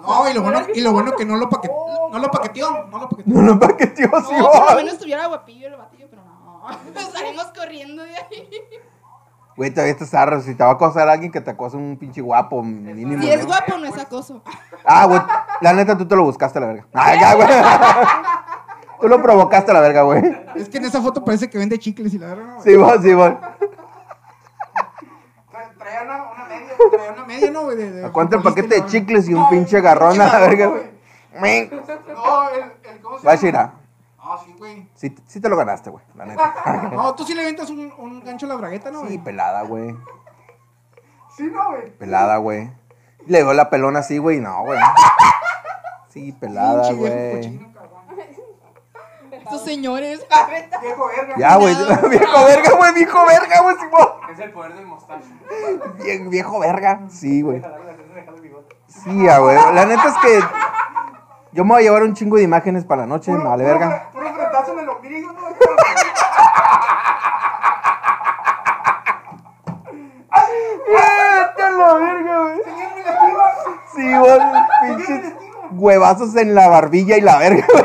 [0.00, 1.76] No, y lo bueno, y lo bueno que no lo paqueteó.
[2.10, 2.86] No lo paqueteó.
[2.86, 3.34] No lo paqueteó.
[3.34, 4.74] No, no, paqueteó, No, sí, por lo va.
[4.74, 6.66] menos estuviera guapillo el batillo, pero no.
[7.12, 8.48] Salimos corriendo de ahí.
[9.56, 10.40] Güey, todavía estás zarro.
[10.40, 13.22] Si te va a acosar alguien que te acose un pinche guapo, mínimo.
[13.22, 13.46] Si es ¿no?
[13.46, 14.42] guapo, no es acoso.
[14.84, 15.20] Ah, güey.
[15.60, 16.86] La neta, tú te lo buscaste a la verga.
[16.92, 17.48] Ay, ya, güey.
[19.00, 20.22] Tú lo provocaste a la verga, güey.
[20.54, 22.58] Es que en esa foto parece que vende chicles y la verdad.
[22.64, 23.08] Sí, va, sí.
[23.10, 23.56] Tra-
[25.78, 26.74] Traía una, una media.
[26.90, 27.76] Traía una media, ¿no, güey?
[27.76, 30.82] De, de Acuérdate el paquete de chicles y un pinche garrón a la verga, güey.
[31.34, 31.44] No,
[32.50, 33.74] el, el ¿cómo se Va a llama?
[34.24, 34.88] Ah, sí, güey.
[34.94, 36.54] sí, sí te lo ganaste, güey, la neta.
[36.92, 39.18] No, tú sí le aventas un, un gancho a la bragueta, ¿no, Sí, güey?
[39.18, 39.96] pelada, güey.
[41.36, 41.90] Sí, no, güey.
[41.96, 42.70] Pelada, güey.
[43.26, 44.78] Le dio la pelona así, güey, no, güey.
[46.08, 47.34] Sí, pelada, Pinche viejo güey.
[47.36, 47.94] cochino, cabrón.
[49.32, 50.26] Estos señores.
[50.82, 51.34] Viejo verga.
[51.36, 51.74] Ya, güey.
[52.10, 54.08] Viejo verga, güey, viejo verga, güey, Simón.
[54.32, 55.26] Es el poder del mostacho.
[55.98, 57.00] Vie- Viejo verga.
[57.10, 57.56] Sí, güey.
[57.56, 58.76] El bigote.
[58.86, 59.56] Sí, ah, güey.
[59.74, 60.40] La neta es que
[61.54, 64.08] yo me voy a llevar un chingo de imágenes para la noche, me vale verga.
[64.12, 65.40] Puro frentazo en el ombligo, ¿no?
[70.88, 72.58] ¡Vete a la verga, güey!
[73.94, 74.38] Sí, vos,
[74.82, 75.32] pinches
[75.70, 77.84] huevazos en la barbilla y la verga, güey.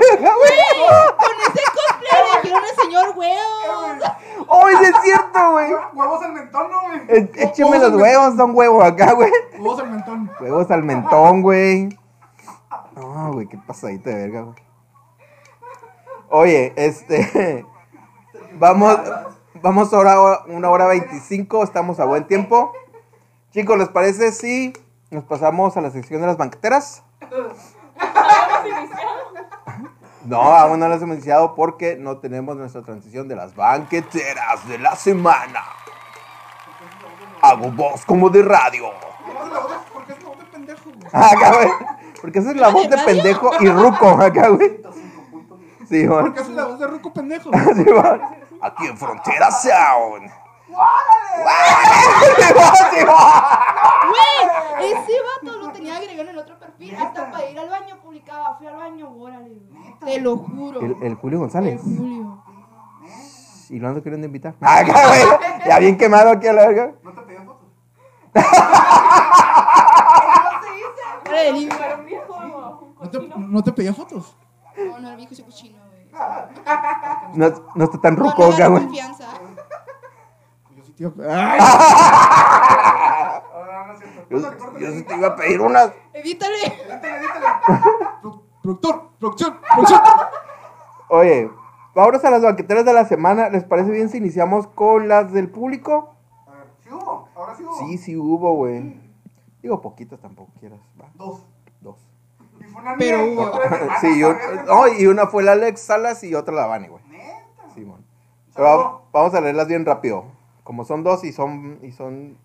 [1.15, 4.15] Con ese cosplay de que un señor huevo.
[4.47, 5.71] ¡Oh, ese es cierto, güey!
[5.93, 7.01] Huevos al mentón, ¿no, güey?
[7.07, 9.31] E-, écheme los huevos, son huevos acá, güey.
[9.59, 10.31] Huevos al mentón.
[10.39, 11.98] Huevos al mentón, güey.
[12.99, 14.57] No, güey, qué pasadita de verga, güey.
[16.30, 17.65] Oye, este.
[18.53, 18.99] Vamos,
[19.61, 22.73] vamos ahora a una hora 25, estamos a buen tiempo.
[23.51, 24.73] Chicos, ¿les parece si
[25.11, 27.03] nos pasamos a la sección de las banqueteras?
[30.26, 34.77] No, aún no las hemos iniciado porque no tenemos nuestra transición de las banqueteras de
[34.77, 35.63] la semana.
[37.41, 38.91] Hago voz como de radio.
[39.93, 40.13] ¿Por qué
[42.21, 44.81] Porque esa es la voz de pendejo y ruco, acá, güey.
[45.87, 46.33] Sí, ¿Por man.
[46.33, 47.49] qué es la voz de Ruco pendejo?
[47.75, 48.21] Sí, man.
[48.61, 50.29] Aquí en Frontera Sound.
[54.07, 56.95] Güey, ese vato lo tenía agregado en el otro perfil.
[56.95, 58.55] Hasta para ir al baño publicaba.
[58.57, 59.49] Fui al baño, órale.
[59.49, 59.95] güey.
[59.99, 60.79] Te lo juro.
[60.81, 61.81] El, el Julio González.
[61.81, 62.43] Julio.
[63.69, 64.55] Y lo ando queriendo invitar.
[64.61, 65.21] Acá, güey.
[65.67, 66.91] Ya bien quemado aquí a la verga.
[67.03, 67.67] ¿No te pedí fotos?
[71.27, 71.77] Órale, libre.
[71.77, 74.35] Era un viejo ¿No te, no te pedía fotos?
[74.77, 76.09] No, no, el viejo ese cochino, güey.
[77.33, 78.83] No, no está tan No, ruco, no acá, agarra güey.
[78.85, 79.25] confianza.
[80.75, 81.59] Yo sí te iba a- ¡Ay!
[83.53, 84.25] Ahora no es cierto.
[84.29, 85.91] Yo, yo sí te iba a pedir unas.
[86.13, 86.57] Evítale.
[88.21, 90.01] Pro- Productor, producción, producción.
[91.09, 91.49] Oye,
[91.95, 93.49] vámonos a las banqueteras de la semana.
[93.49, 96.15] ¿Les parece bien si iniciamos con las del público?
[96.47, 97.29] A ver, ¿sí hubo?
[97.35, 97.77] ¿Ahora sí hubo?
[97.79, 99.09] Sí, sí hubo, güey.
[99.61, 100.80] Digo, poquitas tampoco quieras.
[100.99, 101.45] Va, Dos.
[101.81, 101.98] dos.
[102.60, 103.52] Y fue una Pero hubo.
[104.02, 104.65] Sí, y, hermana, un- ¿sabes?
[104.68, 107.03] no, y una fue la Alex Salas y otra la Vani, güey.
[107.10, 107.69] Neta.
[107.73, 108.06] Simón.
[108.56, 110.26] Pero va- vamos a leerlas bien rápido.
[110.64, 111.80] Como son dos y son.
[111.81, 112.38] Y son...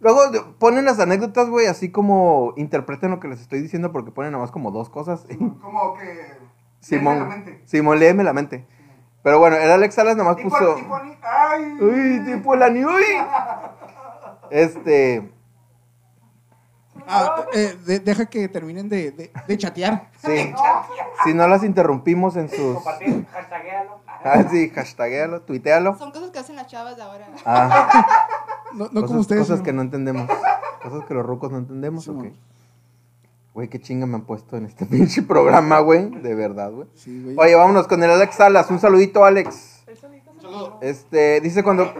[0.00, 4.10] Luego de- ponen las anécdotas, güey, así como interpreten lo que les estoy diciendo porque
[4.10, 5.24] ponen nada más como dos cosas.
[5.60, 6.42] Como que.
[6.80, 7.14] Simón.
[7.14, 7.62] léeme la mente.
[7.66, 8.66] Simón, léeme la mente.
[9.22, 10.74] Pero bueno, el Alex Salas nomás Tipo, puso.
[10.74, 11.72] tipo, ni- ay.
[11.80, 13.04] Uy, tipo la ni uy.
[14.50, 15.32] Este.
[17.08, 20.10] Ah, eh, de- deja que terminen de, de, de chatear.
[20.24, 20.52] Sí.
[21.24, 22.74] Si no las interrumpimos en sus.
[22.76, 24.00] Compartir, hashtaguealo.
[24.24, 25.98] Ah, sí, hashtaguéalo, tuitealo.
[25.98, 27.26] Son cosas que hacen las chavas de ahora.
[27.44, 28.28] Ah,
[28.72, 29.42] No, no cosas, como ustedes.
[29.42, 29.64] cosas ¿no?
[29.64, 30.28] que no entendemos.
[30.82, 32.16] Cosas que los rucos no entendemos, Sí, ok.
[32.16, 32.36] mon.
[33.52, 36.08] Güey, qué chinga me han puesto en este pinche programa, güey.
[36.08, 36.86] De verdad, güey.
[36.94, 37.36] Sí, güey.
[37.36, 38.70] Oye, vámonos con el Alex Salas.
[38.70, 39.82] Un saludito, Alex.
[40.80, 41.92] Este, dice cuando.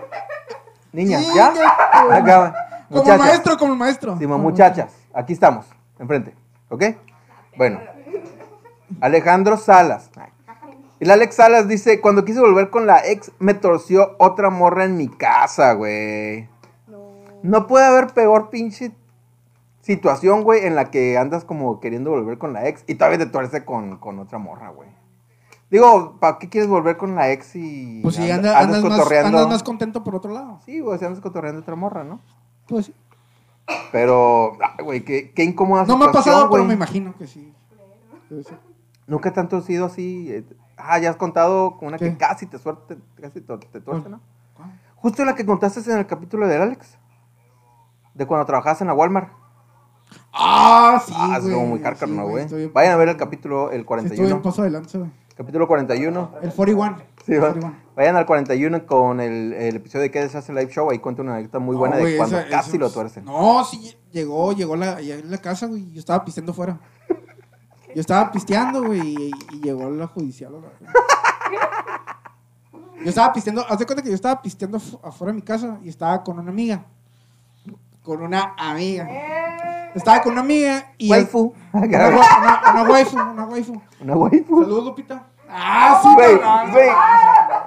[0.93, 1.53] Niña, Sí, ¿ya?
[1.55, 2.55] ya.
[2.93, 3.27] Como Muchachas.
[3.27, 4.19] maestro, como maestro.
[4.19, 5.67] Simón, muchachas, aquí estamos,
[5.99, 6.35] enfrente,
[6.69, 6.85] ¿ok?
[7.57, 7.81] Bueno,
[9.01, 10.11] Alejandro Salas.
[11.01, 14.97] El Alex Salas dice, cuando quise volver con la ex, me torció otra morra en
[14.97, 16.49] mi casa, güey.
[17.43, 18.93] No puede haber peor pinche
[19.81, 23.27] situación, güey, en la que andas como queriendo volver con la ex y todavía te
[23.27, 24.89] tuerce con, con otra morra, güey.
[25.71, 28.99] Digo, ¿para qué quieres volver con la ex y Pues si anda- anda- andas, más,
[28.99, 29.29] cotorreando?
[29.39, 30.61] andas más contento por otro lado.
[30.65, 32.21] Sí, güey, si andas cotorreando otra morra, ¿no?
[32.69, 32.95] Pues sí.
[33.93, 36.69] Pero, güey, qué, qué incómoda No me ha pasado, pero güey.
[36.69, 37.53] me imagino que sí.
[39.07, 40.29] Nunca tanto has sido así.
[40.33, 40.45] eh,
[40.77, 44.21] Ah, ya has contado con una que casi te suerte, casi te, te tuerce, ¿no?
[44.57, 44.73] ¿Cuál?
[44.97, 46.99] Justo la que contaste en el capítulo del Alex.
[48.15, 49.31] De cuando trabajabas en la Walmart.
[50.33, 51.13] Ah, sí.
[51.17, 51.55] ah, güey.
[51.55, 52.45] muy Sí, cárcaro, güey.
[52.45, 54.43] estoy bien- Vayan a ver el capítulo, el sí, Estoy en 41.
[54.43, 55.11] paso adelante, güey.
[55.43, 56.31] Capítulo 41.
[56.43, 56.97] El 41.
[57.27, 57.51] Sí, va.
[57.53, 57.77] 41.
[57.97, 60.89] Vayan al 41 con el, el episodio de que se hace live show.
[60.91, 63.25] Ahí cuenta una anécdota muy buena No, de cuando esa- casi eso lo tuercen.
[63.25, 65.91] No, sí, llegó, llegó la, en la casa, güey.
[65.93, 66.79] Yo estaba pisteando fuera.
[67.95, 70.55] Yo estaba pisteando, güey, y, y llegó la judicial.
[70.55, 70.93] a la verga.
[73.03, 75.79] Yo estaba pisteando, haz de cuenta que yo estaba pisteando afu- afuera de mi casa
[75.83, 76.85] y estaba con una amiga.
[78.03, 79.09] Con una amiga.
[79.95, 81.11] Estaba con una amiga y.
[81.11, 81.53] Waifu.
[81.73, 83.83] Una, wa- una, una waifu, una waifu.
[84.01, 84.63] Una waifu.
[84.63, 85.27] Saludos, Lupita.
[85.55, 86.89] Ah, sí, Güey.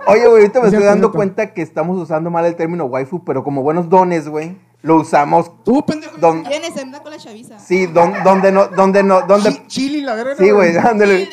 [0.07, 3.23] Oye, güey, ahorita me Es estoy dando cuenta que estamos usando mal el término waifu,
[3.23, 5.51] pero como buenos dones, güey, lo usamos.
[5.63, 6.15] Tú, pendejo.
[6.17, 7.59] Don- Viene, se anda con la chaviza.
[7.59, 9.51] Sí, don- donde no, donde no, donde.
[9.51, 10.35] Chi- Chili, la verga.
[10.37, 11.29] Sí, güey, ándale.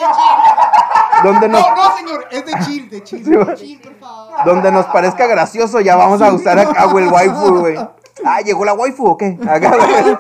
[1.23, 3.25] Donde nos, No, no, señor, es de chill, de chill.
[3.25, 3.55] Sí, güey.
[3.57, 4.45] Chill, por favor.
[4.45, 7.77] donde nos parezca gracioso, ya vamos a usar acá, güey, el waifu, güey.
[8.25, 9.39] Ah, ¿llegó la waifu o qué?
[9.49, 10.17] Acá, güey.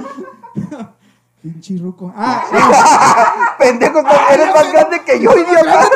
[1.42, 2.12] Pinche ruco.
[2.16, 2.44] Ah,
[3.58, 3.98] Pendejo,
[4.30, 5.88] eres más grande que yo, idiota.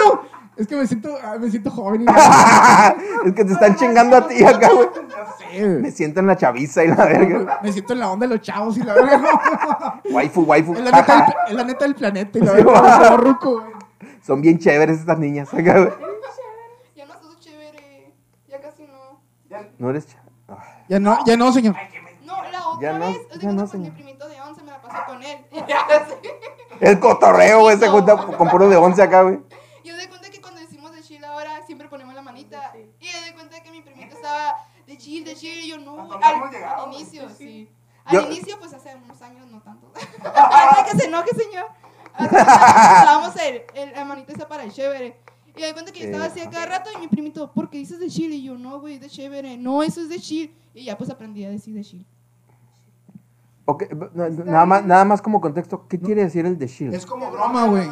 [0.56, 2.02] es que me siento, ah, me siento joven.
[2.02, 2.06] y-
[3.28, 4.88] Es que te están chingando a ti acá, güey.
[5.52, 5.60] Sí.
[5.60, 7.60] Me siento en la chaviza y la verga.
[7.62, 9.18] Me siento en la onda de los chavos y la verga.
[9.18, 10.02] no.
[10.12, 10.74] Waifu, waifu.
[10.74, 12.98] Es la neta es la neta del planeta y la Sí, verga.
[13.04, 13.72] como ruco, güey.
[14.26, 15.92] Son bien chéveres estas niñas acá, güey.
[16.96, 18.12] Ya no sos chévere.
[18.48, 19.20] Ya casi no.
[19.78, 20.26] No eres chévere.
[20.48, 20.56] Ay,
[20.88, 21.76] Ya no, ya no, señor.
[22.24, 23.92] No, la otra Ya no, vez, es ya no, señor.
[24.96, 26.80] Mi primito de 11 me la pasé con él.
[26.80, 29.38] El cotorreo, güey, se junta con puro de 11 acá, güey.
[29.84, 32.72] Yo de cuenta que cuando decimos de chill ahora siempre ponemos la manita.
[33.00, 34.54] Y yo de cuenta que mi primito estaba
[34.86, 35.58] de chill, de chill.
[35.64, 36.12] Y yo no.
[36.22, 37.70] Al, llegado, al inicio, sí.
[38.10, 39.90] Yo- Al inicio, pues hace unos años, no tanto.
[40.24, 41.66] Antes que se enoje, señor.
[42.18, 45.18] Usábamos el, el, la manita esa para el chévere.
[45.54, 46.90] Y yo de cuenta que yo Sí, estaba así a cada rato.
[46.94, 48.32] Y mi primito, ¿por qué dices de chill?
[48.32, 49.56] Y yo, no, güey, de chévere.
[49.56, 50.54] No, eso es de chill.
[50.74, 52.06] Y ya pues aprendí a decir de chill.
[54.44, 56.94] Nada más, nada más como contexto, ¿qué quiere decir el de shield?
[56.94, 57.90] Es como broma, güey.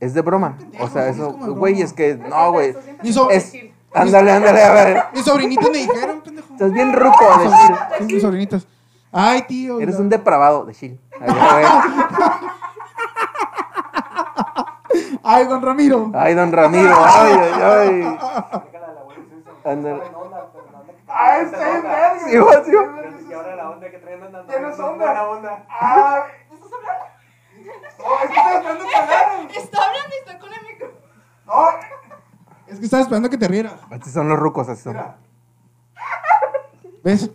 [0.00, 0.58] Es de broma.
[0.80, 2.74] O sea, Es eso, güey, es que, no, güey.
[3.02, 3.52] Mi, so- Es,
[3.94, 5.02] ándale, ándale, a ver.
[5.14, 6.52] mis sobrinitos me dijeron, pendejo.
[6.52, 7.78] Estás bien ruco de shield.
[7.98, 8.66] Sí, mis sobrinitos.
[9.12, 9.80] Ay, tío.
[9.80, 10.98] Eres un depravado de shield.
[15.22, 16.10] Ay, don Ramiro.
[16.14, 18.18] Ay, don Ramiro, ay, ay, ay.
[19.64, 20.02] Ándale.
[21.16, 22.18] Ah, está bien verga.
[22.18, 22.72] Sí, va, sí.
[23.28, 25.28] Y ahora la onda que traen andan Tienes onda.
[25.28, 25.64] onda.
[25.68, 27.04] Ah, ¿estás hablando?
[27.98, 29.48] No, es que estoy esperando que hablaran.
[29.54, 31.06] Está hablando y está con el micrófono.
[31.46, 31.68] No,
[32.66, 33.74] Es que estaba esperando que te rieras.
[33.90, 34.94] Así son los rucos, así son.
[34.94, 35.16] mira.
[37.04, 37.30] ¿Ves?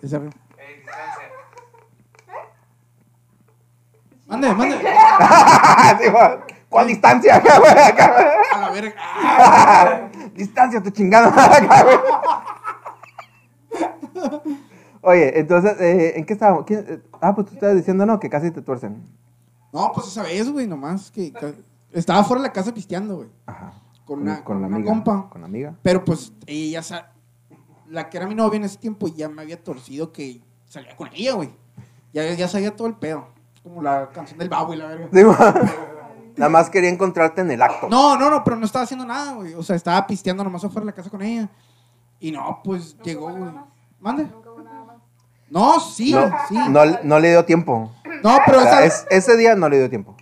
[0.00, 0.30] Que se ríe.
[0.58, 1.28] Ey, distancia.
[4.26, 4.76] Mande, mande.
[6.14, 6.38] Va.
[6.68, 7.36] ¿Cuál distancia?
[7.36, 8.26] Acá, güey, acá, güey.
[8.54, 10.10] A la verga.
[10.34, 11.28] Distancia, tu chingada.
[11.28, 11.98] Acá, güey.
[15.02, 16.64] Oye, entonces, eh, ¿en qué estábamos?
[16.66, 19.02] ¿Quién- eh, Ah, pues tú estabas diciendo, no, que casi te tuercen.
[19.72, 21.32] No, pues esa vez, güey, nomás que
[21.92, 23.28] estaba fuera de la casa pisteando, güey.
[23.46, 23.72] Ajá.
[24.04, 24.92] Con una, con la una amiga.
[24.92, 25.28] compa.
[25.30, 25.74] Con la amiga.
[25.82, 26.82] Pero pues ella,
[27.88, 31.08] la que era mi novia en ese tiempo, ya me había torcido que salía con
[31.14, 31.50] ella, güey.
[32.12, 33.28] Ya, ya sabía todo el pedo.
[33.62, 35.08] Como la canción del babo y la verga.
[35.12, 35.22] Sí.
[36.36, 37.88] Nada más quería encontrarte en el acto.
[37.88, 39.54] No, no, no, pero no estaba haciendo nada, güey.
[39.54, 41.48] O sea, estaba pisteando nomás afuera de la casa con ella.
[42.18, 43.52] Y no, pues llegó, güey.
[44.00, 44.26] ¿Mande?
[45.50, 46.56] No, sí, No, sí.
[46.68, 47.92] no, no le dio tiempo.
[48.22, 48.84] No, pero O sea, esa...
[48.84, 50.16] es- ese día no le dio tiempo.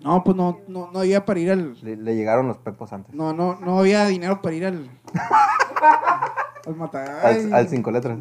[0.00, 1.80] No, pues no, no, no había para ir al...
[1.82, 3.14] Le, le llegaron los pepos antes.
[3.14, 4.90] No, no, no había dinero para ir al...
[6.66, 7.08] al matar...
[7.24, 8.18] Al, al cinco letras.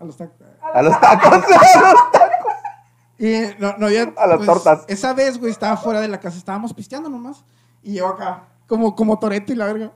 [0.00, 0.36] A los tacos.
[0.74, 1.44] A los tacos.
[3.18, 4.12] Y no, no había...
[4.16, 4.84] A las pues, tortas.
[4.88, 6.36] Esa vez, güey, estaba fuera de la casa.
[6.36, 7.44] Estábamos pisteando nomás.
[7.80, 9.92] Y yo acá, como, como Toreto y la verga.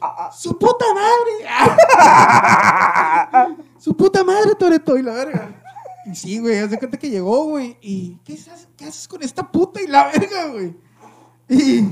[0.00, 1.32] Acá, Su puta madre.
[3.78, 5.62] Su puta madre, Toreto y la verga.
[6.06, 7.76] Y sí, güey, haz de cuenta que llegó, güey.
[7.80, 10.76] Y, ¿qué haces, ¿qué haces con esta puta y la verga, güey?
[11.48, 11.84] Y,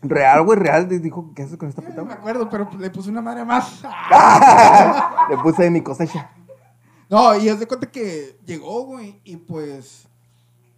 [0.00, 0.88] Real, güey, real.
[1.02, 2.14] Dijo, ¿qué haces con esta no me puta?
[2.14, 3.82] acuerdo, pero le puse una madre más.
[5.30, 6.30] Le puse de mi cosecha.
[7.10, 10.06] No, y haz de cuenta que llegó, güey, y pues,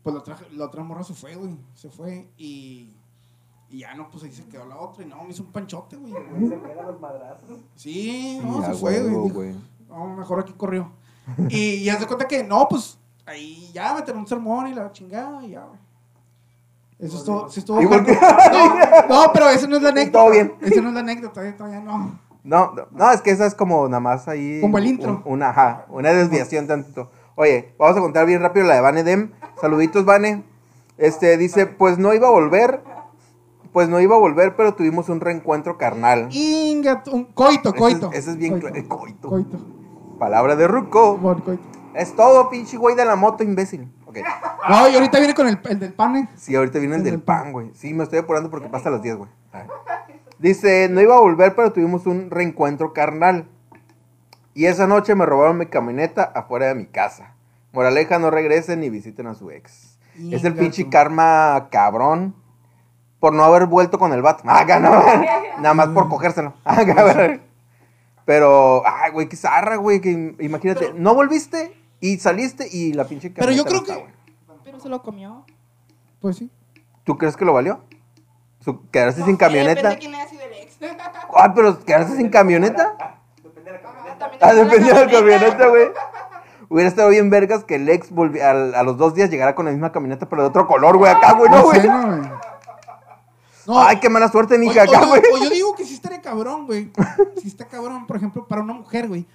[0.02, 2.94] pues la, otra, la otra morra se fue, güey, se fue, y,
[3.70, 5.96] y ya no, pues ahí se quedó la otra, y no, me hizo un panchote,
[5.96, 6.12] güey.
[6.12, 7.60] Se pegan los madrazos.
[7.76, 9.54] Sí, no, Ya, se fue, güey.
[9.88, 10.90] No, mejor aquí corrió.
[11.48, 14.90] Y, y haz de cuenta que, no, pues, ahí ya me un sermón y la
[14.92, 15.78] chingada, y ya, güey.
[16.98, 18.12] Eso es todo, Igual que-
[18.52, 20.18] no, no, pero eso no es la anécdota.
[20.18, 20.52] Todo bien.
[20.60, 22.18] Eso no es la anécdota, todavía no.
[22.42, 24.60] No, no, no, es que esa es como nada más ahí.
[24.60, 25.22] Como el intro.
[25.24, 27.10] un- una, ajá, una desviación tantito.
[27.36, 29.30] Oye, vamos a contar bien rápido la de Vane Dem.
[29.60, 30.42] Saluditos, Vane.
[30.98, 32.82] Este, dice, pues no iba a volver.
[33.72, 36.28] Pues no iba a volver, pero tuvimos un reencuentro carnal.
[36.32, 38.10] Inga, un coito, es- coito.
[38.12, 38.88] ese es bien coito.
[38.88, 39.28] coito.
[39.28, 39.58] Coito.
[40.18, 41.18] Palabra de Ruco.
[41.94, 43.90] Es todo, pinche güey de la moto, imbécil.
[44.06, 44.18] Ok.
[44.68, 46.28] No, y ahorita viene con el, el del pan, eh.
[46.36, 47.52] Sí, ahorita viene el El del del pan.
[47.52, 47.70] güey.
[47.74, 49.30] Sí, me estoy apurando porque pasa a las 10, güey.
[50.38, 53.46] Dice, no iba a volver, pero tuvimos un reencuentro carnal.
[54.54, 57.34] Y esa noche me robaron mi camioneta afuera de mi casa.
[57.72, 59.98] Moraleja, no regresen ni visiten a su ex.
[60.30, 62.34] Es el pinche karma cabrón
[63.20, 64.42] por no haber vuelto con el vato.
[64.46, 64.90] Ah, no,
[65.62, 66.54] nada más por cogérselo.
[66.64, 67.36] Ah.
[68.24, 70.00] Pero, ay, güey, qué zarra, güey.
[70.00, 74.04] Que, imagínate, no volviste y saliste y la pinche Pero yo creo que- está.
[74.64, 75.44] Pero se lo comió.
[76.20, 76.50] Pues sí.
[77.04, 77.80] ¿Tú crees que lo valió?
[78.92, 79.88] ¿Quedarse No sin camioneta?
[79.90, 80.78] Depende de quién haya sido el ex.
[81.36, 82.94] Ah, pero ¿quedarse sin camioneta?
[83.42, 84.28] Depende de la camioneta.
[84.40, 85.66] Ah, depende dependía de la camioneta.
[85.68, 85.88] güey.
[86.68, 89.64] Hubiera estado bien vergas que el ex volvi- al- a, los dos días llegara con
[89.64, 91.80] la misma camioneta, pero de otro color, güey, acá, güey, no, No güey.
[93.70, 93.86] No, güey.
[93.88, 95.22] Ay, qué mala suerte, mija, o acá, yo, güey.
[95.32, 96.90] o yo digo que sí estaría cabrón, güey.
[97.40, 99.26] Sí está cabrón, por ejemplo, para una mujer, güey.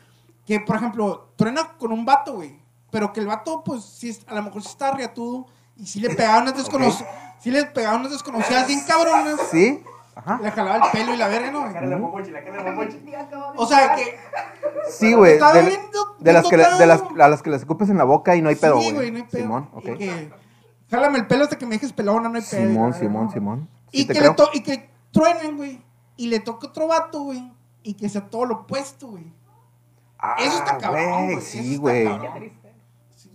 [0.46, 2.60] Que, por ejemplo, truena con un vato, güey.
[2.92, 5.48] Pero que el vato, pues, sí, es- a lo mejor sí está riatudo.
[5.78, 7.10] Y sí le pegaba unas desconocidas.
[7.40, 9.40] Sí le pegaba unas desconocidas bien cabronas.
[9.52, 9.84] ¿Sí?
[10.16, 10.40] Ajá.
[10.42, 11.66] Le jalaba el pelo y la verga, ¿no?
[11.66, 13.54] La cara de la cara.
[13.58, 14.18] O sea, que.
[14.90, 15.38] Sí, güey.
[15.38, 15.80] De,
[16.20, 18.42] de las que le- de las, a las que les escupes en la boca y
[18.42, 18.94] no hay pedo, Sí, güey.
[18.96, 19.42] güey, no hay pedo.
[19.42, 19.86] Simón, ok.
[19.86, 20.32] Y que,
[20.90, 22.62] jálame el pelo hasta que me dejes pelona, no hay pedo.
[22.62, 23.32] Simón, Simón, ¿no?
[23.32, 23.70] Simón.
[24.02, 24.32] Y te que, creo.
[24.32, 25.82] le to- y que truenen, güey.
[26.18, 27.52] Y le toque otro vato, güey.
[27.84, 29.32] Y que sea todo lo opuesto, güey.
[30.18, 31.42] Ah, Eso está cabrón, güey.
[31.42, 32.06] Sí, güey.
[32.06, 32.52] cabrón.
[33.16, 33.30] Sí,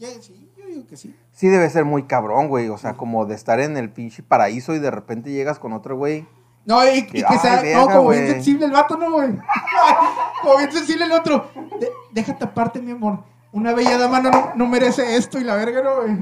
[0.56, 1.14] yo digo que sí.
[1.32, 2.68] Sí debe ser muy cabrón, güey.
[2.68, 5.96] O sea, como de estar en el pinche paraíso y de repente llegas con otro
[5.96, 6.26] güey.
[6.64, 9.30] No, y, y Que- sea, ay, no, como bien sensible el vato, ¿no, güey?
[10.42, 11.50] como bien sensible el otro.
[11.78, 13.24] De- déjate aparte, mi amor.
[13.52, 16.18] Una bella dama no, no merece esto y la verga, ¿no, güey?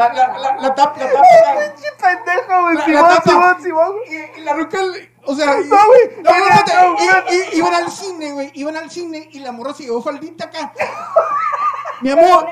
[0.00, 1.22] La, la, la, la tapa, la tapa.
[1.74, 2.74] ¡Pinche pendejo, güey!
[2.76, 3.22] La- Simón, la tapa.
[3.30, 3.92] Simón, Simón.
[4.08, 4.78] Y, y la ruca,
[5.26, 5.52] o sea, No,
[5.86, 6.22] güey.
[6.22, 10.00] no, no, No, iban al cine, güey, iban al cine y la morra se llevó
[10.02, 10.72] faldita acá.
[12.00, 12.46] Mi amor,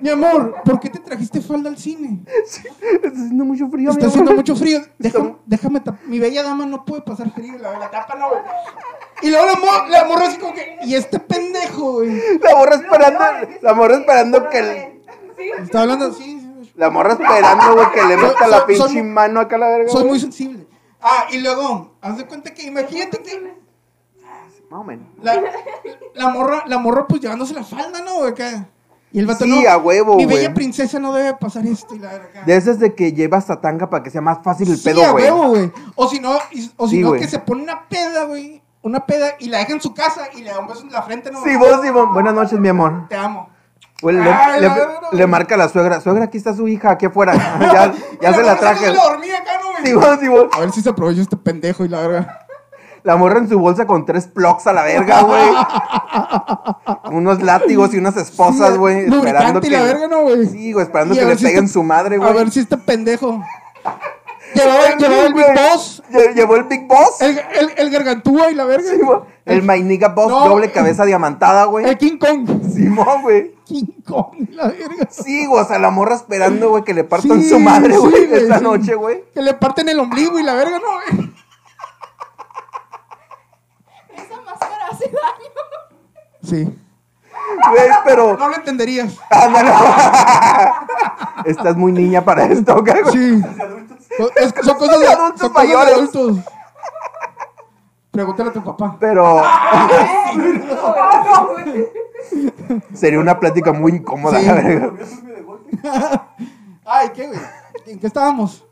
[0.00, 2.20] mi amor, ¿por qué te trajiste falda al cine?
[2.42, 4.80] Está haciendo mucho frío, mi Está haciendo mucho frío.
[4.98, 7.58] Déjame, Está- déjame tap- Mi bella dama no puede pasar frío.
[7.58, 8.40] La, la tapa no, güey.
[9.20, 10.78] Y luego la, mo- la morra así como que.
[10.84, 12.38] Y este pendejo, güey.
[12.40, 13.24] La morra esperando,
[13.60, 15.02] la morra esperando que el-
[15.62, 16.41] Está hablando así.
[16.74, 19.68] Sí, La morra esperando, güey, que le meta la pinche soy- mano acá a la
[19.68, 19.90] verga.
[19.90, 20.66] Soy muy sensible.
[21.00, 23.40] Ah, y luego, haz de cuenta que imagínate que
[24.70, 25.06] Más o menos.
[25.22, 25.42] la,
[26.14, 28.18] la morra, la morra pues llevándose la falda, ¿no?
[28.18, 28.68] güey, Acá.
[29.14, 29.68] Y el vato Sí, no.
[29.68, 30.36] a huevo, Mi güey.
[30.38, 32.44] bella princesa no debe pasar esto y la verga.
[32.46, 35.04] De esas de que llevas a tanga para que sea más fácil el Sí, pedo,
[35.04, 35.24] a güey.
[35.24, 35.70] huevo, güey.
[35.96, 36.38] O si no,
[36.78, 38.62] o si Sí, no que se pone una peda, güey.
[38.80, 41.02] Una peda y la deja en su casa y le da un beso en la
[41.02, 41.42] frente, ¿no?
[41.44, 42.14] Simón, Simón.
[42.14, 43.06] Buenas noches, mi amor.
[43.10, 43.50] Te amo.
[44.02, 44.16] Güey,
[45.12, 46.00] le, marca a la suegra.
[46.00, 47.34] Suegra, aquí está su hija, aquí afuera.
[47.72, 48.86] ya ya se la traje.
[48.86, 49.86] Se la dormía acá, ¿no, güey?
[49.86, 50.48] Simón, Simón.
[50.52, 52.38] A ver si se aprovecha este pendejo y la verga.
[53.04, 55.42] La morra en su bolsa con tres plugs a la verga, güey.
[57.16, 59.06] Unos látigos y unas esposas, Sí, güey.
[59.06, 59.70] esperando y que.
[59.70, 60.46] la verga, ¿no, güey?
[60.46, 62.32] Sí, güey, esperando que a le ver si peguen este- su madre, A güey.
[62.34, 63.42] ver si este pendejo.
[64.54, 67.20] Llevaba, llevaba el Big Boss, lle- Llevó el Big Boss.
[67.22, 68.90] el, el, el gargantúa y la verga.
[68.90, 69.22] Simón.
[69.44, 70.48] El My Nigga Boss, No.
[70.48, 71.98] doble cabeza diamantada, El güey.
[71.98, 72.48] King Kong.
[72.72, 73.54] Simón, güey.
[73.64, 75.08] King Kong, la verga.
[75.10, 78.26] Sí, güey, o sea, la morra esperando, güey, que le partan Sí, su madre, güey,
[78.28, 78.64] güey, esta sí.
[78.64, 79.24] noche, güey.
[79.34, 81.32] Que le parten el ombligo y la verga, ¿no, güey?
[84.14, 85.50] Esa máscara hace daño.
[86.42, 86.78] Sí.
[87.70, 88.36] Güey, pero.
[88.36, 89.16] No lo entenderías.
[89.30, 89.70] Ándale.
[91.44, 93.12] Estás muy niña para esto, ¿ok, güey?
[93.12, 93.42] Sí.
[94.36, 95.94] Es- son cosas de, adultos son cosas de mayores.
[95.94, 96.38] adultos.
[98.12, 98.96] Pregúntale a tu papá.
[99.00, 99.42] Pero
[102.94, 104.46] sería una plática muy incómoda, Sí.
[104.46, 104.92] la verga.
[106.84, 107.38] Ay, ¿qué, güey?
[107.86, 108.66] ¿En qué estábamos?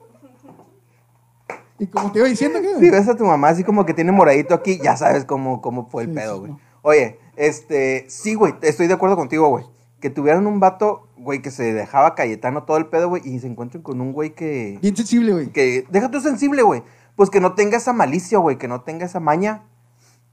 [1.78, 2.80] Y como te iba diciendo, ¿qué, güey?
[2.80, 5.86] Si ves a tu mamá así como que tiene moradito aquí, ya sabes cómo, cómo
[5.86, 6.52] fue el Sí, pedo, sí, güey.
[6.52, 6.60] no.
[6.82, 9.64] Oye, este, sí, güey, estoy de acuerdo contigo, güey.
[10.00, 13.46] Que tuvieran un vato, güey, que se dejaba Cayetano todo el pedo, güey, y se
[13.46, 15.46] encuentren con un güey que, Bien sensible, güey.
[15.48, 16.82] que, deja tú sensible, güey.
[17.20, 19.64] Pues que no tenga esa malicia, güey, que no tenga esa maña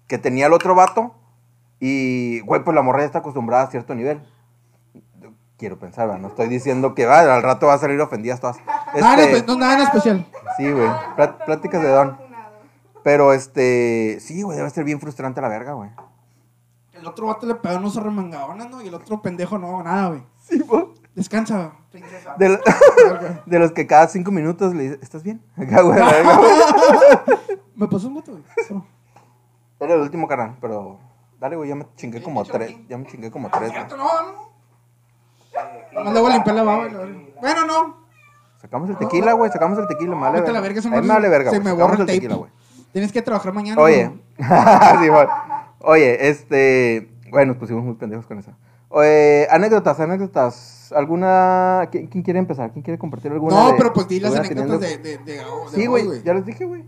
[0.08, 1.14] que tenía el otro vato.
[1.82, 4.26] Y, güey, pues la morra ya está acostumbrada a cierto nivel.
[5.58, 6.22] Quiero pensar, ¿verdad?
[6.22, 8.56] No estoy diciendo que va, al rato va a salir ofendidas todas.
[8.98, 10.26] Nada, Este, no, nada en especial.
[10.56, 10.88] sí, güey,
[11.18, 12.18] plá- pláticas de don.
[13.04, 15.90] Pero, este, sí, güey, debe ser bien frustrante la verga, güey.
[16.94, 18.82] El otro vato le pegó unos arremangadonas, ¿no?
[18.82, 20.24] Y el otro pendejo no, nada, güey.
[20.40, 20.86] Sí, güey.
[21.18, 22.35] Descansa, princesa.
[22.38, 22.60] De, lo-
[23.48, 25.41] de los que cada cinco minutos le dices, ¿estás bien?
[25.57, 26.39] Acá, güey, verga.
[27.76, 28.44] Me pasó un voto, güey.
[28.69, 28.85] No.
[29.80, 30.99] Era el último canal, pero
[31.39, 33.73] dale, güey, ya me chingué como tres, ya me chingué como tres, güey.
[33.73, 36.03] Cierto, no, no.
[36.03, 36.85] Más le voy a limpiar la baba.
[36.85, 37.18] la verga.
[37.41, 37.98] Bueno, no.
[38.61, 40.76] Sacamos el tequila, güey, sacamos el tequila, me vale Vete a la verga.
[40.76, 42.52] verga, se me, me vale verga, se me borra el tequila, güey.
[42.91, 43.81] Tienes que trabajar mañana.
[43.81, 44.44] Oye, sí.
[45.80, 48.52] Oye, este, bueno, nos pusimos muy pendejos con eso.
[48.90, 52.72] Oye, anécdotas, anécdotas, ¿alguna, quién, quién quiere empezar?
[52.72, 53.56] ¿Quién quiere compartir alguna?
[53.56, 55.42] No, de- pero pues di las anécdotas de, de,
[55.76, 56.84] Sí, güey, ya les dije, güey.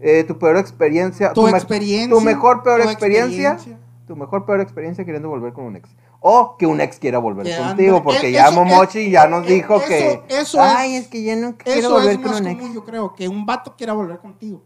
[0.00, 1.32] Eh, tu peor experiencia.
[1.32, 3.52] Tu experiencia, Tu mejor peor tu experiencia.
[3.52, 3.78] experiencia.
[4.06, 5.88] Tu mejor peor experiencia queriendo volver con un ex.
[6.20, 9.10] O que un ex quiera volver Que contigo, anda- porque eh, ya eso- Momochi eh,
[9.10, 10.22] ya nos eh, dijo eso- que.
[10.28, 12.64] eso Ay, es- es que ya no quiero Eso volver es con más un común,
[12.66, 12.74] ex.
[12.74, 14.62] yo creo, que un vato quiera volver contigo.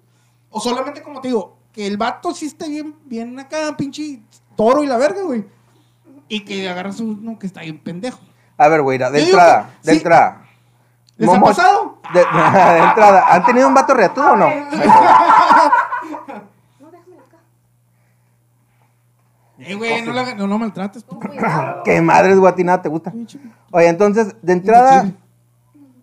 [0.51, 4.23] O solamente, como te digo, que el vato sí esté bien, bien acá, pinche
[4.57, 5.45] toro y la verga, güey.
[6.29, 8.19] Y que agarras uno que está bien pendejo.
[8.59, 9.99] A ver, güey, de entrada, que de sí.
[9.99, 10.43] entrada.
[11.17, 11.99] ¿Les ha pasado?
[12.13, 14.49] De, de entrada, ¿han tenido un vato reatudo o no?
[19.59, 21.05] Eh, güey, no, la- no, no maltrates.
[21.05, 21.19] tú.
[21.85, 23.13] ¿Qué madres, guatinada te gusta?
[23.73, 25.11] Oye, entonces, de entrada,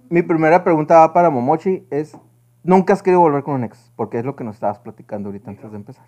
[0.10, 2.18] mi primera pregunta va para Momochi es,
[2.64, 3.92] ¿nunca has querido volver con un ex?
[3.96, 6.06] Porque es lo que nos estabas platicando ahorita antes de empezar.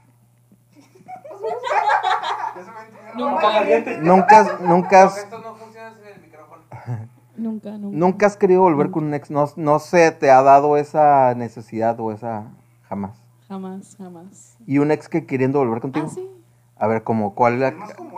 [3.15, 6.61] Nunca, Nunca, has- nunca, has, Esto no funciona sin el micrófono.
[7.37, 7.97] nunca, nunca.
[7.97, 9.29] nunca has querido volver con un ex.
[9.31, 12.45] No, no se te ha dado esa necesidad o esa
[12.89, 13.17] jamás.
[13.47, 14.57] Jamás, jamás.
[14.65, 16.07] ¿Y un ex que queriendo volver contigo?
[16.09, 16.29] Ah, sí.
[16.77, 17.73] A ver, como, ¿cuál la-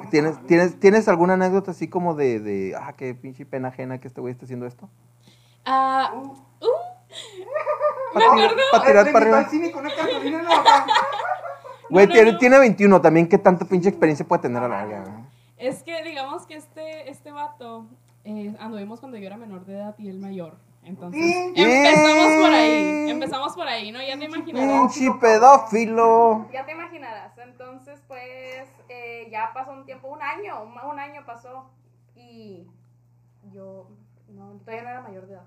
[0.10, 4.08] ¿tienes, tienes, ¿Tienes alguna anécdota así como de, de, ah, qué pinche pena ajena que
[4.08, 4.90] este güey esté haciendo esto?
[5.64, 6.34] Ah, uh,
[8.16, 8.86] me Para acuerdo.
[8.86, 9.50] tirar Le para arriba.
[11.90, 12.38] Güey, no, tiene, no.
[12.38, 13.28] tiene 21 también.
[13.28, 15.04] ¿Qué tanta pinche experiencia puede tener a la verga?
[15.04, 15.24] güey?
[15.58, 17.88] Es que digamos que este, este vato
[18.24, 20.58] eh, anduvimos cuando yo era menor de edad y él mayor.
[20.84, 21.22] Entonces,
[21.56, 23.10] empezamos por ahí.
[23.10, 24.02] Empezamos por ahí, ¿no?
[24.02, 24.96] Ya te imaginarás.
[24.96, 26.48] Pinche pedófilo.
[26.54, 27.38] Ya te imaginarás.
[27.40, 31.70] Entonces, pues, eh, ya pasó un tiempo, un año, un, un año pasó.
[32.16, 32.68] Y
[33.52, 33.90] yo,
[34.30, 35.46] no, todavía no era mayor de edad.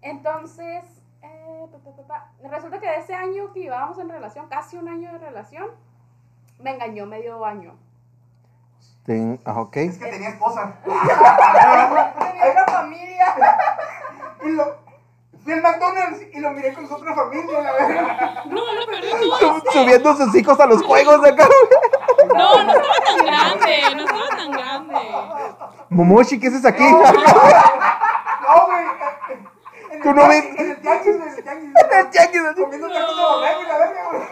[0.00, 0.84] Entonces,
[1.22, 4.76] eh, pa, pa, pa, pa, resulta que de ese año que llevábamos en relación, casi
[4.76, 5.68] un año de relación,
[6.60, 7.74] me engañó medio año.
[9.04, 9.76] Ten- ah, ok.
[9.76, 10.74] Es que tenía esposa.
[10.84, 13.34] Tenía una familia.
[14.44, 14.76] Y lo,
[15.42, 18.44] fui al McDonald's y lo miré con su otra familia, la verdad.
[18.46, 21.48] No, lo peor de todo es Su- Subiendo sus hijos a los juegos de acá.
[22.36, 23.94] No, no estaba tan grande.
[23.96, 24.94] No estaba tan grande.
[25.88, 26.84] Momoshi, ¿qué haces aquí?
[26.84, 26.98] No,
[28.66, 28.84] güey.
[30.02, 31.72] Tú no tianguis- ves- En el tianguis, en el tianguis.
[31.74, 32.60] En el tianguis, así.
[32.62, 34.22] Comiendo tacos de borrego y la verga, güey.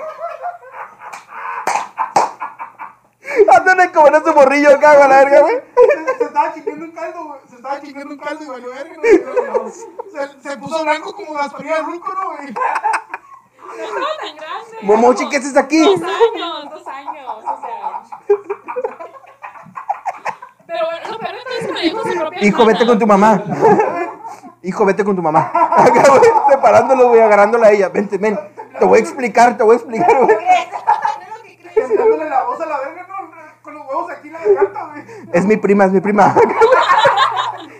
[3.55, 5.57] Ándale como en ese morrillo acá, güey, a la verga, güey.
[5.57, 7.41] Se, se estaba chingando un caldo, güey.
[7.49, 9.69] Se estaba chingando un caldo y valió verga, ¿no?
[9.71, 12.53] Se, se puso blanco como Gasparín Ruco, ¿no, güey?
[12.53, 14.79] No estaba tan grande.
[14.83, 15.83] Momochi, ¿qué haces aquí?
[15.85, 18.03] Dos años, dos años, o sea.
[20.67, 22.99] Pero bueno, lo peor de todo es que me dijo su propia Hijo, vete con
[22.99, 23.43] tu mamá.
[24.63, 25.51] Hijo, vete con tu mamá.
[25.55, 27.89] Acá, güey, separándolo, güey, agarrándola a ella.
[27.89, 28.39] Vente, ven.
[28.79, 30.37] Te voy a explicar, te voy a explicar, güey.
[31.97, 33.31] Dándole la voz a la verga, ¿no?
[33.63, 35.05] Con los huevos aquí en la garganta, güey.
[35.33, 36.35] Es mi prima, es mi prima.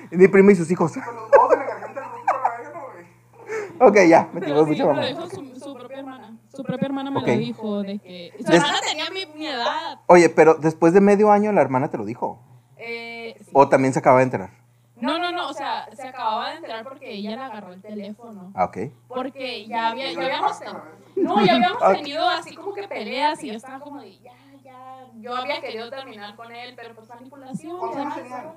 [0.09, 0.93] Es mi prima y sus hijos.
[0.93, 4.05] Con los huevos en la garganta Ruco, la verga, ¿no, güey?
[4.05, 5.03] Ok, ya, me tengo lo mamá.
[5.29, 6.39] su, su propia hermana.
[6.55, 7.27] Su propia hermana me Ok.
[7.27, 8.33] lo dijo de que.
[8.39, 9.99] Su Des- hermana tenía mi, mi edad.
[10.07, 12.39] Oye, pero después de medio año la hermana te lo dijo.
[12.77, 13.51] Eh, sí.
[13.53, 14.51] O también se acaba de enterar.
[14.97, 18.51] No, no, no, o sea, se acababa de enterar porque ella le agarró el teléfono.
[18.55, 18.79] Ah, ok.
[19.09, 20.83] Porque ya, había, ya habíamos tenido,
[21.17, 21.93] no, ya habíamos Ok.
[21.97, 24.33] tenido así como que peleas y yo estaba como de, ya,
[24.65, 28.31] ya, yo había querido terminar con él, pero pues manipulación y ¿Cuántos años demás.
[28.31, 28.45] tenían?
[28.47, 28.55] ¿no?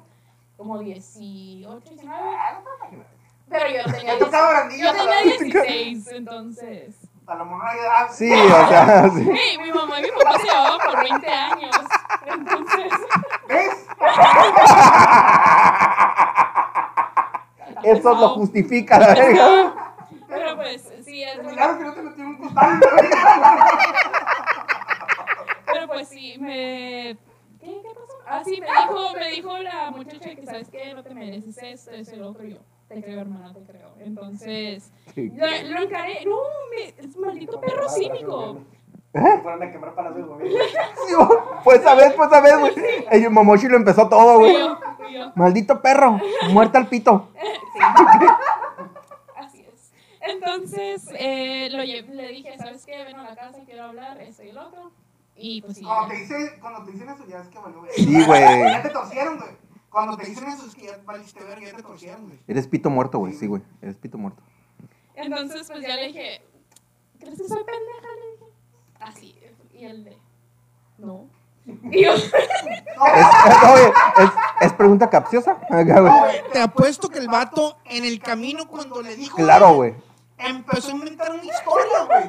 [0.57, 2.19] Como 18, 19.
[3.49, 5.23] Pero yo tenía, Ya yo tenía ¿verdad?
[5.23, 6.95] 16, entonces.
[7.27, 8.07] A mamá ya.
[8.11, 9.23] Sí, o sea, sí.
[9.23, 11.75] Sí, mi mamá y mi papá se llevaban por 20 años.
[12.25, 12.91] Entonces,
[13.47, 13.85] ¿Ves?
[17.83, 19.95] Eso lo justifica, la verga.
[20.27, 22.79] pero pues, sí, es Claro que no te metí un costal.
[25.71, 27.17] Pero pues sí, me...
[27.59, 28.17] ¿Qué, qué pasó?
[28.25, 30.93] Ah, sí, me dijo, me dijo la muchacha que, ¿sabes qué?
[30.93, 32.45] No te mereces esto, eso y lo otro.
[32.45, 32.57] Yo,
[32.87, 33.93] te creo, hermana, te creo.
[33.99, 36.25] Entonces, lo, lo encaré.
[36.25, 36.37] No,
[36.71, 38.59] me, es maldito perro cínico.
[39.11, 40.59] Fueron a quemar del gobierno.
[41.07, 41.13] Sí,
[41.63, 42.73] Pues a ver, pues a ver, güey.
[43.09, 44.53] El Momoshi lo empezó todo, güey.
[44.53, 44.77] yo,
[45.09, 46.19] y yo, Maldito perro,
[46.51, 47.29] muerta al pito.
[47.33, 47.79] sí.
[49.35, 49.91] Así es.
[50.21, 53.03] Entonces, eh, lo le dije, ¿sabes qué?
[53.03, 54.91] Ven a la casa, quiero hablar, esto y el otro.
[55.35, 55.83] Y pues sí.
[55.85, 57.95] Cuando te, dice, cuando te dicen eso, ya es que valió verga.
[57.95, 58.41] Sí, güey.
[58.71, 59.51] Ya te torcieron, güey.
[59.89, 62.39] Cuando te dicen eso, es que ya valiste verga, ya te torcieron, güey.
[62.47, 63.33] Eres pito muerto, güey.
[63.33, 63.63] Sí, güey.
[63.81, 64.43] Eres pito muerto.
[65.15, 66.41] Entonces, pues ya le dije,
[67.19, 68.09] ¿crees que soy pendeja?
[68.99, 69.35] Así.
[69.73, 70.17] Y él de,
[70.97, 71.27] no.
[71.91, 72.31] Y yo, Es, es-
[73.69, 74.29] oye, es,
[74.61, 75.53] es pregunta capciosa.
[75.69, 75.87] Güey.
[76.53, 79.37] Te apuesto que el vato en el camino cuando le dijo.
[79.37, 79.93] Claro, güey.
[80.37, 82.23] Empezó a inventar una historia, güey.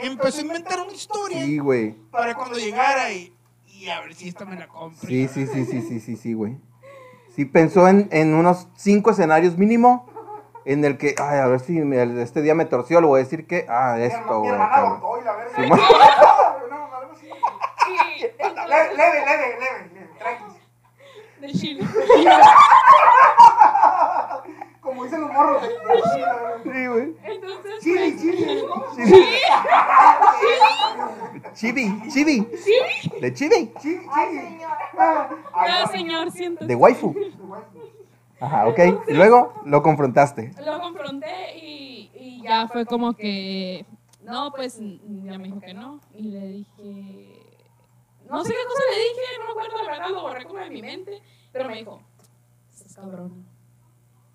[0.00, 1.92] Empezó a inventar una historia Sí, güey.
[2.10, 3.34] para cuando llegara y.
[3.66, 5.08] Y a ver si esta me la compro.
[5.08, 6.56] Sí, sí, sí, sí, sí, sí, sí, güey.
[7.36, 10.07] Sí pensó en, en unos cinco escenarios mínimo
[10.64, 13.24] en el que, ay, a ver si me- este día me torció, le voy a
[13.24, 14.52] decir que, ah, esto, güey.
[18.68, 20.10] Leve, leve, leve, leve.
[20.18, 20.44] Tranqui.
[21.40, 21.84] de Chile.
[24.80, 25.62] Como dicen los morros.
[26.62, 27.16] Sí, güey.
[27.24, 28.64] Entonces, Chili, pues, chili.
[31.54, 32.48] Chibi, chibi.
[33.20, 33.72] De chibi.
[33.80, 34.40] Chili, Ay, chili.
[34.48, 34.70] señor.
[35.80, 35.86] No.
[35.92, 36.66] señor, siéntese.
[36.66, 37.14] De waifu.
[38.40, 38.78] Ajá, ok.
[39.08, 40.52] Y luego lo confrontaste.
[40.64, 43.84] Lo confronté y, y ya fue como que,
[44.22, 46.00] no, pues mm, ya me dijo que no.
[46.14, 47.48] Y le dije,
[48.28, 50.70] no sé qué cosa le dije, no me acuerdo, la verdad, lo borré como de
[50.70, 51.20] mi mente.
[51.52, 52.00] Pero me dijo,
[52.72, 53.44] estás cabrón.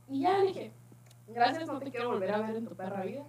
[0.09, 0.73] Y ya le dije,
[1.27, 3.23] gracias, no te quiero volver a ver en tu perra vida.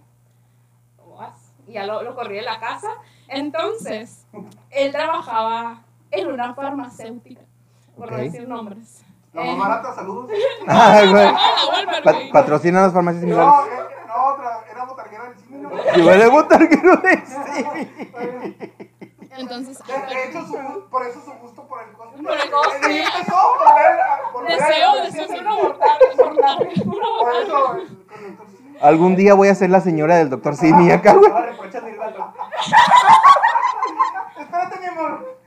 [0.97, 1.53] ¿Cómo vas?
[1.67, 2.89] Y ya lo, lo corrí de la casa.
[3.29, 4.25] Entonces,
[4.71, 7.41] él trabajaba en una farmacéutica,
[7.95, 9.04] por no decir nombres.
[9.35, 10.31] La Eh, más barata, saludos.
[10.67, 11.25] Ay, güey.
[11.27, 12.31] ah, la Walmart, Pa- güey.
[12.31, 13.47] patrocina las farmacias similares.
[13.47, 15.57] No, eh, no, otra, era botarguera del cine.
[15.61, 15.69] ¿no?
[15.95, 17.23] Y huele botar que no de
[19.37, 22.23] Entonces, De, de hecho, su, por eso su gusto por el cosplay.
[22.23, 25.27] Por el empezó a- ver a- Deseo, deseo
[26.15, 28.77] Por eso, el- con el doctor Simi.
[28.81, 31.29] Algún día voy a ser la señora del doctor Simi acá, güey.
[34.39, 35.37] Espérate, mi amor.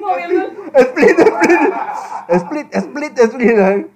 [0.00, 1.72] Moviendo Split, split.
[2.28, 3.58] Split, split, split.
[3.58, 3.86] ay.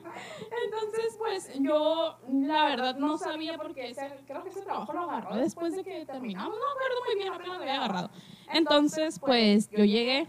[0.64, 5.36] Entonces, pues yo la verdad no sabía porque ese- creo que ese trabajo lo agarró
[5.36, 6.54] después de que terminamos.
[6.54, 8.10] No me acuerdo muy bien, apenas lo había agarrado.
[8.52, 10.26] Entonces, pues yo llegué.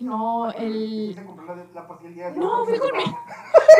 [0.00, 1.12] No, el.
[1.14, 3.04] Se compró la, la pastilla el día de No, fui con mi.
[3.04, 3.12] Fui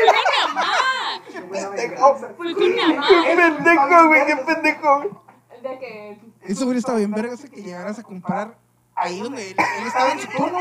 [0.06, 1.76] con mi mamá.
[1.76, 2.14] Pendejo.
[2.36, 3.06] Fui con mi mamá.
[3.08, 5.22] Qué pendejo, güey, qué pendejo.
[5.62, 6.18] De que.
[6.42, 8.56] Eso hubiera estado bien vergas que llegaras a comprar
[8.96, 9.56] ahí donde él,
[9.86, 10.58] estaba en su turno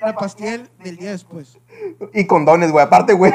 [0.00, 1.58] la pastilla del, día después.
[2.12, 3.32] Y condones, güey, aparte, güey.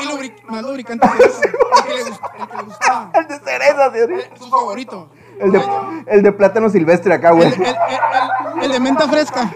[0.00, 1.40] Y lubric- más lubricante que eso.
[1.42, 3.10] El que le, gust- el que le gustaba.
[3.14, 3.86] El de cereza.
[3.96, 5.10] Eh, Su favorito.
[5.40, 5.62] El de,
[6.06, 7.48] el de plátano silvestre acá, güey.
[7.48, 9.50] el- el- el- el de menta fresca.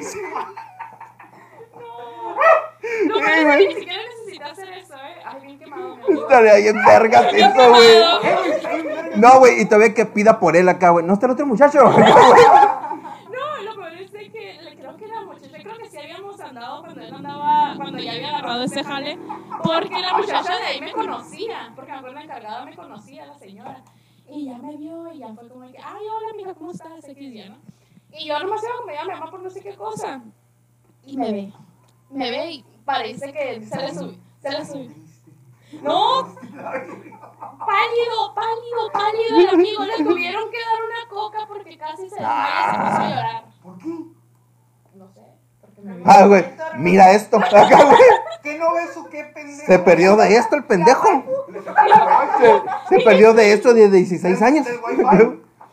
[3.07, 5.23] No, pero que ni siquiera necesité hacer eso, ¿eh?
[5.25, 5.97] Ay, bien quemado.
[6.09, 9.17] Estaría bien vergas Bien eso, güey.
[9.17, 11.05] No, güey, y todavía que pida por él acá, güey.
[11.07, 11.79] ¿No está el otro muchacho?
[11.93, 16.41] No, lo peor es de que le- creo que la muchacha, creo que sí habíamos
[16.41, 19.19] andado cuando él andaba, cuando ya había agarrado ese jale,
[19.63, 23.83] porque la muchacha de ahí me conocía, porque la encargada me conocía, la señora.
[24.29, 27.09] Y ya me vio y ya fue como que, ay, hola, mija, ¿cómo estás?
[27.09, 27.59] X ya, ¿no?
[28.13, 30.23] Y yo nomás iba a comer a mi mamá por no sé qué cosa.
[31.05, 31.53] Y me ve,
[32.11, 34.91] me ve y parece que se le subió, se le subió.
[35.83, 36.23] No,
[37.67, 39.85] pálido, pálido, pálido el amigo.
[39.85, 43.45] Le tuvieron que dar una coca porque casi se desmaya y se puso a llorar.
[43.63, 43.89] ¿Por qué?
[44.95, 45.23] No sé,
[45.61, 45.72] porque me vio.
[46.05, 46.45] Ah, güey,
[46.77, 47.37] mira esto.
[47.43, 47.97] Acá, güey.
[48.43, 49.67] ¿Qué no ves o qué pendejo?
[49.67, 51.09] Se perdió de esto el pendejo.
[52.41, 54.67] Se, se perdió de esto de 16 años.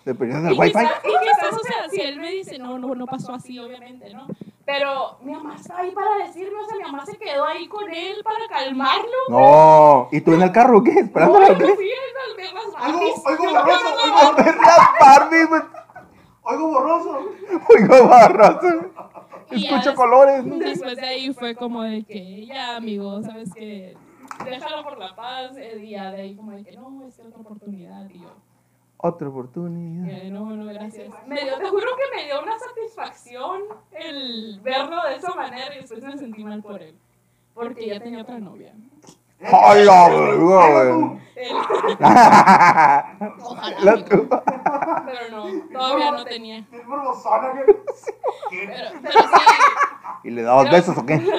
[0.06, 0.80] Se perdió del Y wifi.
[0.80, 4.26] y quizás, o sea, si él me dice, no, no, no pasó así, obviamente, ¿no?
[4.66, 7.88] Pero mi mamá estaba ahí para decirme, o sea, mi mamá se quedó ahí con
[7.92, 9.12] él para calmarlo.
[9.30, 10.92] No, ¿y tú en el carro qué?
[11.02, 11.66] Esperándolo o No, qué?
[11.66, 11.92] sí,
[12.30, 13.24] al ver las Oigo, Barbies.
[13.26, 15.62] oigo Yo borroso, no, no, oigo, A ver las Barbies, güey.
[16.44, 17.20] oigo borroso.
[17.70, 18.56] Oigo barras.
[19.52, 20.44] Escucho colores.
[20.46, 23.96] Después de ahí fue como de que, ya, amigo, ¿sabes qué?
[24.46, 25.58] Déjalo por la paz.
[25.58, 28.10] El día de ahí como de que, no, es otra oportunidad.
[28.10, 28.36] Y yo,
[28.98, 30.08] Otra oportunidad.
[30.08, 31.10] que no, no, gracias.
[31.28, 33.62] Me dio, te juro que me dio una satisfacción
[33.92, 36.96] el verlo de esa manera y después me sentí mal por él.
[37.54, 38.74] Porque ya tenía otra novia.
[39.42, 41.20] ¡Hola, güey!
[42.10, 43.16] La
[44.10, 46.66] pero no, todavía no tenía.
[46.70, 46.84] Pero,
[49.02, 49.40] pero sí,
[50.24, 51.18] ¿Y le dabas besos o qué?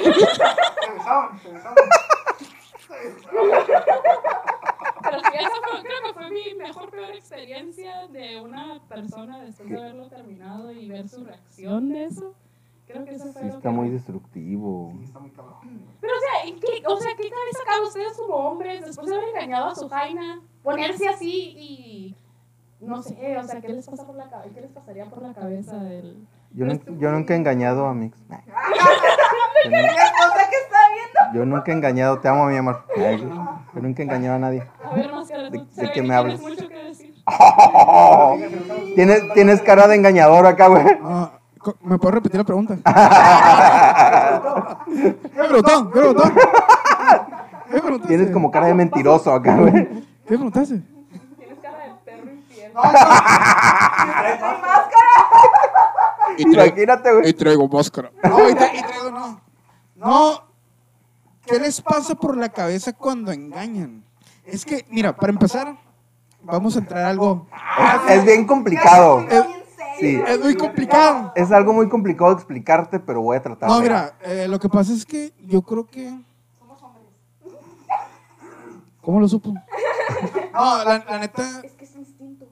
[5.02, 9.70] Pero sí, esa fue, creo que fue mi mejor, peor experiencia de una persona después
[9.70, 12.34] de haberlo terminado y ver su reacción de eso.
[12.92, 14.92] Creo que eso fue Sí, lo está que- muy destructivo.
[15.02, 15.54] Está muy cabrón.
[16.00, 19.16] Pero, o sea, ¿en ¿qué, o sea, ¿qué cabeza cabe ustedes como hombres después de
[19.16, 20.40] haber engañado a su jaina?
[20.62, 22.16] Ponerse así y...
[22.80, 24.54] No sé, o sea, ¿qué les pasa por la cabeza?
[24.54, 26.16] ¿Qué les pasaría por la cabeza del...
[26.52, 28.16] Yo, nun- yo nunca he engañado a Mix.
[28.28, 31.38] Yo, nu- esposa que está viendo.
[31.38, 32.84] yo nunca he engañado, te amo, mi amor.
[32.96, 33.18] Ay,
[33.74, 34.64] Yo nunca he engañado a nadie.
[34.82, 36.40] A ver, máscara, ¿De- tú de que me hablas?
[36.40, 37.14] tienes mucho que decir.
[38.94, 40.84] Tienes, tienes cara de engañador acá, güey.
[41.82, 42.76] ¿Me puedes repetir la pregunta?
[44.86, 45.14] ¿Qué
[45.44, 45.90] preguntó?
[45.90, 46.22] ¿Qué preguntó?
[47.70, 48.08] ¿Qué preguntaste?
[48.08, 49.72] Tienes como cara de mentiroso acá, güey.
[49.72, 50.04] ¿Qué
[50.36, 50.80] preguntaste?
[51.38, 52.72] Tienes cara de perro infiel.
[52.72, 52.90] No, no.
[56.38, 57.28] Y traigo, Imagínate, güey.
[57.28, 58.10] y traigo máscara.
[58.22, 59.40] No, y, tra- y traigo no.
[59.96, 60.42] No.
[61.44, 64.04] ¿Qué les pasa por la cabeza cuando engañan?
[64.44, 65.74] Es que, mira, para empezar,
[66.42, 67.46] vamos a entrar a algo.
[68.08, 69.26] Es bien complicado.
[69.26, 69.44] Bien
[70.00, 70.22] Sí.
[70.26, 71.32] Es muy complicado.
[71.36, 73.68] Es algo muy complicado de explicarte, pero voy a tratar.
[73.68, 76.12] No, mira, eh, lo que pasa es que yo creo que.
[79.02, 79.54] ¿Cómo lo supo?
[80.52, 81.42] No, la, la neta.
[81.64, 82.44] Es que es instinto.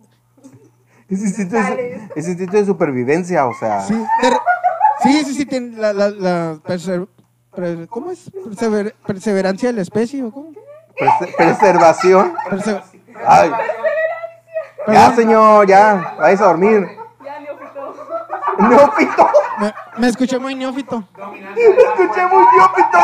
[1.11, 3.81] Es instinto de, es instinto de supervivencia, o sea.
[3.83, 4.39] Sí, de-
[5.03, 7.07] sí, sí, sí, tiene la, la, la perse-
[7.55, 8.31] pre- ¿cómo es?
[8.33, 10.53] Persever- perseverancia de la especie o cómo?
[10.97, 12.35] prese- preservación.
[12.49, 12.83] Perse-
[13.27, 13.51] Ay.
[14.87, 16.15] Ya, señor, ya.
[16.19, 16.87] Vais a dormir.
[18.69, 19.29] Neófito.
[19.61, 21.05] Me, me escuché muy neófito.
[21.17, 22.99] La Escuché muy neófito.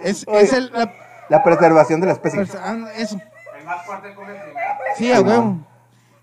[0.00, 0.92] Es, es el, la,
[1.28, 2.46] La preservación de la especie.
[2.62, 3.18] ah, eso.
[3.58, 4.68] El más fuerte come primero.
[4.96, 5.58] Sí, a huevo.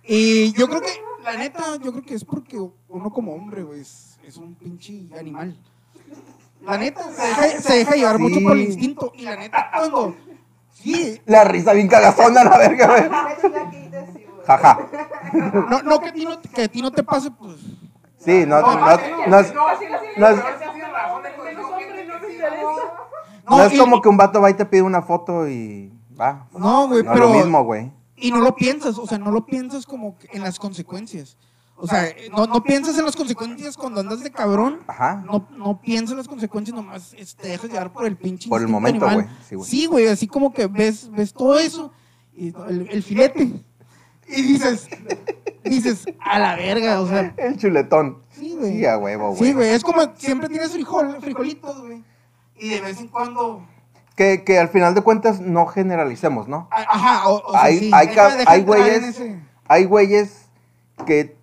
[0.04, 0.92] Y yo creo que,
[1.24, 2.58] la neta, yo creo que es porque
[2.88, 5.58] uno como hombre, güey, es, es un pinche animal.
[6.62, 9.12] La neta, se deja, se deja llevar mucho por el instinto.
[9.16, 10.16] Y la neta, cuando.
[10.72, 13.10] Sí, La risa bien cagazona, la verga, güey.
[14.46, 14.80] Jaja.
[15.70, 17.58] no, no que, a ti no que a ti no te pase, pues.
[18.18, 19.54] Sí, no, no, no, es, no es-
[20.18, 20.40] no es-
[23.50, 26.48] no es como que un vato va y te pide una foto y va.
[26.58, 27.16] No, güey, pero.
[27.28, 27.92] lo mismo, güey.
[28.16, 31.38] Y no lo piensas, o sea, no lo piensas como que en las consecuencias.
[31.76, 34.80] O sea, no, no piensas en las consecuencias cuando andas de cabrón.
[34.88, 35.22] Ajá.
[35.26, 38.62] No, no piensas en las consecuencias, nomás este, te dejas llevar por el pinche Por
[38.62, 39.26] el momento, animal.
[39.26, 39.38] güey.
[39.50, 39.70] Sí, güey.
[39.70, 41.92] Sí, güey, así como que ves, ves todo eso,
[42.34, 43.52] y el, el filete,
[44.28, 44.88] y dices,
[45.64, 48.20] dices, a la verga, o sea, El chuletón.
[48.32, 48.74] sí, güey.
[48.78, 49.40] Sí, a huevo, güey.
[49.44, 52.04] Sí, güey, es como siempre tienes frijol, frijolitos, güey.
[52.58, 53.66] Y de vez en cuando.
[54.16, 56.68] Que, que al final de cuentas no generalicemos, ¿no?
[56.72, 58.08] Ajá, o, o sea, Hay- sí, hay
[58.46, 60.46] hay en güeyes- ese- Hay güeyes
[61.08, 61.36] que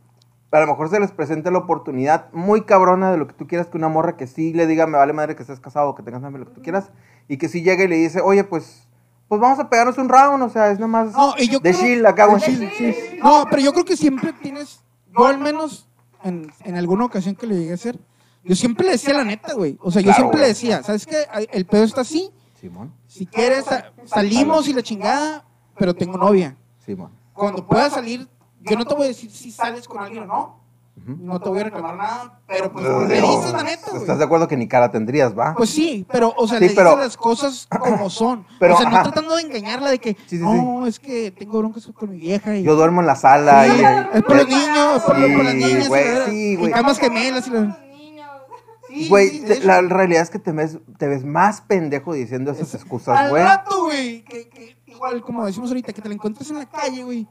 [0.52, 3.66] a lo mejor se les presenta la oportunidad muy cabrona de lo que tú quieras
[3.69, 6.02] que una morra que sí le diga, me vale madre que estés casado o que
[6.05, 6.90] tengas novia, lo que tú quieras,
[7.28, 8.86] y que sí llegue y le dice, oye, pues,
[9.31, 11.70] pues vamos a pegarnos un round, o sea, es nada más No, y yo de
[11.70, 14.81] creo- chill acá, de chill, No, pero yo creo que siempre tienes.
[15.16, 15.86] Yo al menos,
[16.24, 17.97] en, en alguna ocasión que le llegué a hacer,
[18.43, 19.78] yo siempre le decía la neta, güey.
[19.81, 21.27] O sea, yo Claro, siempre le decía, ¿sabes qué?
[21.52, 22.28] El pedo está así.
[22.61, 25.44] Simón, Si quieres, sa- salimos y la chingada,
[25.78, 26.57] pero tengo novia.
[26.85, 27.12] Simón.
[27.32, 28.27] Cuando puedas salir,
[28.62, 30.60] yo no te voy a decir si sales con alguien o no.
[31.06, 33.01] No te voy a reclamar nada, pero pues digo,
[33.39, 35.55] dices la neta, ¿Estás de acuerdo que ni cara tendrías, va?
[35.55, 38.47] Pues sí, pero, o sea, Sí, le pero- dices las cosas como son.
[38.60, 39.05] Pero, o sea, no ajá.
[39.05, 42.55] tratando de engañarla de que, Sí, sí, no, es que tengo broncas con mi vieja
[42.56, 42.62] y...
[42.62, 44.16] Yo duermo en la sala Sí, y...
[44.18, 45.89] es por los niños, es por, Sí, por las niñas.
[45.89, 46.72] güey, sí, y güey.
[46.72, 47.78] camas gemelas y la...
[48.89, 49.66] Sí, Güey, sí, hecho.
[49.68, 53.43] la realidad es que te ves, te ves más pendejo diciendo esas excusas, Al güey.
[53.44, 57.05] rato, güey, que, que igual como decimos ahorita, que te la encuentres en la calle,
[57.05, 57.27] güey,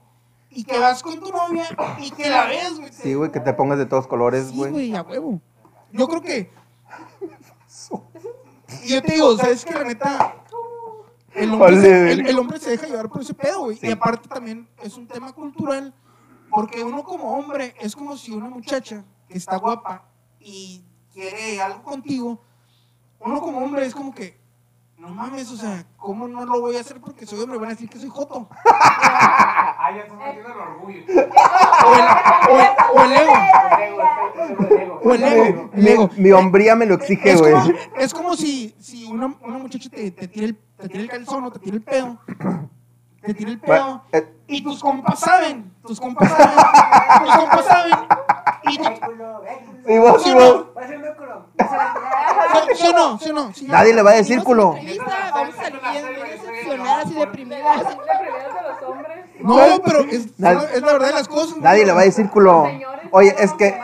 [0.52, 1.66] y que vas con tu novia
[2.00, 2.92] y que la ves, güey.
[2.94, 4.72] Sí, güey, que te pongas de todos colores, Sí, güey.
[4.72, 5.40] güey, a huevo.
[5.92, 6.52] Yo creo que...
[8.84, 9.74] Y yo te digo, ¿sabes qué?
[9.74, 10.36] La neta...
[11.34, 12.12] El hombre, se, güey.
[12.12, 13.78] el- el hombre se deja llevar por ese pedo, güey.
[13.78, 13.88] Sí.
[13.88, 15.94] Y aparte también es un tema cultural,
[16.50, 20.06] porque uno como hombre es como si una muchacha que está guapa
[20.40, 22.42] y quiere algo contigo,
[23.20, 24.40] uno como hombre es como que,
[24.98, 27.60] no mames, o sea, ¿cómo no lo voy a hacer porque soy hombre?
[27.60, 28.50] Van a decir que soy joto.
[29.90, 31.04] Ah, ya estás metiendo el orgullo.
[32.92, 33.34] O el, ego.
[35.04, 35.70] O el ego.
[35.74, 36.10] Mi, ego.
[36.16, 37.54] mi hombría me lo exige, güey.
[37.98, 41.46] es como si, si una, una muchacha te, te, tira el, te tira el calzón
[41.46, 42.20] o te tira el pedo.
[43.22, 44.04] Te tira el pedo.
[44.12, 45.74] Eh, Y tus compas saben.
[45.86, 47.26] Tus compas saben.
[47.26, 48.00] tus compas saben.
[48.72, 48.84] Y tú,
[49.88, 50.66] sí, vos, sí, ¿Sí o vos.
[52.76, 53.20] ¿Sí o no?
[53.20, 53.54] ¿Sí o no?
[53.54, 53.66] Sí.
[53.68, 54.76] Nadie le va a decir culo.
[55.34, 57.98] Vamos a salir bien decepcionadas y deprimidas.
[59.42, 61.58] No, pero es, Nadie- es la verdad de las cosas.
[61.58, 62.68] Nadie le va a decir culo.
[63.12, 63.78] Oye, es que,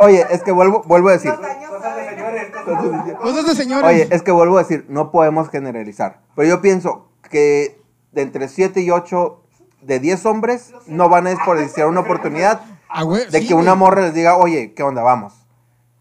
[0.00, 1.32] oye, es que vuelvo, vuelvo a decir.
[1.32, 3.86] Cosas de señores, cosas de.
[3.86, 6.20] Oye, es que vuelvo a decir, no podemos generalizar.
[6.34, 7.80] Pero yo pienso que
[8.12, 9.42] de entre 7 y 8
[9.82, 14.02] de 10 hombres no van a desperdiciar una oportunidad Ah, de sí, que una morra
[14.02, 15.02] les diga, oye, ¿qué onda?
[15.02, 15.34] Vamos.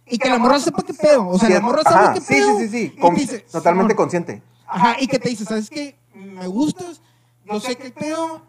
[0.05, 1.27] Y que la morra sepa qué pedo.
[1.27, 2.57] O sea, Sí, la morra sabe qué sí, pedo.
[2.59, 4.41] sí, sí, sí, dice, totalmente consciente.
[4.67, 5.97] Ajá, y que te dice, ¿sabes qué?
[6.13, 7.01] Me gustas,
[7.45, 8.41] yo sé qué pedo,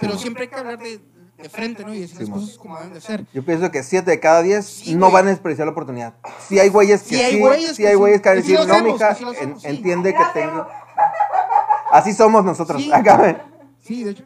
[0.00, 1.00] pero siempre hay que hablar de,
[1.38, 1.92] de frente, ¿no?
[1.94, 3.26] Y decir las cosas como deben de ser.
[3.32, 5.12] Yo pienso que 7 de cada 10 Sí, no güey.
[5.14, 6.14] van a desperdiciar la oportunidad.
[6.48, 7.98] Si hay güeyes que Sí sí, hay güeyes sí que hay sí.
[7.98, 9.66] güeyes que van a Y sí decir, no, mija, sí sí.
[9.66, 10.66] entiende que tengo...
[11.92, 12.80] Así somos nosotros.
[12.82, 12.92] Sí.
[12.94, 13.42] Acá.
[13.80, 14.24] Sí, de hecho.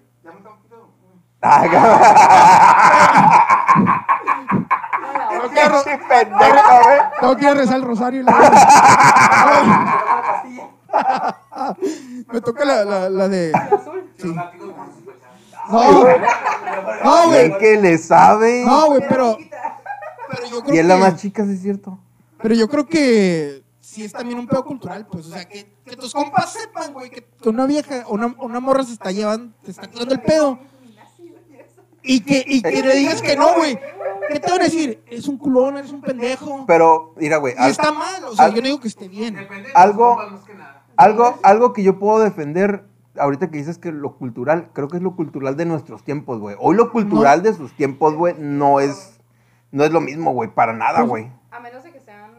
[1.41, 1.81] Acá.
[5.31, 6.99] Tengo que, ir a ro- Pinche pendejo, güey.
[7.21, 8.33] tengo que ir a rezar el rosario y la
[12.33, 13.53] Me toca la, la, la de.
[14.21, 14.35] Sí.
[15.71, 16.03] No,
[17.05, 17.59] no, güey.
[17.59, 18.65] Que le sabe.
[18.65, 19.37] No, güey, pero.
[20.31, 21.99] Pero yo creo y es la que- más chica, sí es cierto.
[22.43, 25.27] Pero yo creo que sí es también un pedo cultural, pues.
[25.27, 28.83] O sea, que, que tus compas sepan, güey, que, que una vieja, una, una morra
[28.85, 30.59] se está llevando, te está tirando el pedo.
[32.07, 33.79] Y que, y que le digas que no, güey.
[34.31, 35.03] ¿Qué te van a decir?
[35.07, 36.65] Eres un culón, eres un pendejo.
[36.67, 39.35] Pero, mira, güey, Y está mal, o sea, al- yo no digo que esté bien.
[39.35, 40.85] Depende de Algo- los compas más que nada.
[40.97, 42.85] algo, algo que yo puedo defender,
[43.19, 46.57] ahorita que dices que lo cultural, creo que es lo cultural de nuestros tiempos, güey.
[46.59, 49.21] Hoy lo cultural de sus tiempos, güey, no es,
[49.71, 51.33] no es lo mismo, güey, para nada, Pues, güey.
[51.51, 52.33] A menos de que sean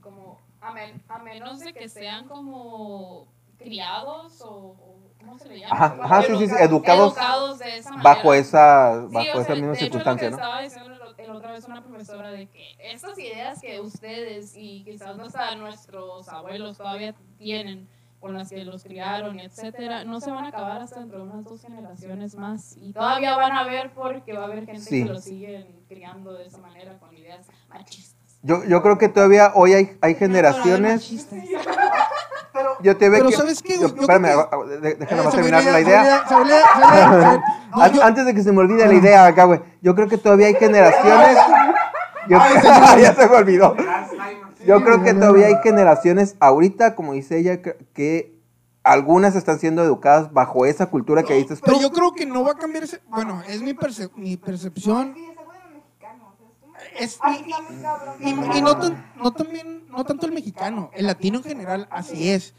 [0.00, 0.38] como.
[0.60, 3.26] A, men- a menos de que sean como
[3.58, 4.76] criados o,
[5.20, 5.74] ¿cómo se le llama?
[5.74, 8.14] Ajá, ajá, sí, sí, sí, educados, educados de esa manera.
[8.14, 10.36] bajo esa, Sí, bajo esa sea, misma de hecho, circunstancia, lo ¿no?
[10.36, 14.54] que estaba diciendo el- el otra vez una profesora de que estas ideas que ustedes
[14.56, 17.88] y quizás hasta nuestros abuelos todavía tienen
[18.20, 21.44] con las que los criaron, etcétera, no se van a acabar hasta dentro de unas
[21.44, 25.04] dos generaciones más y todavía van a ver porque va a haber gente Sí.
[25.04, 28.16] que los siguen criando de esa manera con ideas machistas.
[28.42, 31.26] Yo, yo creo que todavía hoy hay, hay generaciones.
[32.80, 33.36] Yo te veo Pero que.
[33.36, 33.88] ¿sabes qué, yo-?
[33.94, 34.28] Yo espérame,
[34.80, 36.24] de- déjame Eh, terminar la idea.
[36.28, 37.42] Se olvida, se olvida,
[37.74, 38.06] se olvida.
[38.06, 39.60] Antes de que se me olvide la idea acá, güey.
[39.80, 41.36] Yo creo que todavía hay generaciones.
[42.28, 42.54] Yo, Ay,
[43.02, 43.74] ya se me olvidó.
[44.66, 48.36] Yo creo que todavía hay generaciones ahorita, como dice ella, que,
[48.84, 51.60] algunas están siendo educadas bajo esa cultura que dices.
[51.62, 53.00] Pero yo creo que no va a cambiar ese.
[53.08, 55.14] Bueno, es mi, perce- mi percepción.
[55.14, 55.26] Sí,
[56.98, 57.50] es y,
[57.82, 58.16] cabrón.
[58.20, 62.30] y, y no, tan- no también, no tanto el mexicano, el latino en general, así
[62.30, 62.54] es.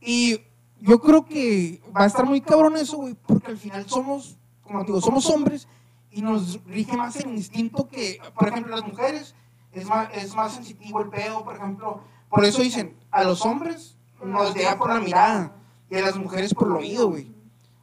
[0.00, 0.40] Y
[0.80, 4.80] yo creo que va a estar muy cabrón eso, güey, porque al final somos, como
[4.80, 5.68] te digo, somos hombres
[6.10, 9.34] y nos rige más el instinto que, por ejemplo, las mujeres
[9.76, 12.00] es más, es más sensitivo el pedo, por ejemplo.
[12.30, 15.52] Por eso dicen, a los hombres nos llega por la mirada
[15.90, 17.30] y a las mujeres por el oído, güey.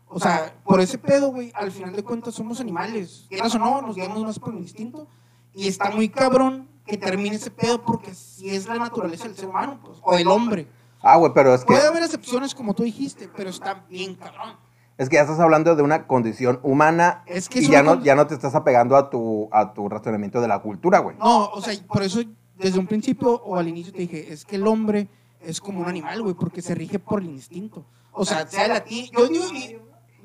[0.08, 3.26] O sea, por ese pedo, güey, al final de cuentas somos animales.
[3.30, 5.08] Quieras o no, nos guiamos más por el instinto.
[5.54, 9.50] Y está muy cabrón que termine ese pedo porque si es la naturaleza del ser
[9.50, 10.68] humano, pues, o del hombre.
[11.02, 14.56] Ah, güey, pero es que, Puede haber excepciones, como tú dijiste, pero está bien cabrón.
[14.98, 18.16] Es que ya estás hablando de una condición humana Es que y ya no, ya
[18.16, 21.18] no te estás apegando a tu, a tu razonamiento de la cultura, güey.
[21.18, 22.22] No, o sea, por eso
[22.58, 25.08] desde un principio o al inicio te dije, es que el hombre
[25.42, 27.84] es como un animal, güey, porque se rige por el instinto.
[28.12, 29.46] O sea, sea la ti, yo digo,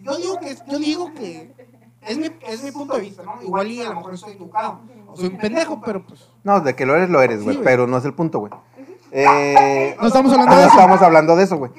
[0.03, 1.51] yo digo que, yo digo que
[2.03, 3.43] es mi, es mi punto de vista, ¿no?
[3.43, 6.77] Igual y a lo mejor estoy equivocado, o soy un pendejo, pero pues No, de
[6.77, 8.53] que lo eres, lo eres, güey, Sí, pero no es el punto, güey.
[9.11, 10.75] Eh, no estamos hablando no de eso.
[10.75, 11.73] estamos hablando de eso, güey.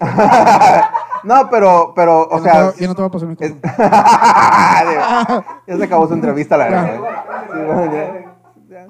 [1.24, 2.52] No, pero, pero, o Ya no sea...
[2.52, 3.54] te va- ya no te va a pasar mi es-
[5.66, 6.98] ya se acabó su entrevista, la verdad.
[6.98, 7.12] güey.
[7.52, 7.92] Sí, bueno,
[8.70, 8.86] ya.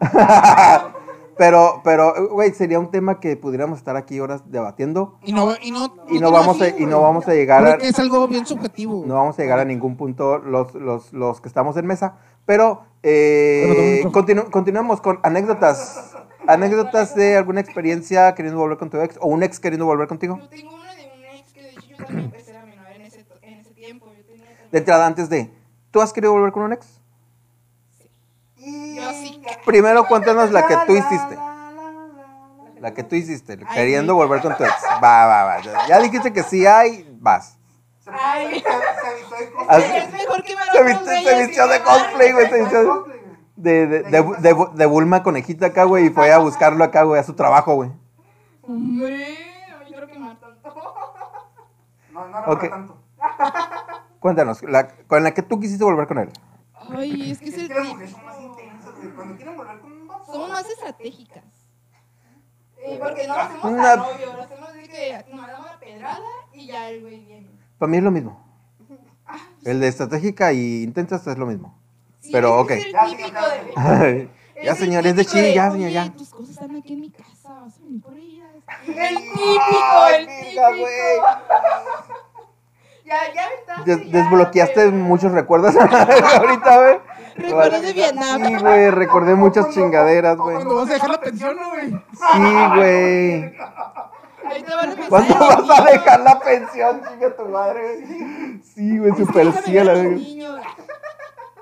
[1.36, 5.70] Pero, pero, güey, sería un tema que pudiéramos estar aquí horas debatiendo Y no, y
[5.70, 9.04] no, y no vamos a, y no vamos a llegar a, es algo bien subjetivo.
[9.06, 12.82] no vamos a llegar a ningún punto los, los, los que estamos en mesa, pero
[13.02, 16.14] eh, Bueno, toma continu- continuamos con anécdotas,
[16.46, 20.36] anécdotas de alguna experiencia queriendo volver con tu ex o un ex queriendo volver contigo.
[20.38, 20.84] Yo tengo uno
[22.00, 24.06] yo también empecé a mi novia en ese, en ese tiempo.
[24.16, 25.50] Yo tenía De entrada, antes de,
[25.90, 27.00] ¿tú has querido volver con un ex?
[28.56, 29.40] Yo sí.
[29.64, 31.38] Primero cuéntanos la que tú hiciste.
[32.80, 34.72] La que tú hiciste, queriendo volver con tu ex.
[35.02, 35.60] Va, va, va.
[35.62, 37.58] Ya, ya dijiste que sí hay, vas.
[38.12, 38.66] Ay, Se.
[39.68, 42.48] Así- es mejor que me Se vistió, se vistió de cosplay, güey.
[42.48, 43.36] Se vistió cosplay, güey.
[43.56, 47.20] de, de, de, de, de Bulma conejita acá, güey, y fue a buscarlo acá, güey,
[47.20, 47.90] a su trabajo, güey.
[48.62, 49.36] Hombre,
[49.70, 50.72] no me quiero quemar tanto.
[52.20, 52.60] No, no era Ok.
[52.60, 53.02] para tanto.
[54.20, 56.30] Cuéntanos, la, con la que tú quisiste volver con él.
[56.74, 59.10] Ay, es que es Es el que las mujeres son más intensas, güey.
[59.14, 60.32] Cuando quieren volver con un vato.
[60.32, 61.44] Somos más estratégicas.
[62.82, 65.78] Eh, porque no lo hacemos Una- a novio, lo hacemos de que nos damos la
[65.78, 66.18] pedrada
[66.52, 67.50] y ya el güey viene.
[67.78, 68.46] Para mí es lo mismo.
[69.64, 71.78] El de estratégica y intensas es lo mismo.
[72.20, 72.70] Sí, Pero, ok.
[72.72, 74.28] Es el Ya, típico señor, de.
[74.64, 76.10] ya, señores, de Chile, ya, "Oye, señor, ya.
[76.16, 78.39] Tus cosas están aquí en mi casa, vas a venir por ellas.
[78.86, 80.62] El típico, el típico.
[83.04, 85.74] Ya, ya Des- ya, desbloqueaste muchos recuerdos
[86.36, 86.98] ahorita, güey.
[87.36, 88.44] Recuerdos de Vietnam.
[88.44, 90.56] Sí, güey, recordé muchas chingaderas, güey.
[90.56, 91.90] Cuando vas a dejar la pensión, ¿no, güey?
[91.90, 93.54] Sí, güey.
[94.44, 98.60] Ahí te van a ¿Cuándo vas a dejar la pensión, chinga tu madre, güey?
[98.62, 99.78] Sí, güey, super Déjame sí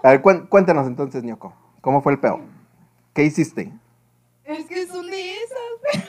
[0.02, 1.52] a ver cuéntanos entonces, Ñoco.
[1.80, 2.40] ¿Cómo fue el peo?
[3.14, 3.72] ¿Qué hiciste?
[4.44, 6.09] Es que son de esas.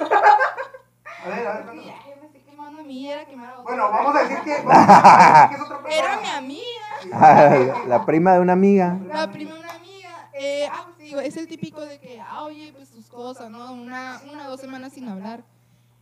[1.23, 1.85] A ver, a ver, cuéntanos.
[1.85, 3.63] Me estoy quemando a mí, era quemar a otro.
[3.63, 4.61] Bueno, vamos a decir que.
[4.63, 6.05] Vamos a decir que es otra persona.
[6.07, 7.85] Era mi amiga.
[7.87, 8.99] la prima de una amiga.
[9.07, 10.29] La prima de una amiga.
[10.33, 13.73] Eh, ah, pues digo, es el típico de que, ah, oye, pues tus cosas, ¿no?
[13.73, 15.43] Una, una o dos semanas sin hablar.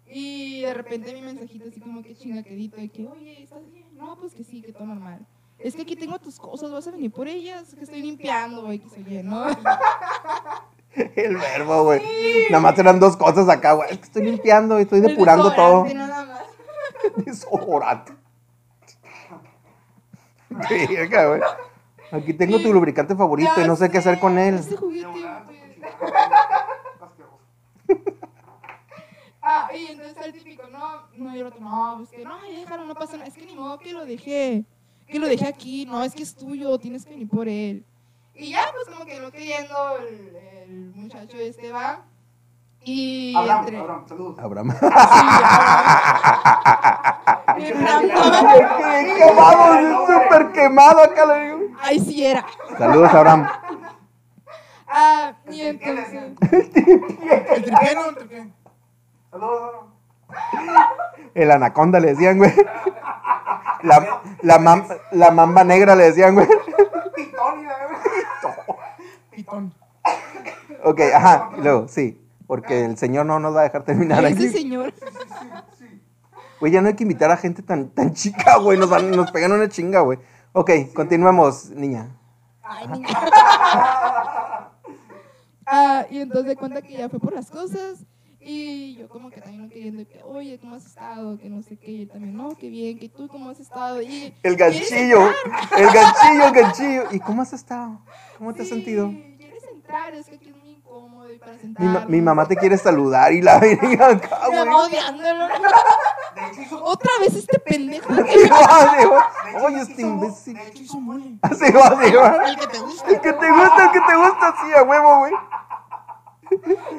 [0.09, 3.87] Y de repente mi mensajito así como que chingaquedito de que, oye, ¿estás bien?
[3.97, 5.25] No, pues que sí, que todo normal.
[5.59, 8.79] Es que aquí tengo tus cosas, vas a venir por ellas, que estoy limpiando, güey,
[8.79, 9.45] que se oye, ¿no?
[11.15, 12.01] El verbo, güey.
[12.49, 13.89] Nada más eran dos cosas acá, güey.
[13.91, 15.83] Es que estoy limpiando y estoy depurando todo.
[15.83, 16.43] desodorante nada más.
[17.25, 18.13] Desodorante.
[20.49, 21.41] Verga, güey.
[22.11, 24.55] Aquí tengo tu lubricante favorito y no sé qué hacer con él.
[24.55, 25.23] Este juguete, güey.
[29.49, 32.85] Ah, y entonces el típico, no, no, y el otro, no, pues que no, déjalo,
[32.85, 33.29] no pasa nada.
[33.29, 34.65] Es que ni modo que lo dejé,
[35.07, 37.85] que lo dejé aquí, no, es que es tuyo, tienes que venir por él.
[38.35, 42.01] Y ya, pues como que lo creyendo, el, el muchacho este va.
[42.81, 43.77] Y Abraham, entre.
[43.79, 44.39] Abraham, saludos.
[44.39, 44.71] Abraham.
[47.57, 48.03] Sí, Abraham.
[48.77, 51.25] Qué quemado, súper quemado acá.
[51.25, 51.57] le digo.
[51.81, 52.45] Ay, sí era.
[52.77, 53.47] Saludos, Abraham.
[54.89, 56.31] Ah, y entonces.
[56.49, 58.05] El tripié, ¿no?
[58.05, 58.53] El tripié.
[59.29, 59.61] Saludos,
[60.33, 60.87] Abraham.
[61.35, 62.53] El anaconda le decían, güey.
[63.83, 66.47] La, la, mam- la mamba negra le decían, güey.
[67.15, 67.97] Pitón y la verdad.
[69.29, 69.73] Pitón.
[70.83, 71.51] Ok, ajá.
[71.57, 72.21] Y luego, sí.
[72.47, 74.49] Porque el señor no nos va a dejar terminar Ese aquí.
[74.49, 74.93] señor.
[76.59, 78.79] Güey, ya no hay que invitar a gente tan, tan chica, güey.
[78.79, 80.17] Nos, van, nos pegan una chinga, güey.
[80.53, 82.17] Ok, continuemos, niña.
[82.63, 83.07] Ay, niña.
[85.67, 88.05] ah, y entonces de cuenta que ya fue por las cosas.
[88.39, 91.37] Y yo como que también no queriendo que, oye, ¿cómo has estado?
[91.37, 91.91] Que no sé qué.
[91.91, 94.01] Y él también, no, qué bien, que tú, ¿cómo has estado?
[94.01, 95.29] Y, El ¿quieres ganchillo.
[95.77, 97.03] El ganchillo, el ganchillo.
[97.11, 97.99] ¿Y cómo has estado?
[98.37, 99.11] ¿Cómo te has sentido?
[99.37, 100.55] ¿Quieres entrar, es que aquí es
[101.79, 104.65] Mi, ma- mi mamá te quiere saludar y la verga acá, Mi güey.
[104.65, 105.47] mamá odiándolo.
[105.47, 106.83] De hecho, hizo.
[106.83, 108.13] Otra vez este pendejo.
[108.13, 109.31] Sí, va, sí, va.
[109.43, 110.53] de hecho, Oye, este imbécil.
[110.55, 111.37] De hecho, hizo mole.
[111.41, 112.49] Así va, así va.
[112.49, 113.09] El que te gusta.
[113.09, 115.33] El que te gusta, el que te gusta, sí, a huevo, güey.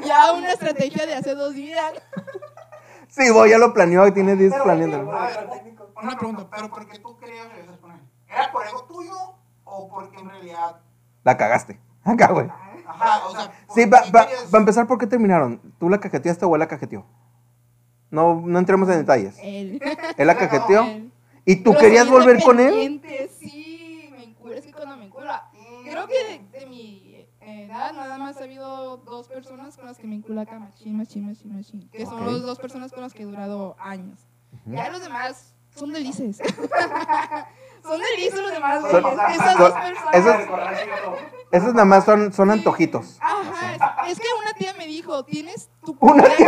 [0.04, 1.92] Ya una estrategia de hace dos días.
[3.08, 4.98] Sí, voy, ya lo planeó, tiene 10 Pero, planeando.
[6.00, 8.00] Una pregunta, ¿pero por qué tú creías eso con él?
[8.28, 9.16] ¿Era por ego tuyo
[9.64, 10.76] o porque en realidad.
[11.24, 11.80] La cagaste.
[12.04, 12.48] Acá, güey.
[12.88, 13.52] Ajá, o sea.
[13.74, 15.60] Sí, ¿por para querías- empezar, ¿por qué terminaron?
[15.78, 17.04] ¿Tú la cajeteaste o él la cajeteó?
[18.10, 19.36] No, no entremos en detalles.
[19.42, 19.80] Él.
[20.16, 20.84] ¿Él la cajeteó?
[20.84, 21.12] Él.
[21.44, 23.00] ¿Y tú Pero querías volver con él?
[23.38, 24.56] Sí, me encula.
[24.56, 25.50] Es que cuando me encula.
[25.84, 26.14] Creo que
[26.52, 30.42] de, de mi edad nada más ha habido dos personas con las que me encula
[30.42, 31.88] acá, machín, machín, machín, machín.
[31.90, 32.32] Que son Ok.
[32.32, 34.20] las dos personas con las que he durado años.
[34.66, 36.38] Ya los demás son delices.
[37.82, 39.20] son delices los demás, Son- güeyes.
[39.34, 40.14] Esas son- dos personas.
[40.14, 40.36] esos-
[41.50, 43.16] Esos nada más son, son antojitos.
[43.20, 46.30] Ajá, es, es que una tía me dijo, tienes tu Una tía.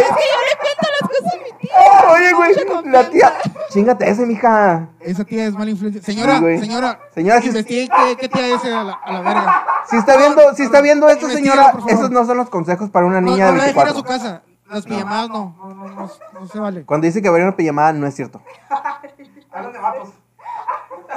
[0.00, 2.10] Es que yo le cuento las cosas a mi tía.
[2.10, 2.54] Oye, güey,
[2.92, 3.32] la tía.
[3.70, 4.88] Chingate ese, mija.
[4.98, 6.02] Esa tía es mala influencia.
[6.02, 6.58] Señora, Sí, güey.
[6.58, 6.98] señora.
[7.14, 9.66] Señora, si- investigue qué, qué tía es a la, a la verga.
[9.88, 11.92] Si está viendo, si está viendo esto, señora, por favor.
[11.92, 14.02] esos no son los consejos para una No, niña no de la dejen a su
[14.02, 14.18] 24.
[14.18, 14.42] casa.
[14.68, 15.56] Las pijamadas no.
[15.58, 16.10] No, no, no,
[16.40, 16.84] no se vale.
[16.84, 18.40] Cuando dice que va a ir a una pijamada, no es cierto.
[19.52, 20.08] Hablan de vatos.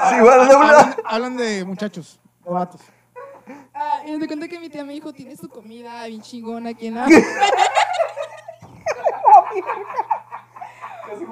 [0.10, 2.81] Sí, bueno, de Hablan, hablan de muchachos, de vatos.
[3.73, 6.88] Ah, y me cuenta que mi tía me dijo, tienes tu comida bien chingona aquí
[6.88, 7.07] en la...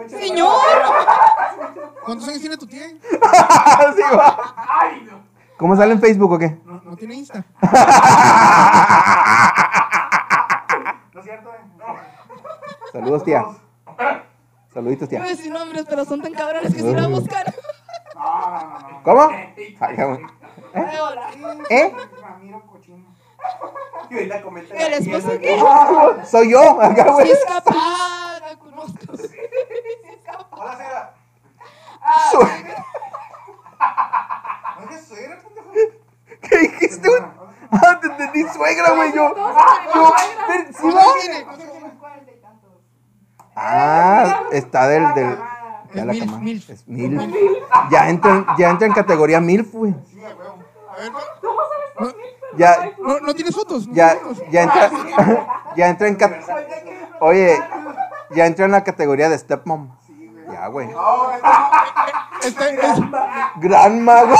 [0.08, 0.52] Señor,
[2.04, 2.88] ¿Cuántos años tiene tu tía?
[2.90, 4.38] Sí, va.
[5.58, 6.58] ¿Cómo sale en Facebook o qué?
[6.66, 7.44] No, no tiene Insta.
[11.14, 11.50] ¿No es cierto?
[11.50, 11.62] eh?
[12.92, 13.46] Saludos, tía.
[14.74, 15.36] Saluditos, iba a tía.
[15.36, 17.44] decir nombres, pero son tan cabrones que si la buscan.
[18.16, 19.04] No, no, no, no.
[19.04, 19.30] ¿Cómo?
[19.80, 19.98] Ay.
[21.70, 21.94] ¿Eh?
[22.72, 23.06] Cochino.
[24.10, 25.60] Y ahorita comenta ¿El esposo qué?
[26.26, 27.32] Soy yo, acá, güey.
[27.32, 29.18] es capaz, la conozco.
[29.18, 30.48] Sí es capaz.
[30.52, 31.14] Hola, señora.
[32.04, 32.48] Ah, Soy-
[34.86, 35.70] ¿No es suegra, pendejo?
[36.42, 37.10] ¿Qué dijiste?
[37.72, 39.34] Ah, te entendí suegra, güey, yo.
[39.96, 40.14] Yo,
[40.78, 41.04] ¿sí va?
[43.64, 45.38] Ah, está del, del.
[45.94, 46.38] Ya la milf, cama.
[46.40, 46.70] milf.
[46.70, 47.22] Es milf.
[47.92, 49.94] Ya entra, en- ya entra en categoría milf, güey.
[49.94, 51.12] A ver,
[52.58, 53.88] Ya, no, no tienes fotos.
[53.88, 54.52] no ya, tienes fotos.
[54.52, 54.90] ya entra,
[55.76, 56.42] ya entra en cat-
[57.20, 57.60] Oye,
[58.32, 59.90] ya entra en la categoría de stepmom.
[60.52, 60.90] Ya, güey.
[62.44, 63.00] Este, es-
[63.58, 64.36] Gran mago.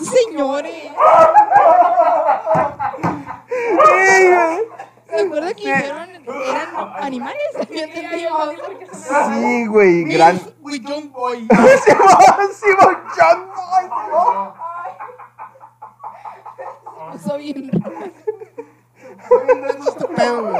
[0.00, 0.90] Señores.
[5.08, 6.68] ¿Se acuerda que dijeron eran
[7.02, 7.42] animales?
[8.92, 10.40] Sí, güey, gran.
[10.60, 11.48] With Young Boy.
[11.84, 12.08] Simón,
[12.52, 13.84] Simón, John Boy,
[17.12, 17.70] Puso bien.
[19.78, 20.56] Este pedo, güey.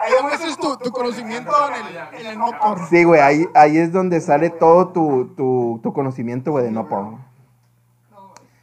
[0.00, 2.86] Ahí demuestras tu, tu conocimiento en el, en el no por.
[2.88, 6.88] Sí, güey, ahí, ahí es donde sale todo tu, tu, tu conocimiento, güey, de no
[6.88, 7.18] porn.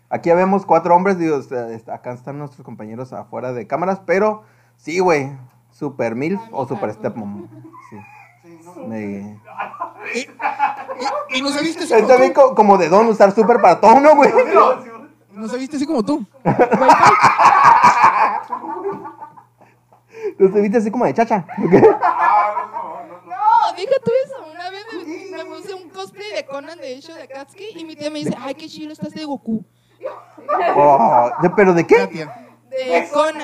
[0.09, 1.39] Aquí ya vemos cuatro hombres, digo,
[1.91, 4.43] acá están nuestros compañeros afuera de cámaras, pero
[4.77, 5.31] sí, güey,
[5.77, 7.47] super milf o super stepmom.
[7.89, 7.97] Sí.
[8.87, 9.39] Me-
[10.13, 10.27] Y, y,
[11.37, 12.39] y no se viste así como también tú.
[12.41, 14.31] co- como de don usar super para todo, ¿no, güey?
[15.31, 16.23] No se viste así como tú.
[20.39, 21.45] ¿No te viste así como de chacha?
[21.57, 21.71] ¿ok?
[21.71, 21.79] No,
[23.75, 24.35] deja tú eso.
[24.51, 27.95] Una vez me, me puse un cosplay de Conan, de hecho, de Akatsuki, y mi
[27.95, 29.63] tía me dice, ay, qué chido estás de Goku.
[30.75, 32.07] Oh, ¿de- ¿Pero de qué?
[32.07, 33.37] De Conan.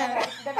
[0.44, 0.56] De de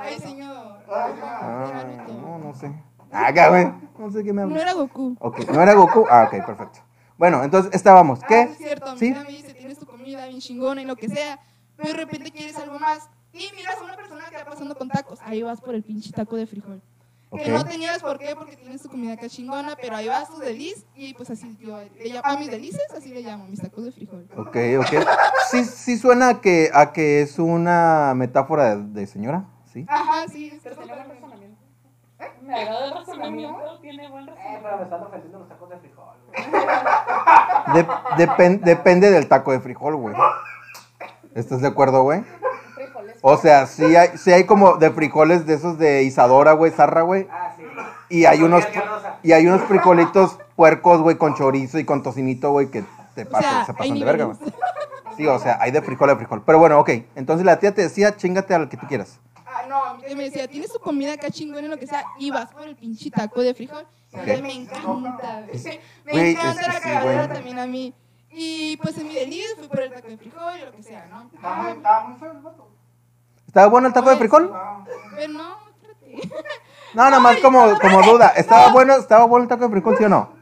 [0.00, 0.75] Ay, señor.
[0.90, 2.72] Ah, no, no sé.
[3.12, 3.72] Acá, güey.
[3.98, 4.62] No sé qué me No hablas.
[4.62, 5.16] era Goku.
[5.20, 6.06] Ok, ¿no era Goku?
[6.10, 6.80] Ah, ok, perfecto.
[7.18, 8.20] Bueno, entonces estábamos.
[8.22, 8.42] Ah, ¿Qué?
[8.42, 9.10] es cierto, mi ¿Sí?
[9.12, 11.38] me dice, tienes tu comida bien chingona y lo que sea,
[11.76, 13.08] pero de repente quieres algo más.
[13.32, 15.18] Y miras a una persona que va pasando con tacos.
[15.24, 16.82] Ahí vas por el pinche taco de frijol.
[17.30, 17.42] Ok.
[17.42, 20.38] Que no tenías por qué, porque tienes tu comida acá chingona, pero ahí vas tu
[20.38, 23.84] deliz y pues así yo le llamo, a mis delices, así le llamo, mis tacos
[23.84, 24.26] de frijol.
[24.36, 25.06] Ok, ok.
[25.50, 29.44] Sí, sí suena a que, a que es una metáfora de, de señora,
[29.80, 29.86] ¿sí?
[29.88, 31.56] Ajá, sí, está Pero tiene buen razonamiento.
[32.42, 34.62] Me agrada el razonamiento, tiene buen Eh, razonamiento.
[34.64, 36.16] pero me están ofreciendo los tacos de frijol.
[37.74, 37.86] De-
[38.26, 40.14] depen- depende del taco de frijol, güey.
[41.34, 42.24] ¿Estás de acuerdo, güey?
[43.20, 47.02] O sea, sí hay, sí hay como de frijoles de esos de Isadora, güey, Zarra,
[47.02, 47.26] güey.
[47.30, 47.64] Ah, sí.
[48.08, 48.64] Y hay unos,
[49.22, 52.84] y hay unos frijolitos puercos, güey, con chorizo y con tocinito, güey, que
[53.14, 54.38] te O pasan, sea, se pasan de verga, güey.
[55.16, 56.42] Sí, o sea, hay de frijol a frijol.
[56.46, 56.90] Pero bueno, ok.
[57.16, 59.18] Entonces la tía te decía, chingate al que tú quieras.
[59.70, 62.30] Ah, no, que me decía, tienes tu comida acá chingona y lo que sea, y
[62.30, 63.86] vas por el pinche taco de frijol.
[64.12, 64.42] Y a mí Ok.
[64.42, 65.44] me encanta.
[66.04, 67.94] Me encanta es- la sí, cagadera también a mí.
[68.30, 71.06] Y pues en mi delirio fui por el taco de frijol y lo que sea,
[71.10, 71.30] ¿no?
[71.34, 72.68] Estaba muy, estaba muy feo el vato.
[73.46, 74.52] ¿Estaba bueno el taco de frijol?
[74.54, 74.84] Ah,
[75.16, 76.28] Pero no, espérate.
[76.94, 78.28] No, nada más como, como duda.
[78.36, 80.32] ¿Estaba bueno, ¿Estaba bueno el taco de frijol, sí o no?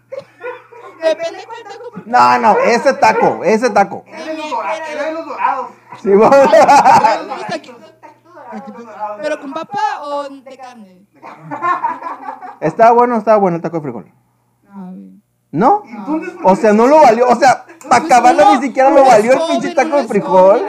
[1.03, 2.03] Depende cuál taco.
[2.07, 4.05] No, no, ese taco, ese taco.
[4.07, 5.69] Era de los dorados.
[5.71, 5.99] De.
[6.03, 6.09] Sí.
[6.09, 8.44] Unos taquitos, Taquitos dorados.
[9.23, 11.07] Pero con papa o de carne.
[12.61, 14.13] ¿Estaba bueno o estaba bueno el taco de frijol?
[14.71, 15.11] A ver.
[15.51, 15.83] ¿No?
[15.85, 17.29] ¿Y entonces por O sea, no lo valió.
[17.29, 20.61] O sea, para acabarla No, ni siquiera lo valió el pinche taco de frijol.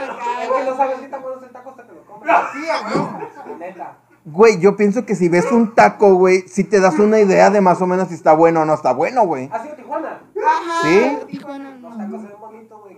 [4.25, 7.61] Güey, yo pienso que si ves un taco, güey, si te das una idea de
[7.61, 9.49] más o menos si está bueno o no está bueno, güey.
[9.53, 10.21] ¿Has ido a Tijuana?
[10.43, 10.81] Ajá.
[10.81, 11.17] ¿Sí?
[11.27, 12.95] Tijuana, Los tacos se ven bonitos, güey.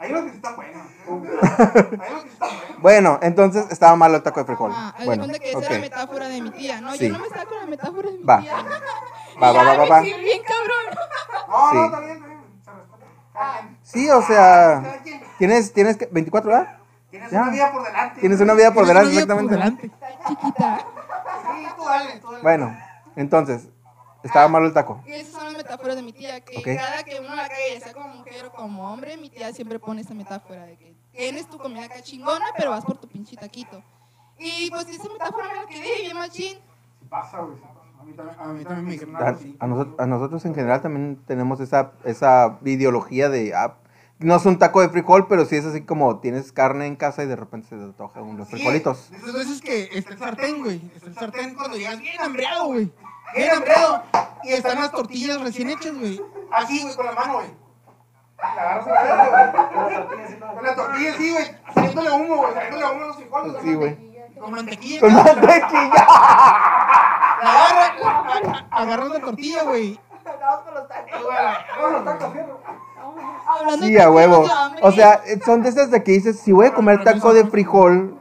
[0.00, 0.82] Hay unos que sí están buenos.
[1.06, 2.80] Hay unos que sí están buenos.
[2.82, 4.72] Bueno, entonces estaba malo el taco de frijol.
[4.74, 6.92] Ah, haz de Bueno, cuenta que esa era la metáfora de mi tía, ¿no?
[6.92, 7.08] Sí.
[7.08, 8.40] Yo no me con la metáfora de mi Va.
[8.40, 8.54] tía.
[9.42, 10.02] Va, va, va, va, va.
[10.02, 10.98] Sí, bien cabrón.
[11.48, 11.76] No, Sí.
[11.76, 12.38] no, está bien, está bien.
[13.32, 13.78] Quien.
[13.82, 15.22] Sí, o sea, quien.
[15.38, 16.78] tienes, tienes que, 24, ¿verdad?
[17.10, 17.42] Tienes Ya.
[17.42, 18.20] una vida por delante.
[18.20, 19.86] Tienes una vida por Tienes delante, una vida por exactamente.
[19.88, 20.14] delante.
[20.14, 20.78] Está chiquita.
[20.78, 22.42] Sí, tú dale, tú dale.
[22.42, 22.76] Bueno,
[23.16, 23.68] entonces,
[24.22, 25.02] estaba malo el taco.
[25.06, 26.64] Y esas son las metáforas de mi tía, que Ok.
[26.76, 29.78] cada que uno la cae, ya sea como mujer o como hombre, mi tía siempre
[29.78, 33.36] pone esta metáfora de que tienes tu comida acá chingona, pero vas por tu pinche
[33.36, 33.82] taquito.
[34.38, 36.54] Y pues esa metáfora me la quedé bien machín.
[37.00, 37.56] Sí pasa, güey.
[37.56, 37.62] sí.
[38.00, 39.56] A mí también, a mí también me dijeron A, algo así.
[39.58, 43.74] a nosotros, a nosotros en general también tenemos esa, esa ideología de, ah,
[44.20, 47.22] no es un taco de frijol, pero sí es así como tienes carne en casa
[47.24, 49.10] y de repente se te antoja unos Sí, frijolitos.
[49.10, 50.80] de Esas veces que está el sartén, güey.
[50.94, 52.90] Está el sartén cuando llegas bien hambriado, güey.
[53.36, 54.02] Bien hambriado.
[54.42, 56.20] Y están las tortillas recién hechas, güey.
[56.52, 57.46] Así, güey, con la mano, güey.
[58.38, 60.54] La agarras a la güey.
[60.54, 61.46] Con la tortilla, sí, güey.
[61.74, 62.54] Saliéndole humo, güey.
[62.54, 63.56] Saliéndole humo a los frijoles.
[63.62, 64.08] Sí, güey.
[64.38, 65.00] Con mantequilla.
[65.00, 66.06] Con mantequilla.
[67.42, 70.00] La agarra, la- a- agarras la tortilla, güey.
[73.46, 74.42] Hablando Sí, de a que huevo.
[74.42, 74.80] tengo hambre.
[74.84, 78.17] O sea, son de esas de que dices, si voy a comer taco de frijol,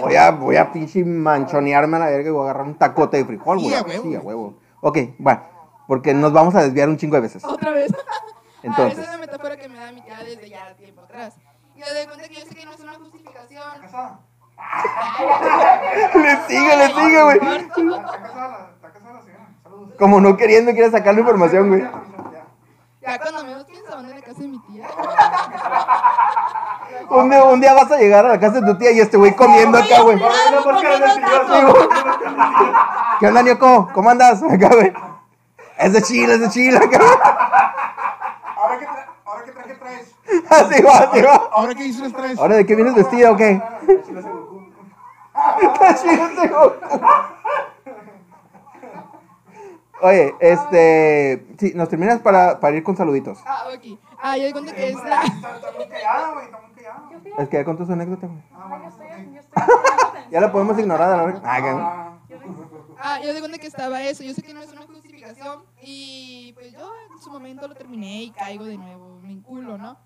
[0.00, 3.16] voy a, voy a pinche manchonearme a la verga y voy a agarrar un tacote
[3.18, 3.76] de frijol, Sí, güey.
[3.76, 4.02] a huevo.
[4.02, 4.54] Sí, a huevo.
[4.80, 5.42] Ok, bueno,
[5.86, 7.44] porque nos vamos a desviar un chingo de veces.
[7.44, 7.92] Otra vez.
[8.62, 8.98] Entonces.
[8.98, 11.34] Ah, esa es la metáfora que me da mi tía desde ya tiempo atrás.
[11.74, 13.62] Y le doy cuenta que yo sé que no es una justificación.
[13.80, 14.20] ¿Casada?
[16.14, 17.38] Le sigue, le sigue, güey.
[17.38, 19.96] ¿Está casada la, está señora?
[19.98, 21.80] Como no queriendo, quiere sacar la información, güey.
[21.80, 21.92] Ya.
[23.00, 23.64] Ya cuando a la
[24.30, 24.86] casa de mi tía.
[27.10, 29.16] Un día, un día vas a llegar a la casa de tu tía y este
[29.16, 30.18] güey comiendo acá, güey.
[33.18, 33.88] ¿Qué onda, Nioko?
[33.92, 34.42] ¿Cómo andas?
[34.50, 34.92] Acá, güey.
[35.78, 37.10] Es de Chile, es de Chile, acá, güey.
[38.56, 40.14] Ahora que, tra ahora que traje traes.
[40.50, 41.48] Así va, así va.
[41.52, 42.38] Ahora que hizo las tres.
[42.38, 43.60] ¿Ahora de qué vienes vestida o qué?
[44.06, 44.60] Chile ese Goku.
[50.02, 51.46] Oye, este.
[51.58, 53.38] Sí, nos terminas para, para ir con saluditos.
[53.44, 53.98] Ah, ok.
[54.22, 55.22] Ah, yo doy cuenta que es la.
[57.38, 58.42] Es que ya contó su anécdota, güey.
[58.52, 58.90] Ah.
[60.30, 61.40] Ya la podemos ignorar a la verga.
[61.44, 62.06] Ah, que- Ah,
[63.02, 64.22] Ah, yo cuenta que estaba eso.
[64.22, 65.64] Yo sé que no es una justificación.
[65.82, 69.18] Y pues yo en su momento lo terminé y caigo de nuevo.
[69.22, 69.96] Me inculo, ¿no?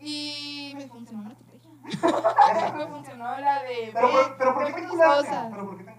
[0.00, 1.70] Y me funcionó la estrategia.
[2.76, 3.90] me funcionó la de.
[3.92, 4.08] Pero,
[4.38, 5.46] pero ¿por qué te cosas.
[5.50, 5.95] ¿Pero por qué te?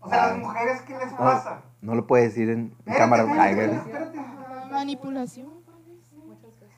[0.00, 1.62] O sea, las mujeres, ¿qué les pasa?
[1.82, 3.22] No lo puedes decir en, en Espérate, cámara.
[3.24, 4.18] espérate, espérate.
[4.18, 5.48] Ah, Manipulación.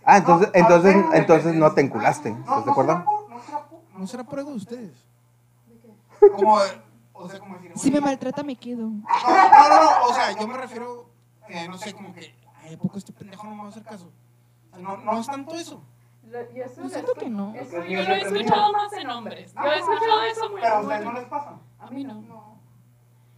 [0.05, 2.31] Ah, entonces, No, entonces, ver, entonces no te enculaste.
[2.33, 2.93] No, ¿Estás de no acuerdo?
[2.93, 5.05] será por- no será por- ¿No algo de ustedes?
[6.37, 6.59] Como,
[7.13, 8.87] o sea, como decir, Si me maltrata, me quedo.
[8.89, 11.07] No, no, no, no, o sea, yo me refiero,
[11.49, 12.35] eh, no sé, como que,
[12.65, 14.11] ay, ¿a poco este pendejo no me va a hacer caso?
[14.81, 15.83] No, no es tanto eso.
[16.25, 17.55] Yo eso siento que no.
[17.55, 19.53] eso Yo lo he escuchado más en hombres.
[19.55, 21.59] Yo he escuchado eso muy Pero a ustedes no les pasa.
[21.79, 22.52] A mí no.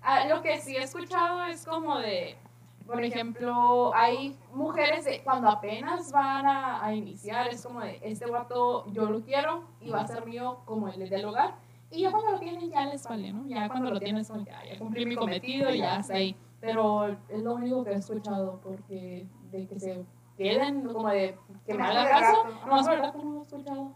[0.05, 2.37] Ah, lo que sí he escuchado es como de,
[2.87, 8.27] por ejemplo, hay mujeres de cuando apenas van a, a iniciar, es como de, este
[8.27, 11.55] vato yo lo quiero y va a ser mío como el del hogar.
[11.91, 13.47] Y ya cuando lo tienen ya les vale, ¿no?
[13.47, 16.37] Ya cuando lo tienes como que, "Ah, ya cumplí mi cometido y ya está ahí.
[16.61, 20.05] Pero es lo único que he escuchado porque de que se
[20.37, 23.95] queden como de que me hagan caso, no es verdad que no lo he escuchado.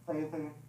[0.00, 0.65] Está bien, está bien.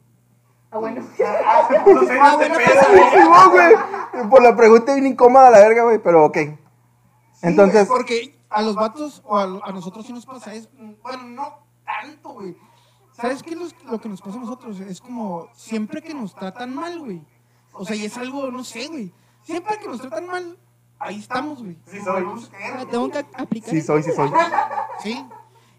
[0.72, 1.02] Ah, bueno.
[1.23, 1.68] Ah, Ah,
[2.35, 2.65] bueno, güey.
[2.68, 4.30] Sí, no, güey.
[4.30, 6.38] Por la pregunta bien incómoda la verga, güey, pero ok.
[6.38, 6.57] Sí,
[7.44, 10.69] Entonces, güey, porque a los vatos o a, nosotros sí nos pasa es,
[11.02, 12.57] bueno, no tanto, güey.
[13.14, 14.80] ¿Sabes qué es los- lo que nos pasa a nosotros?
[14.81, 17.22] Es como siempre que nos tratan mal, güey.
[17.73, 19.11] O sea, y es algo, no sé, güey.
[19.44, 20.57] Siempre que nos tratan mal,
[20.99, 21.77] ahí estamos, güey.
[21.88, 22.23] Sí, soy.
[22.23, 22.91] Vamos a caer, Me güey.
[22.91, 23.69] tengo que aplicar.
[23.69, 24.30] sí soy, sí soy.
[25.02, 25.26] Sí.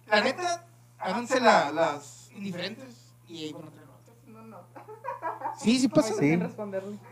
[0.06, 0.64] La neta,
[0.98, 5.47] háganse la- las indiferentes y ahí van a traer otras.
[5.58, 6.14] Sí, sí pasa.
[6.18, 6.38] Sí.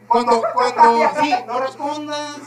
[0.08, 2.38] Cuando, cuando, sí, no respondas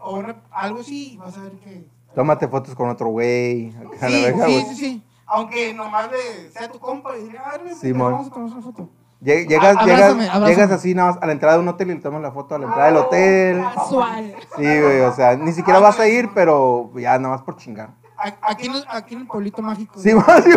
[0.00, 3.70] o una- algo así, vas a ver que Tómate fotos con otro güey.
[3.70, 4.64] acá la Sí, verga, sí, güey.
[4.66, 5.02] sí, sí.
[5.26, 8.12] Aunque nomás le sea tu compa y diga, a ver, Simón.
[8.12, 8.88] vamos a tomar una foto.
[9.22, 10.46] Lle- Llegas, Ah, llegas, abrázame, abrázame.
[10.48, 12.54] llegas así nada más a la entrada de un hotel y le tomas la foto
[12.54, 13.64] a la entrada del hotel.
[13.74, 14.34] Casual.
[14.56, 17.90] Sí, güey, o sea, ni siquiera vas a ir, pero ya nada más por chingar.
[18.18, 19.98] A- Aquí en el, aquí en el pueblito mágico.
[19.98, 20.50] Sí, más, sí,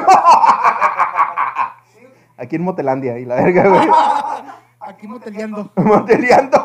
[2.37, 3.89] Aquí en Motelandia y la verga, güey.
[4.87, 5.69] Aquí moteleando.
[5.75, 6.57] Moteleando.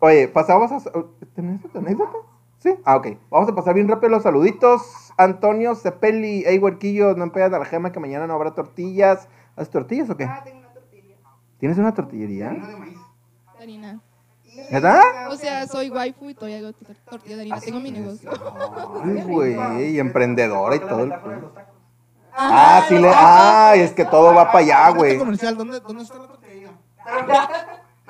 [0.00, 0.78] Oye, pasamos a.
[1.34, 2.12] ¿Tenés otra anécdota?
[2.58, 2.74] Sí.
[2.84, 3.08] Ah, ok.
[3.30, 5.12] Vamos a pasar bien rápido los saluditos.
[5.16, 9.28] Antonio Cepeli, hey, huerquillo, no empedas a la gema que mañana no habrá tortillas.
[9.56, 10.24] ¿Haces tortillas o qué?
[10.24, 11.16] Ah, tengo una tortilla.
[11.58, 12.50] ¿Tienes una tortillería?
[12.50, 12.98] Harina de maíz.
[13.60, 14.00] Harina.
[14.70, 15.02] ¿Verdad?
[15.30, 17.60] O sea, soy waifu y todavía hago tor- tortilla de harina.
[17.60, 18.30] Tengo mi negocio.
[19.02, 21.12] Ay, güey, emprendedora y todo el.
[22.36, 23.12] Ah, Ah, sí le.
[23.14, 25.18] Ay, es que todo va para allá, güey.
[25.18, 26.72] comercial, ¿dónde, ¿dónde está la tortillería?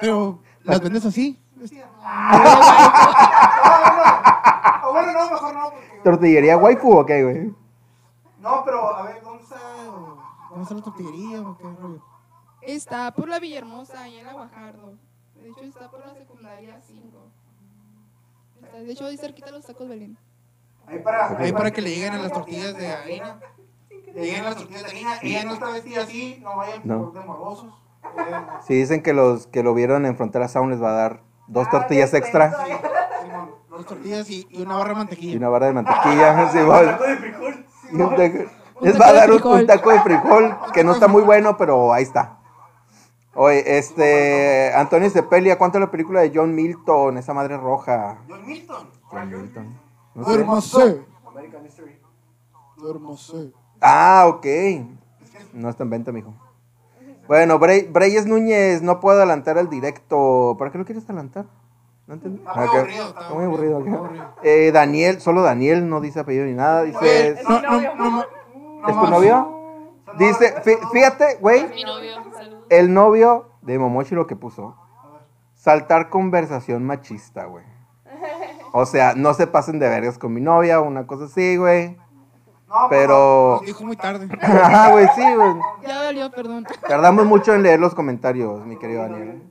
[0.01, 1.39] Pero, ¿las vendes así?
[4.85, 6.01] O bueno, no, mejor no, porque...
[6.05, 7.55] ¿Tortillería waifu o qué, güey?
[8.41, 9.61] No, pero a ver, ¿dónde ¿Dónde está,
[10.51, 12.03] dónde está la tortillería o qué rollo?
[12.63, 14.95] Está por la Villahermosa, ahí en la Guajardo.
[15.35, 17.19] De hecho, está por la secundaria 5.
[18.63, 20.17] Está, de hecho, ahí cerquita los tacos Belén.
[20.87, 21.39] Ahí para...
[21.39, 23.41] Ahí para que le lleguen a las tortillas de harina.
[24.15, 25.19] Las tortillas de harina.
[25.23, 27.05] Ella no está vestida así, no vayan No.
[27.05, 27.75] por de morbosos.
[28.05, 28.11] Eh,
[28.67, 31.69] Si dicen que los que lo vieron en Frontera Sound les va a dar dos
[31.71, 32.53] tortillas extra
[33.23, 35.39] Simón, Dos tortillas y, y una barra de y mantequilla.
[35.39, 36.49] una barra de mantequilla.
[36.53, 36.59] sí.
[37.93, 38.51] Y un taco-
[38.81, 39.61] Un Les taco va a de dar un, frijol.
[39.61, 42.39] un taco de frijol que no está muy bueno, pero ahí está.
[43.35, 44.73] Oye, este.
[44.75, 47.19] Antonio Cepelia, ¿cuánto es la película de John Milton?
[47.19, 48.19] Esa madre roja.
[48.29, 48.91] John Milton.
[49.11, 49.79] John Milton.
[50.15, 50.25] No
[50.61, 51.01] sé.
[52.77, 53.53] Duérmase.
[53.87, 54.47] Ah, ok.
[55.53, 56.35] No está en venta, mijo.
[57.29, 60.57] Bueno, Bre- Breyes Núñez, no puedo adelantar el directo.
[60.59, 61.45] ¿Para qué lo quieres adelantar?
[62.07, 62.39] No entendí.
[62.39, 62.75] Está muy Ok.
[62.75, 64.09] aburrido, está muy aburrido.
[64.43, 66.83] Eh, Daniel, solo Daniel, no dice apellido ni nada.
[66.83, 69.51] Dice, ¿es, no, no, no, no, ¿es tu novio?
[70.19, 72.65] Dice, fí- fíjate, güey, Mi novio, saludos.
[72.71, 74.77] el novio de Momochi lo que puso.
[75.55, 77.65] Saltar conversación machista, güey.
[78.73, 81.97] O sea, no se pasen de vergas con mi novia, una cosa así, güey.
[82.75, 83.57] No, Pero...
[83.59, 84.29] Nos dijo muy tarde.
[84.43, 85.55] Ajá, güey, sí, güey.
[85.87, 86.67] Ya valió, perdón.
[86.89, 89.43] Tardamos mucho en leer los comentarios, mi querido Daniel.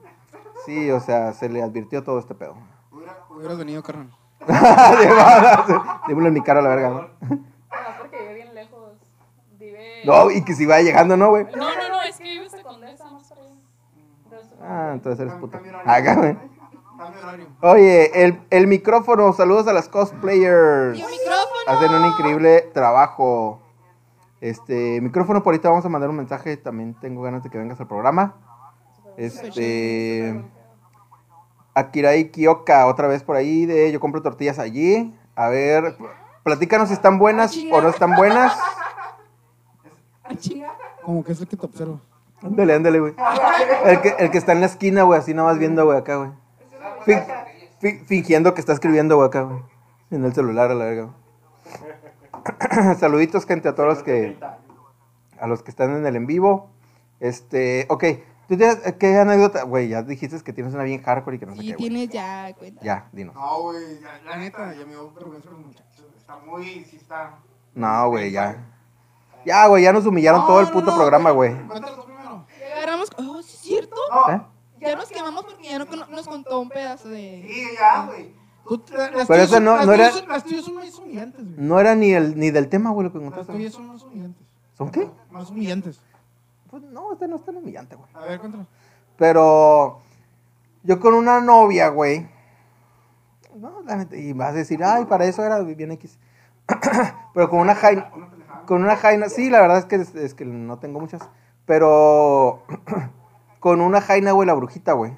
[0.65, 2.55] Sí, o sea, se le advirtió todo este pedo.
[2.91, 4.09] Hubiera- Hubieras venido, carnal.
[6.07, 6.99] Dímelo en mi cara a la verga, ¿no?
[6.99, 7.09] No,
[7.99, 8.91] porque vive bien lejos.
[9.57, 10.01] Vive.
[10.05, 11.45] No, y que si vaya llegando, ¿no, güey?
[11.45, 13.41] No, no, no, es que vive hasta Condesa, más allá.
[14.25, 15.57] Entonces, Ah, entonces eres puto.
[15.85, 16.37] Acá, güey.
[16.97, 17.47] Cambio de horario.
[17.61, 20.97] Oye, el, el micrófono, saludos a las cosplayers.
[20.97, 21.42] ¡Y un micrófono!
[21.67, 23.59] Hacen un increíble trabajo.
[24.41, 26.57] Este, micrófono, por ahorita vamos a mandar un mensaje.
[26.57, 28.35] También tengo ganas de que vengas al programa.
[29.17, 30.43] Este.
[31.75, 33.65] Akirai Kioka, otra vez por ahí.
[33.65, 35.13] De yo compro tortillas allí.
[35.35, 35.95] A ver,
[36.43, 38.53] platícanos si están buenas o no están buenas.
[40.23, 40.35] Ah.
[41.03, 41.99] Como que es el que te observa.
[42.43, 43.13] Ándale, ándale, güey.
[43.85, 46.17] El que, el que está en la esquina, güey, así nada más viendo, güey, acá,
[46.17, 46.29] güey.
[47.05, 47.23] Fin-
[47.79, 49.59] fi- fingiendo que está escribiendo, güey, acá, güey.
[50.11, 51.03] En el celular, a la verga.
[51.03, 51.15] güey.
[52.99, 54.37] Saluditos, gente, a todos los que.
[55.39, 56.69] A los que están en el en vivo.
[57.19, 58.03] Este, ok.
[58.47, 59.63] ¿Tú tienes qué anécdota?
[59.63, 61.89] Güey, ya dijiste que tienes una bien hardcore y que no sé Sí, qué, güey.
[61.89, 62.81] tienes ya cuenta.
[62.83, 63.33] Ya, dinos.
[63.35, 66.05] No, güey, ya- la neta, ya me dio vergüenza los muchachos.
[66.17, 67.39] Está muy, sí está.
[67.73, 68.69] No, güey, ya.
[69.45, 71.53] Ya, güey, ya nos humillaron No, todo el no, puto no, programa, güey.
[71.67, 72.45] Cuéntalo tú primero.
[72.59, 73.09] Ya agarramos.
[73.17, 73.95] Oh, ¿sí es cierto?
[74.29, 74.41] ¿Eh?
[74.79, 77.43] Ya nos quemamos porque ya no nos contó un pedazo de.
[77.47, 78.35] Sí, ya, güey.
[78.67, 78.81] Tú-
[79.15, 81.55] las Pero eso no- las no era- tuyas Las tuyas son más humillantes, güey.
[81.57, 83.53] No era ni el ni del tema, güey, lo que Las contaste.
[83.53, 84.47] tuyas son más humillantes.
[84.77, 85.09] ¿Son qué?
[85.31, 86.01] Más humillantes.
[86.69, 88.09] Pues no, este no es tan humillante, güey.
[88.13, 88.65] A ver, cuéntalo.
[89.17, 89.99] Pero
[90.83, 92.27] yo con una novia, güey.
[93.55, 96.17] No, la neta, y vas a decir, ay, para eso era bien X.
[97.35, 98.09] Pero con una jaina,
[98.65, 101.21] con una jaina, sí, la verdad es que, es, es que no tengo muchas.
[101.65, 102.63] Pero
[103.59, 105.15] con una jaina, güey, la brujita, güey.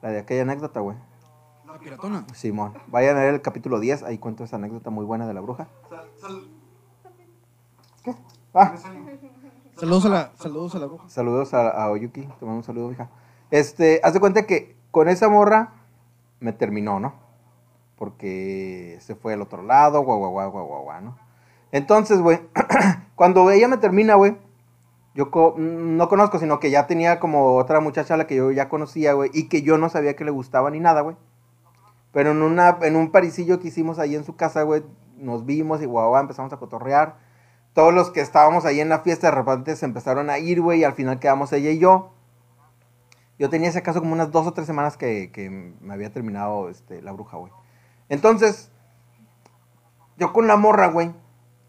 [0.00, 0.96] La de aquella anécdota, güey.
[1.78, 2.26] La piratona.
[2.34, 2.74] Simón.
[2.88, 5.68] Vayan a ver el capítulo 10, ahí cuento esa anécdota muy buena de la bruja.
[5.88, 6.48] Sal- sal-
[8.02, 8.14] ¿Qué?
[8.54, 8.74] Ah,
[9.76, 11.08] Saludos a la, saludos a la bruja.
[11.08, 13.10] Saludos a, a Oyuki, te mando un saludo, hija.
[13.52, 15.72] Este, haz de cuenta que con esa morra
[16.40, 17.14] me terminó, ¿no?
[17.96, 21.18] Porque se fue al otro lado, guau, guau, guau, guau, guau, guau, ¿no?
[21.70, 22.40] Entonces, güey,
[23.14, 24.36] cuando ella me termina, güey,
[25.14, 28.34] yo co- mm, no conozco, sino que ya tenía como otra muchacha a la que
[28.36, 31.16] yo ya conocía, güey, y que yo no sabía que le gustaba ni nada, güey.
[32.18, 34.82] Pero en, una, en un parisillo que hicimos ahí en su casa, güey,
[35.18, 37.14] nos vimos y guau, guau, empezamos a cotorrear.
[37.74, 40.80] Todos los que estábamos ahí en la fiesta de repente se empezaron a ir, güey,
[40.80, 42.10] y al final quedamos ella y yo.
[43.38, 46.68] Yo tenía ese caso como unas dos o tres semanas que, que me había terminado
[46.70, 47.52] este, la bruja, güey.
[48.08, 48.72] Entonces,
[50.16, 51.12] yo con la morra, güey,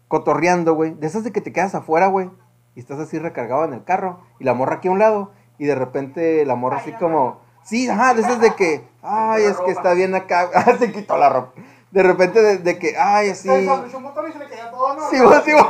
[0.08, 0.94] cotorreando, güey.
[0.94, 2.28] De esas de que te quedas afuera, güey.
[2.74, 4.18] Y estás así recargado en el carro.
[4.40, 5.30] Y la morra aquí a un lado.
[5.58, 7.48] Y de repente la morra así como...
[7.70, 8.84] Sí, ajá, de esas de que...
[9.00, 10.50] Ay, es que está bien acá.
[10.54, 11.52] Ah, se quitó la ropa.
[11.92, 12.96] De repente de, de que...
[12.98, 13.48] Ay, así...
[13.48, 15.08] Se desabrechó un botón y se le caía todo, ¿no?
[15.08, 15.68] Sí, vos, sí, vos.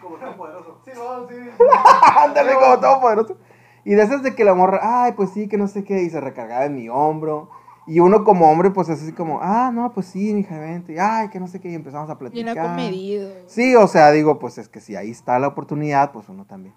[0.00, 0.78] Como tan poderoso.
[0.84, 1.34] Sí, vos, sí.
[2.18, 3.36] Ándale como todo poderoso.
[3.84, 6.10] Y de esas de que la morra, ay, pues sí, que no sé qué, y
[6.10, 7.50] se recargaba en mi hombro.
[7.84, 10.92] Y uno como hombre, pues así como, ah, no, pues sí, mija, vente.
[10.92, 12.54] y, Ay, que no sé qué, y empezamos a platicar.
[12.54, 13.28] Bien comedido.
[13.48, 16.76] Sí, o sea, digo, pues es que si ahí está la oportunidad, pues uno también.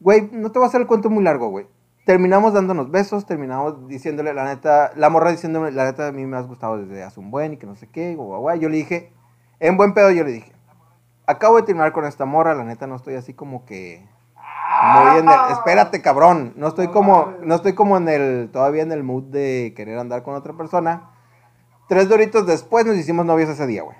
[0.00, 1.66] Güey, no te voy a hacer el cuento muy largo, güey.
[2.04, 6.36] Terminamos dándonos besos, terminamos diciéndole la neta, la morra diciéndome, la neta, a mí me
[6.36, 8.56] has gustado desde hace un buen y que no sé qué, guau, guau.
[8.58, 9.12] Yo le dije,
[9.58, 10.52] en buen pedo, yo le dije,
[11.26, 14.06] acabo de terminar con esta morra, la neta, no estoy así como que
[14.82, 18.92] muy en el, espérate, cabrón, no estoy como, no estoy como en el, todavía en
[18.92, 21.10] el mood de querer andar con otra persona.
[21.88, 23.96] Tres doritos después nos hicimos novios ese día, güey.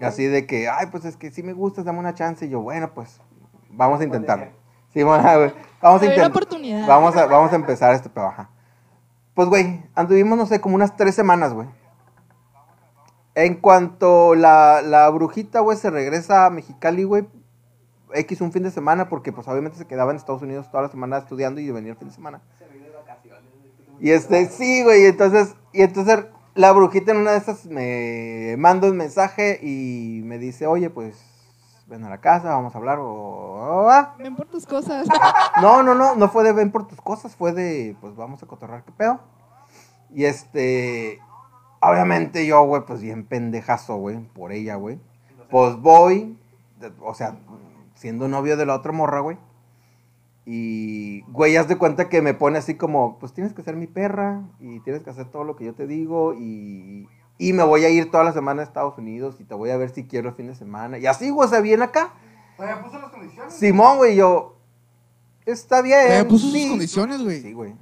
[0.00, 2.46] Así de que, ay, pues es que sí me gustas, dame una chance.
[2.46, 3.20] Y yo, bueno, pues
[3.70, 4.63] vamos a intentarlo.
[4.94, 5.52] Sí, bueno, güey,
[5.82, 6.86] vamos a oportunidad.
[6.86, 8.48] Vamos a, vamos a empezar este pedo, ajá.
[9.34, 11.68] Pues, güey, anduvimos, no sé, como unas tres semanas, güey.
[13.34, 17.26] En cuanto la, la brujita, güey, se regresa a Mexicali, güey,
[18.14, 20.88] X un fin de semana, porque pues obviamente se quedaba en Estados Unidos toda la
[20.88, 22.40] semana estudiando y venía el fin de semana.
[23.98, 28.88] Y este, sí, güey, entonces, y entonces la brujita en una de esas me manda
[28.88, 31.33] un mensaje y me dice, oye, pues,
[31.94, 33.88] ven a la casa, vamos a hablar, o...
[33.90, 35.06] ah, Ven por tus cosas.
[35.62, 38.46] no, no, no, no fue de ven por tus cosas, fue de, pues vamos a
[38.46, 39.20] cotorrar, qué pedo.
[40.10, 41.20] Y este,
[41.80, 45.00] obviamente yo, güey, pues bien pendejazo, güey, por ella, güey.
[45.50, 46.36] Pues voy,
[47.00, 47.36] o sea,
[47.94, 49.38] siendo novio de la otra morra, güey.
[50.46, 53.86] Y, güey, haz de cuenta que me pone así como, pues tienes que ser mi
[53.86, 57.84] perra y tienes que hacer todo lo que yo te digo y, y me voy
[57.84, 60.28] a ir toda la semana a Estados Unidos y te voy a ver si quiero
[60.28, 60.98] el fin de semana.
[60.98, 62.12] Y así, güey, o sea, bien acá.
[62.56, 63.52] Todavía puso las condiciones.
[63.54, 64.56] Simón, güey, yo,
[65.44, 66.08] está bien.
[66.08, 66.68] Ya puso sus sí".
[66.68, 67.40] condiciones, güey.
[67.40, 67.74] Sí, güey.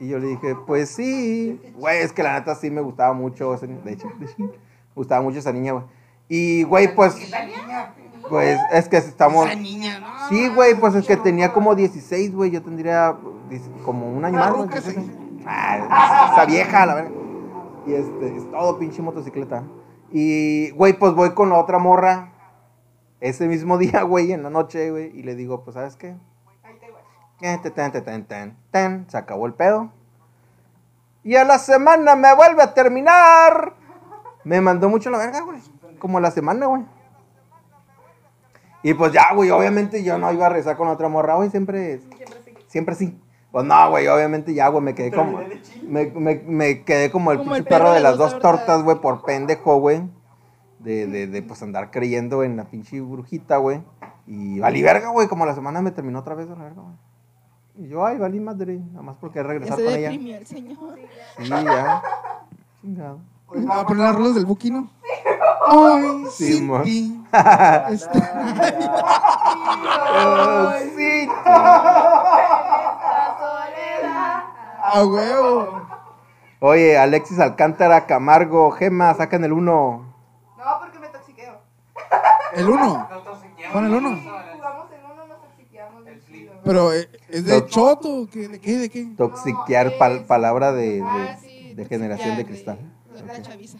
[0.00, 1.60] Y yo le dije, pues sí.
[1.74, 3.54] Güey, es que la neta sí me gustaba mucho.
[3.54, 4.50] esa De hecho, me
[4.94, 5.84] gustaba mucho esa niña, güey.
[6.28, 7.16] Y, güey, pues.
[8.28, 9.46] Pues es que estamos.
[9.46, 10.28] Esa niña, no.
[10.28, 12.50] Sí, güey, pues es que tenía como 16, güey.
[12.50, 13.16] Yo tendría
[13.84, 14.62] como un año más, güey.
[14.62, 15.06] ruca, 16.
[15.06, 15.42] sí.
[15.46, 17.10] Ah, esa vieja, la verdad.
[17.86, 19.64] Y este, es todo pinche motocicleta.
[20.12, 22.32] Y, güey, pues voy con la otra morra.
[23.20, 25.16] Ese mismo día, güey, en la noche, güey.
[25.18, 26.16] Y le digo, pues, ¿sabes qué?
[27.42, 29.06] Eh, te, ten, te, ten, ten, ten.
[29.08, 29.90] Se acabó el pedo.
[31.22, 33.74] Y a la semana me vuelve a terminar.
[34.44, 35.60] Me mandó mucho la verga, güey.
[35.98, 36.84] Como a la semana, güey.
[38.82, 42.00] Y pues ya, güey, obviamente yo no iba a rezar con otra morra, güey, siempre,
[42.66, 43.20] siempre sí.
[43.52, 45.40] Pues no, güey, obviamente ya, güey, me quedé como,
[45.82, 48.38] me, me, me quedé como el Como pinche el perro perro de de las dos
[48.38, 48.82] tortas.
[48.84, 50.02] güey, por pendejo, güey.
[50.78, 53.82] De, de, de, pues andar creyendo en la pinche brujita, güey.
[54.26, 56.94] Y valí verga, güey, como la semana me terminó otra vez de la verga, güey.
[57.86, 60.10] Y yo, ay, valí madre, nada más porque Ya regresar se con ella.
[60.10, 60.94] deprimió el señor.
[61.38, 62.02] Sí, ya.
[62.80, 63.18] Chingado.
[63.46, 64.88] Pues a poner las rolas del Buki, ¿no?
[65.66, 67.16] Ay, Sí, sí, ti.
[67.90, 68.18] Este,
[70.12, 71.28] Oh, sí,
[74.92, 75.86] A huevo.
[76.60, 80.14] Oye, Alexis Alcántara, Camargo, Gema, sacan el uno.
[80.58, 81.58] No, porque me toxiqueo.
[82.54, 83.06] El uno.
[83.10, 83.72] Nosotros seguíamos.
[83.72, 84.10] Pon el uno.
[84.20, 86.06] Jugamos en uno, nos toxiqueamos.
[86.06, 86.50] El flip.
[86.64, 88.28] Pero, eh, ¿es de choto?
[88.30, 88.72] ¿Qué, ¿De qué?
[88.78, 89.06] ¿De qué?
[89.16, 92.78] Toxiquear, No, pal- es- palabra de, de, Ah, sí, de generación de cristal.
[92.78, 93.78] de- La chaviza.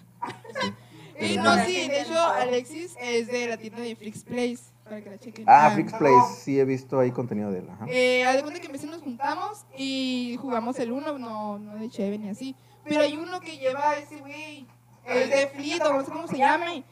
[1.17, 4.63] Eh, no, sí, de hecho, Alexis es de la tienda de Flix Place.
[4.91, 5.45] Para que la chequen.
[5.49, 7.71] Ah, Flix Place, sí he visto ahí contenido de él.
[7.71, 7.87] Ajá.
[7.89, 11.89] Eh, haz de que a veces nos juntamos y jugamos el uno, no, no de
[11.89, 12.57] Cheve ni así.
[12.85, 14.67] Pero hay uno que lleva ese güey,
[15.05, 16.83] es de Flit o no sé cómo se llame.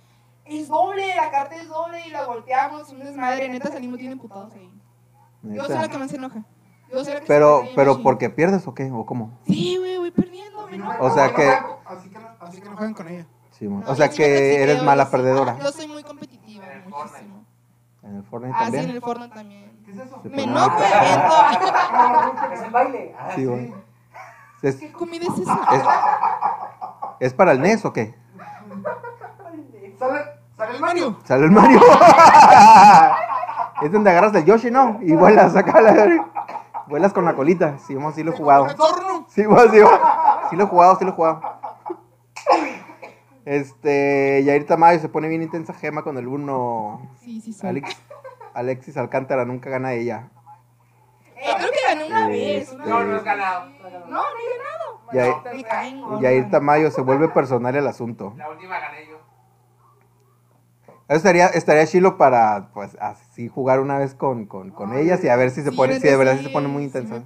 [0.44, 4.54] Es doble, la carta es doble y la volteamos, un desmadre, neta salimos bien emputados
[4.54, 4.70] ahí.
[5.42, 6.44] Yo soy la que más se enoja.
[6.92, 8.00] Yo soy la que Pero, pero.
[8.00, 8.88] ¿porque pierdes o qué?
[8.92, 9.40] ¿O cómo?
[9.44, 11.04] Sí, güey, voy perdiendo, me enojo.
[11.04, 11.48] O sea que-
[11.84, 13.26] Así que no, así que no juegan con ella.
[13.50, 15.58] Sí, No, o sea que eres mala perdedora.
[15.58, 17.44] Yo soy muy competitiva, el muchísimo.
[18.02, 18.96] En el Fortnite Ah, sí, en también.
[18.96, 19.82] el Fortnite también.
[19.84, 20.20] ¿Qué es eso?
[20.22, 20.84] Sí, Me pues, enojo, no.
[20.86, 22.48] evento.
[22.52, 23.14] Es el baile.
[23.18, 23.74] Ah, Sí, güey.
[24.62, 25.58] ¿Es, ¿Qué comida es esa?
[25.72, 25.82] es,
[27.20, 28.14] ¿Es para el NES o qué?
[29.98, 30.20] ¿Sale,
[30.56, 31.16] sale el Mario?
[31.24, 31.80] Sale el Mario.
[33.82, 34.98] es donde agarras el Yoshi, ¿no?
[35.00, 35.80] Y vuelas acá.
[35.80, 36.26] La...
[36.86, 37.78] Vuelas con la colita.
[37.78, 38.66] Sí, mo, sí lo he jugado.
[38.66, 39.26] ¡Retorno!
[39.28, 39.90] Sí, mo, sí, mo.
[40.50, 41.40] sí lo he jugado, sí lo he jugado.
[43.48, 47.08] Este, Yair Tamayo se pone bien intensa gema con el uno.
[47.24, 47.70] Sí, sí, soy.
[47.70, 47.96] Alex,
[48.52, 50.28] Alexis Alcántara nunca gana ella.
[51.34, 52.62] Eh, creo que gané una vez.
[52.64, 53.16] Este- una No, no vez.
[53.18, 53.70] es ganado.
[53.70, 55.54] No, no he Yair, ganado.
[55.56, 56.20] Me caen gordos.
[56.20, 58.34] Yair Tamayo se vuelve personal el asunto.
[58.36, 59.16] La última gané yo.
[61.08, 65.30] Eso estaría, estaría chilo para, pues, así jugar una vez con, con, con ellas y
[65.30, 67.20] a ver si se Sí, pone, si de verdad sí, se pone muy sí tengo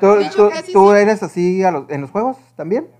[0.00, 0.96] ¿Tú, tú, tú sí.
[0.96, 2.90] eres así a los- en los juegos también?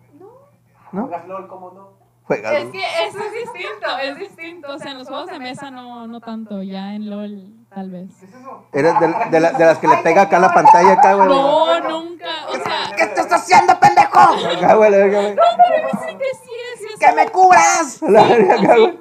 [0.92, 1.10] ¿No?
[1.48, 1.95] ¿cómo no?
[2.26, 2.52] Juegas.
[2.54, 4.74] Es que eso es distinto, es distinto.
[4.74, 8.10] O sea, en los juegos de mesa no, no tanto, ya en LOL tal vez.
[8.18, 8.66] ¿Qué es eso?
[8.72, 11.28] Eres de, de la- de las que le pega acá la pantalla acá, güey.
[11.28, 12.26] No, nunca.
[12.48, 14.18] O sea, ¿Qué estás haciendo, pendejo?
[14.18, 15.34] Acá, güey, güey.
[15.34, 18.02] sí que sí, ¡Que me cubras!
[18.02, 18.98] A La verga, acá, güey.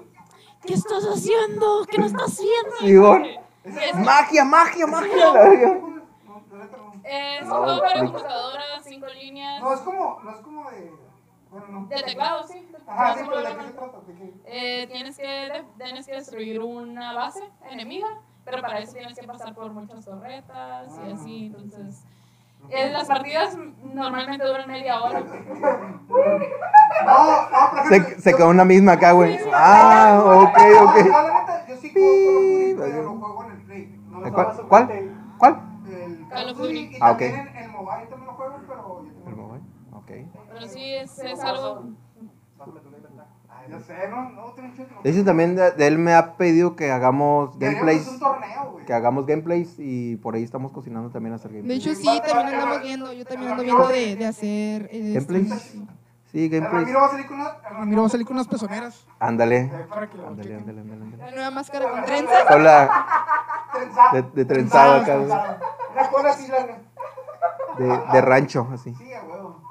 [0.68, 1.86] ¿Qué estás haciendo?
[1.90, 3.26] ¿Qué no estás haciendo?
[3.64, 5.32] Es, Magia, magia, magia.
[5.34, 5.68] La verga.
[5.68, 6.94] No, no, no.
[7.04, 10.92] es un juego para computadora, cinco líneas, No, es como, no es como de.
[11.70, 11.86] No.
[11.88, 12.68] de teclado, sí.
[12.88, 13.98] Ajá, sí, pero ¿de qué se trata?
[14.08, 14.34] ¿De qué?
[14.46, 17.40] Eh, tienes, que, de- tienes que destruir una base
[17.72, 18.08] enemiga,
[18.44, 22.04] pero para eso tienes que pasar por muchas torretas y así, entonces...
[22.70, 25.24] eh, las partidas normalmente duran media hora.
[27.06, 27.90] No.
[27.90, 29.38] Se, se quedó una misma acá, güey.
[29.54, 30.96] Ah, ok, ok.
[31.70, 34.00] yo sí juego juego en el Play.
[34.34, 34.58] ¿Cuál?
[34.68, 35.12] ¿Cuál?
[35.38, 35.62] ¿Cuál?
[35.88, 36.80] El Call of Duty.
[36.80, 37.20] Y Ah, ok.
[37.20, 41.40] también en el mobile también lo juego, pero yo tengo El Pero sí, es, es
[41.42, 41.90] algo...
[43.68, 44.54] Yo sé, no, no.
[45.04, 48.08] De hecho, también de, de él me ha pedido que hagamos gameplays.
[48.08, 48.86] un torneo, güey.
[48.86, 51.84] Que hagamos gameplays y por ahí estamos cocinando también hacer De gameplays.
[51.88, 53.12] hecho, sí, también andamos viendo.
[53.12, 54.90] Yo también ando viendo de, de hacer.
[54.92, 55.48] eh, ¿Gameplays?
[55.52, 55.90] streams.
[56.32, 56.82] Sí, gameplays.
[56.84, 57.50] Ramiro va a salir con una.
[57.50, 59.08] el Ramiro va a salir con unas pezoneras.
[59.20, 59.72] Ándale.
[60.28, 61.18] Ándale, ándale, ándale.
[61.18, 62.52] La nueva máscara con trenzas.
[62.52, 63.06] Habla
[63.74, 64.14] Trenzado.
[64.14, 65.18] de, de trenzado acá.
[65.92, 66.78] Una cola así larga.
[67.80, 68.94] de, de rancho, así.
[68.94, 69.62] Sí, a huevo.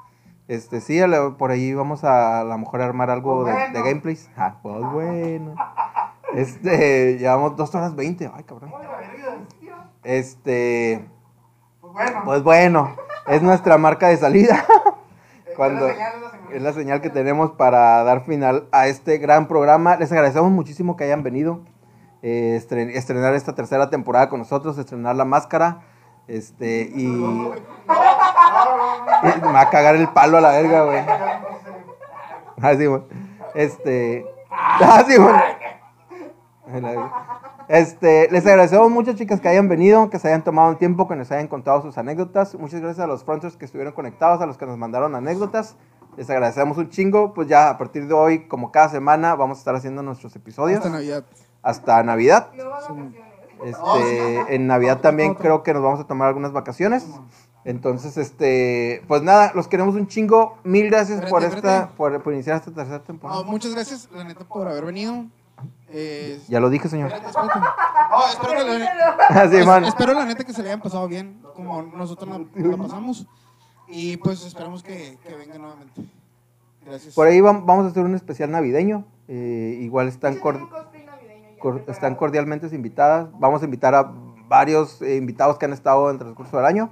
[0.47, 0.99] Este, sí,
[1.39, 3.79] por ahí vamos a a lo mejor armar algo de, Pues bueno.
[3.83, 4.29] de gameplays.
[4.37, 5.55] Ah, pues bueno.
[6.35, 8.29] Este, llevamos dos horas 20.
[8.33, 8.71] Ay, cabrón.
[10.03, 11.07] Este,
[11.81, 12.21] Pues bueno.
[12.25, 12.95] pues bueno,
[13.27, 14.63] es nuestra marca de salida.
[15.55, 16.53] cuando- es la señal, es la señal.
[16.55, 19.95] Es la señal que tenemos para dar final a este gran programa.
[19.97, 21.61] Les agradecemos muchísimo que hayan venido.
[22.27, 25.81] eh, estren- estrenar esta tercera temporada con nosotros, estrenar la máscara.
[26.27, 27.05] Este, y.
[29.23, 31.03] me va a cagar el palo a la verga, güey.
[32.61, 33.01] Así, güey.
[33.53, 34.25] Este.
[34.49, 35.35] Así, güey.
[35.35, 37.11] A la verga.
[37.67, 41.15] Este, les agradecemos mucho, chicas, que hayan venido, que se hayan tomado un tiempo, que
[41.15, 42.53] nos hayan contado sus anécdotas.
[42.55, 45.75] Muchas gracias a los fronters que estuvieron conectados, a los que nos mandaron anécdotas.
[46.15, 47.33] Les agradecemos un chingo.
[47.33, 50.79] Pues ya a partir de hoy, como cada semana, vamos a estar haciendo nuestros episodios
[50.79, 51.25] Hasta Navidad.
[51.63, 52.49] hasta Navidad.
[53.63, 57.07] Este, en Navidad también creo que nos vamos a tomar algunas vacaciones.
[57.65, 60.57] Entonces, este, pues nada, los queremos un chingo.
[60.63, 61.95] Mil gracias por Espérate, esta, espérate.
[61.97, 63.43] por, por iniciar esta tercera temporada.
[63.43, 65.25] muchas gracias, la neta, por haber venido.
[65.89, 67.11] Eh, Ya lo dije, señor.
[67.11, 67.59] espérate, espérate.
[67.59, 71.41] No, espero, que la, Así, es- espero la neta que se le hayan pasado bien,
[71.55, 73.25] como nosotros la, la pasamos.
[73.87, 76.03] Y pues esperamos que, que venga nuevamente.
[76.85, 77.15] Gracias.
[77.15, 79.05] Por ahí vam- vamos a hacer un especial navideño.
[79.27, 83.27] Eh, igual están, Yo cor- están cordialmente invitadas.
[83.39, 84.11] Vamos a invitar a
[84.47, 86.91] varios eh, invitados que han estado en el transcurso del año.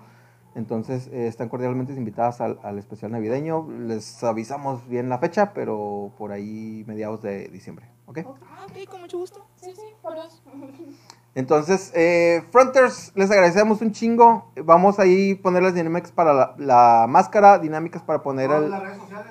[0.56, 3.68] Entonces, eh, están cordialmente invitadas al, al especial navideño.
[3.72, 7.88] Les avisamos bien la fecha, pero por ahí mediados de diciembre.
[8.06, 8.20] ¿Ok?
[8.26, 9.46] Ah, ok, con mucho gusto.
[9.56, 10.44] Sí, sí, por dos.
[11.36, 14.52] Entonces, eh, Fronters, les agradecemos un chingo.
[14.64, 18.72] Vamos ahí poner las dinámicas para la, la máscara, dinámicas para poner el,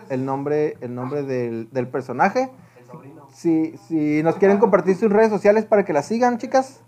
[0.09, 2.51] el nombre, el nombre del, del personaje.
[2.81, 3.29] El sobrino.
[3.33, 6.81] Si, si nos quieren compartir sus redes sociales para que las sigan, chicas.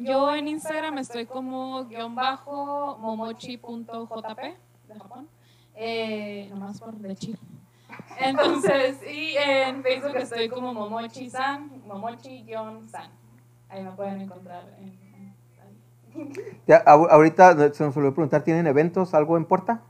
[0.00, 4.56] Yo en Instagram estoy como guion bajo momochi.jp
[4.88, 5.28] de Japón.
[5.74, 7.38] Eh, nomás por de Chile.
[8.20, 13.10] Entonces, y en Facebook estoy como momochi-san, momochi-san.
[13.68, 14.64] Ahí me pueden encontrar.
[14.78, 15.08] en-.
[16.66, 19.82] Ya, ahorita se nos olvidó preguntar, ¿tienen eventos, algo en puerta?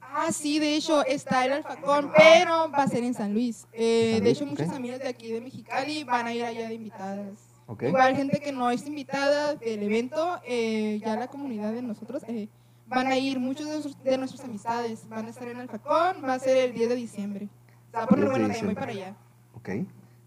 [0.00, 3.66] Ah, sí, de hecho está el alfacón, pero va a ser en San Luis.
[3.72, 7.45] Eh, de hecho, muchas amigas de aquí de Mexicali van a ir allá de invitadas.
[7.66, 7.82] Ok.
[7.84, 12.48] Igual gente que no es invitada del evento, eh, ya la comunidad de nosotros eh,
[12.86, 16.34] van a ir, muchos de, nuestros- de nuestras amistades van a estar en Alfacón, va
[16.34, 17.48] a ser el 10 de diciembre.
[17.90, 19.14] Se va a poner 10 de bueno, voy para allá.
[19.54, 19.68] Ok.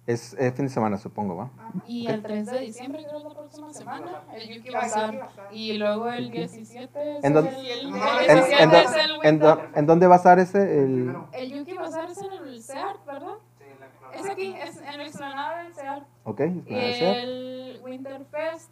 [0.07, 1.51] Es eh, fin de semana, supongo, ¿va?
[1.87, 5.29] Y el 3 de diciembre, creo que es la próxima semana, el Yuki Bazar.
[5.51, 9.11] Y luego el 17 es ¿En dónde- el, el ¿En, 17 en, es dó- el
[9.23, 9.69] en dó- Winter.
[9.79, 10.83] en dónde va a estar ese?
[10.83, 11.15] El...
[11.31, 13.35] El Yuki Bazar es en el CEAR, ¿verdad?
[13.59, 16.05] Sí, la Es aquí, es en el explanada del CEAR.
[16.29, 18.71] Ok, Y el Winterfest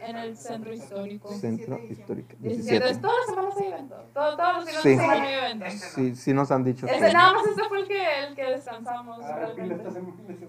[0.00, 1.28] en el centro histórico.
[1.32, 2.34] Centro Histórico.
[2.40, 2.84] 17.
[2.86, 3.00] 17.
[3.00, 3.96] Todas las semanas hay evento.
[4.14, 4.88] Todo- todos los fines Sí.
[4.90, 5.72] de semana hay eventos.
[5.72, 6.86] Sí, sí nos han dicho.
[6.86, 9.20] Ese, que- nada más este fue el que, el que descansamos.
[9.24, 9.48] Ah.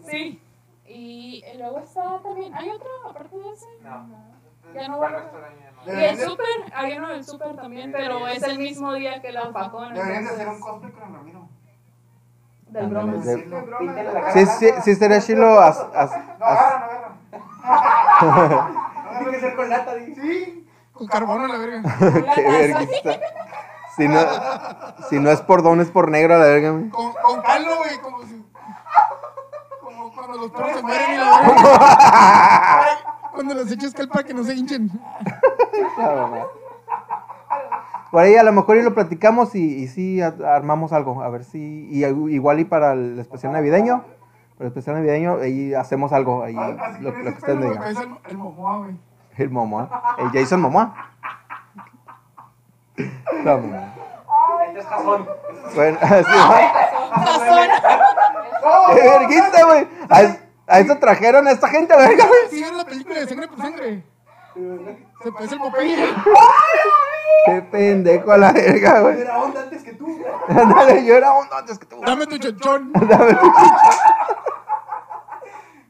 [0.09, 0.41] Sí.
[0.87, 2.53] Y luego está también.
[2.53, 3.65] ¿Hay otro aparte de ese?
[3.83, 4.31] No.
[4.73, 5.83] Ya no va a ya no.
[5.83, 9.31] Y Deberían el super, había uno del super también, pero es el mismo día que
[9.31, 9.93] la empacón.
[9.93, 11.49] Deberían de hacer un cosplay con el Ramiro.
[12.71, 13.25] Del bromas.
[13.25, 13.47] de-.
[14.33, 15.59] Sí, sí, sí estaría chilo.
[15.59, 17.11] as- as- No, agarra,
[18.21, 18.67] no agarra.
[19.19, 20.21] Tiene que ser con lata, dice.
[20.21, 20.67] Sí.
[20.93, 21.81] Con carbón a la verga.
[22.35, 23.11] Qué verguista.
[23.97, 24.21] Si no,
[25.09, 26.87] si no es por don, es por negro a la verga, güey.
[26.91, 28.41] Con, con caldo, güey, como si.
[29.81, 32.87] Como cuando los perros se mueren y la verga.
[33.33, 34.89] Cuando les echas cal para que no se hinchen.
[38.11, 41.21] Por ahí a lo mejor y lo platicamos y, y sí a- armamos algo.
[41.23, 41.87] A ver si.
[41.89, 44.03] Y igual y para el especial navideño.
[44.57, 46.43] Para el especial navideño, ahí hacemos algo.
[46.43, 47.83] Ahí, lo, lo que ustedes me digan.
[47.83, 47.97] El,
[48.31, 48.95] el momoa, güey.
[49.37, 50.15] El Momoa.
[50.19, 50.93] El Jason Momoa.
[53.45, 53.93] No, Momoa.
[55.73, 56.71] Bueno, así va.
[58.93, 59.87] ¡Qué verguista, güey!
[60.67, 62.39] A, eso trajeron a esta gente, verga, güey.
[62.49, 64.03] ¿Sí vieron la película de sangre por sangre?
[65.23, 65.95] Se parece el Popeye.
[67.45, 69.21] Qué pendejo a la verga, Yo güey.
[69.21, 70.07] era onda antes que tú.
[70.47, 71.99] Ándale, yo era uno antes que tú.
[72.05, 72.91] Dame tu chonchón.
[72.93, 73.51] Dame tu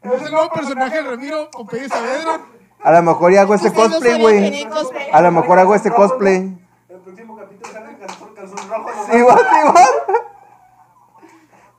[0.14, 2.40] Es el nuevo personaje de Ramiro, Popeye Saavedra.
[2.82, 4.68] A lo mejor ya hago no cosplay, güey.
[5.12, 6.58] A lo mejor hago ese cosplay.
[6.88, 8.90] El próximo capítulo sale calzón, calzón rojo.
[8.90, 9.04] ¿no?
[9.12, 9.84] Sí, va, sí, va.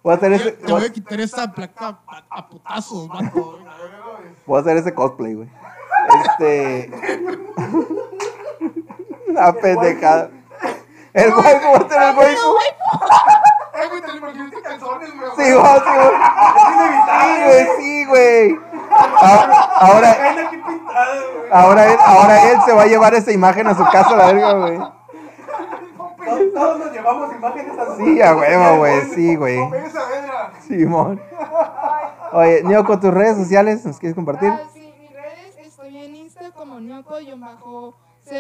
[0.04, 3.60] Voy a hacer ese, Te voy a quitar esta placa a, a putazos, vato.
[4.46, 5.50] voy a hacer ese cosplay, güey.
[6.26, 6.92] Este.
[9.34, 10.30] La pendejada.
[11.14, 12.56] El waifu, voy a hacer el waifu.
[13.76, 15.32] Eh, güey, te lo imaginaste calzones, güey.
[15.36, 16.08] Sí, va, sí, va.
[17.22, 18.60] Sí, güey, sí, güey.
[18.90, 20.16] Ahora,
[21.50, 21.94] ahora, güey.
[21.94, 24.80] él, ahora él se va a llevar esa imagen a su casa, la verga, güey.
[26.54, 28.04] Todos, nos llevamos imágenes así.
[28.04, 29.60] Sí, a huevo, güey, sí, güey.
[30.68, 31.22] Simón.
[32.34, 34.50] Oye, Nio, con tus redes sociales, ¿nos quieres compartir?
[34.50, 36.80] Ah, sí, mis redes, estoy en Insta como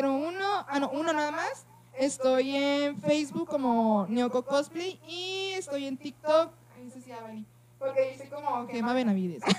[0.01, 1.65] Nyoko-01, ah no, uno nada más.
[1.97, 7.43] Estoy en Facebook como Nyoko Cosplay y estoy en TikTok, ahí se llama
[7.77, 9.43] porque soy como Gema Benavides.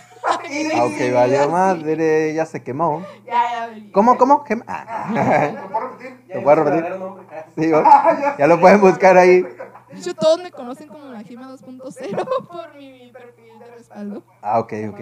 [0.45, 3.03] Ok, vale, madre, ya se quemó.
[3.27, 3.83] Ya, ya.
[3.93, 4.45] ¿Cómo, cómo?
[4.45, 4.65] Gema.
[4.69, 5.53] Ah.
[5.55, 6.19] ¿Lo puedo repetir?
[6.29, 6.83] Ya ¿Lo dimos puedo su repetir?
[6.83, 7.27] verdadero nombre.
[7.57, 8.37] Sí, va.
[8.39, 9.43] ya lo pueden buscar ahí.
[9.43, 14.23] De hecho, todos me conocen como la Gema 2.0 por mi perfil de respaldo.
[14.43, 15.01] Ah, ok, ok.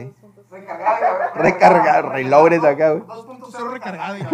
[0.53, 1.33] Recargada.
[1.35, 3.03] Recargar, reloaded acá, güey.
[3.05, 4.17] 2.0 recargado.
[4.17, 4.29] ya.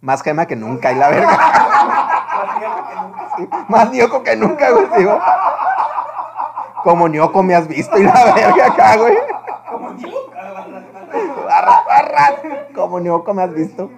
[0.00, 1.28] Más gema que nunca, y la verga.
[1.28, 3.36] Más tiempo que nunca.
[3.36, 6.82] Sí, Más ñoco que nunca, güey, sí, va.
[6.82, 9.16] Como ñoco me has visto, y la verga acá, güey.
[9.70, 10.14] Como Dios.
[11.46, 12.42] Barra, barra.
[12.74, 13.88] Como ñoco me has visto.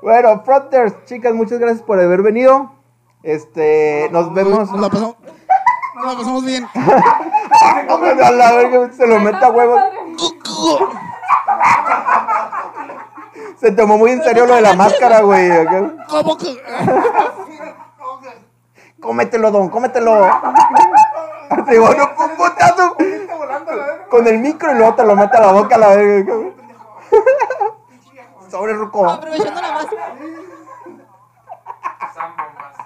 [0.00, 2.72] Bueno, Fronters, chicas, muchas gracias por haber venido.
[3.22, 4.70] Este, nos vemos.
[4.70, 5.16] Nos la pasamos.
[5.94, 6.66] Nos la pasamos bien.
[6.74, 9.82] A la verga, se lo mete a huevos.
[13.60, 15.50] Se tomó muy en serio lo de la máscara, güey.
[16.08, 16.62] ¿Cómo que?
[19.00, 20.24] Cómetelo, don, cómetelo.
[20.24, 22.96] Así, bueno, un putazo.
[24.10, 26.34] Con el micro y luego te lo mete a la boca a la verga.
[28.50, 29.08] Sobre ruco.
[29.08, 30.14] Aprovechando la máscara.
[32.14, 32.76] San bombas.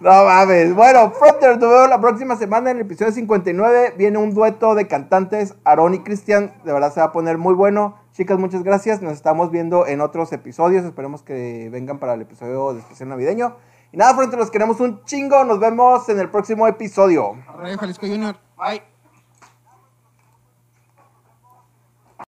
[0.00, 0.74] No mames.
[0.76, 3.94] Bueno, Frontier, nos vemos la próxima semana en el episodio 59.
[3.98, 6.54] Viene un dueto de cantantes, Aaron y Cristian.
[6.64, 7.96] De verdad se va a poner muy bueno.
[8.12, 9.02] Chicas, muchas gracias.
[9.02, 10.84] Nos estamos viendo en otros episodios.
[10.84, 13.56] Esperemos que vengan para el episodio de especial navideño.
[13.92, 15.42] Y nada, Frontier, los queremos un chingo.
[15.42, 17.34] Nos vemos en el próximo episodio.
[17.56, 18.36] Radio Jalisco Junior.
[18.56, 18.97] Bye.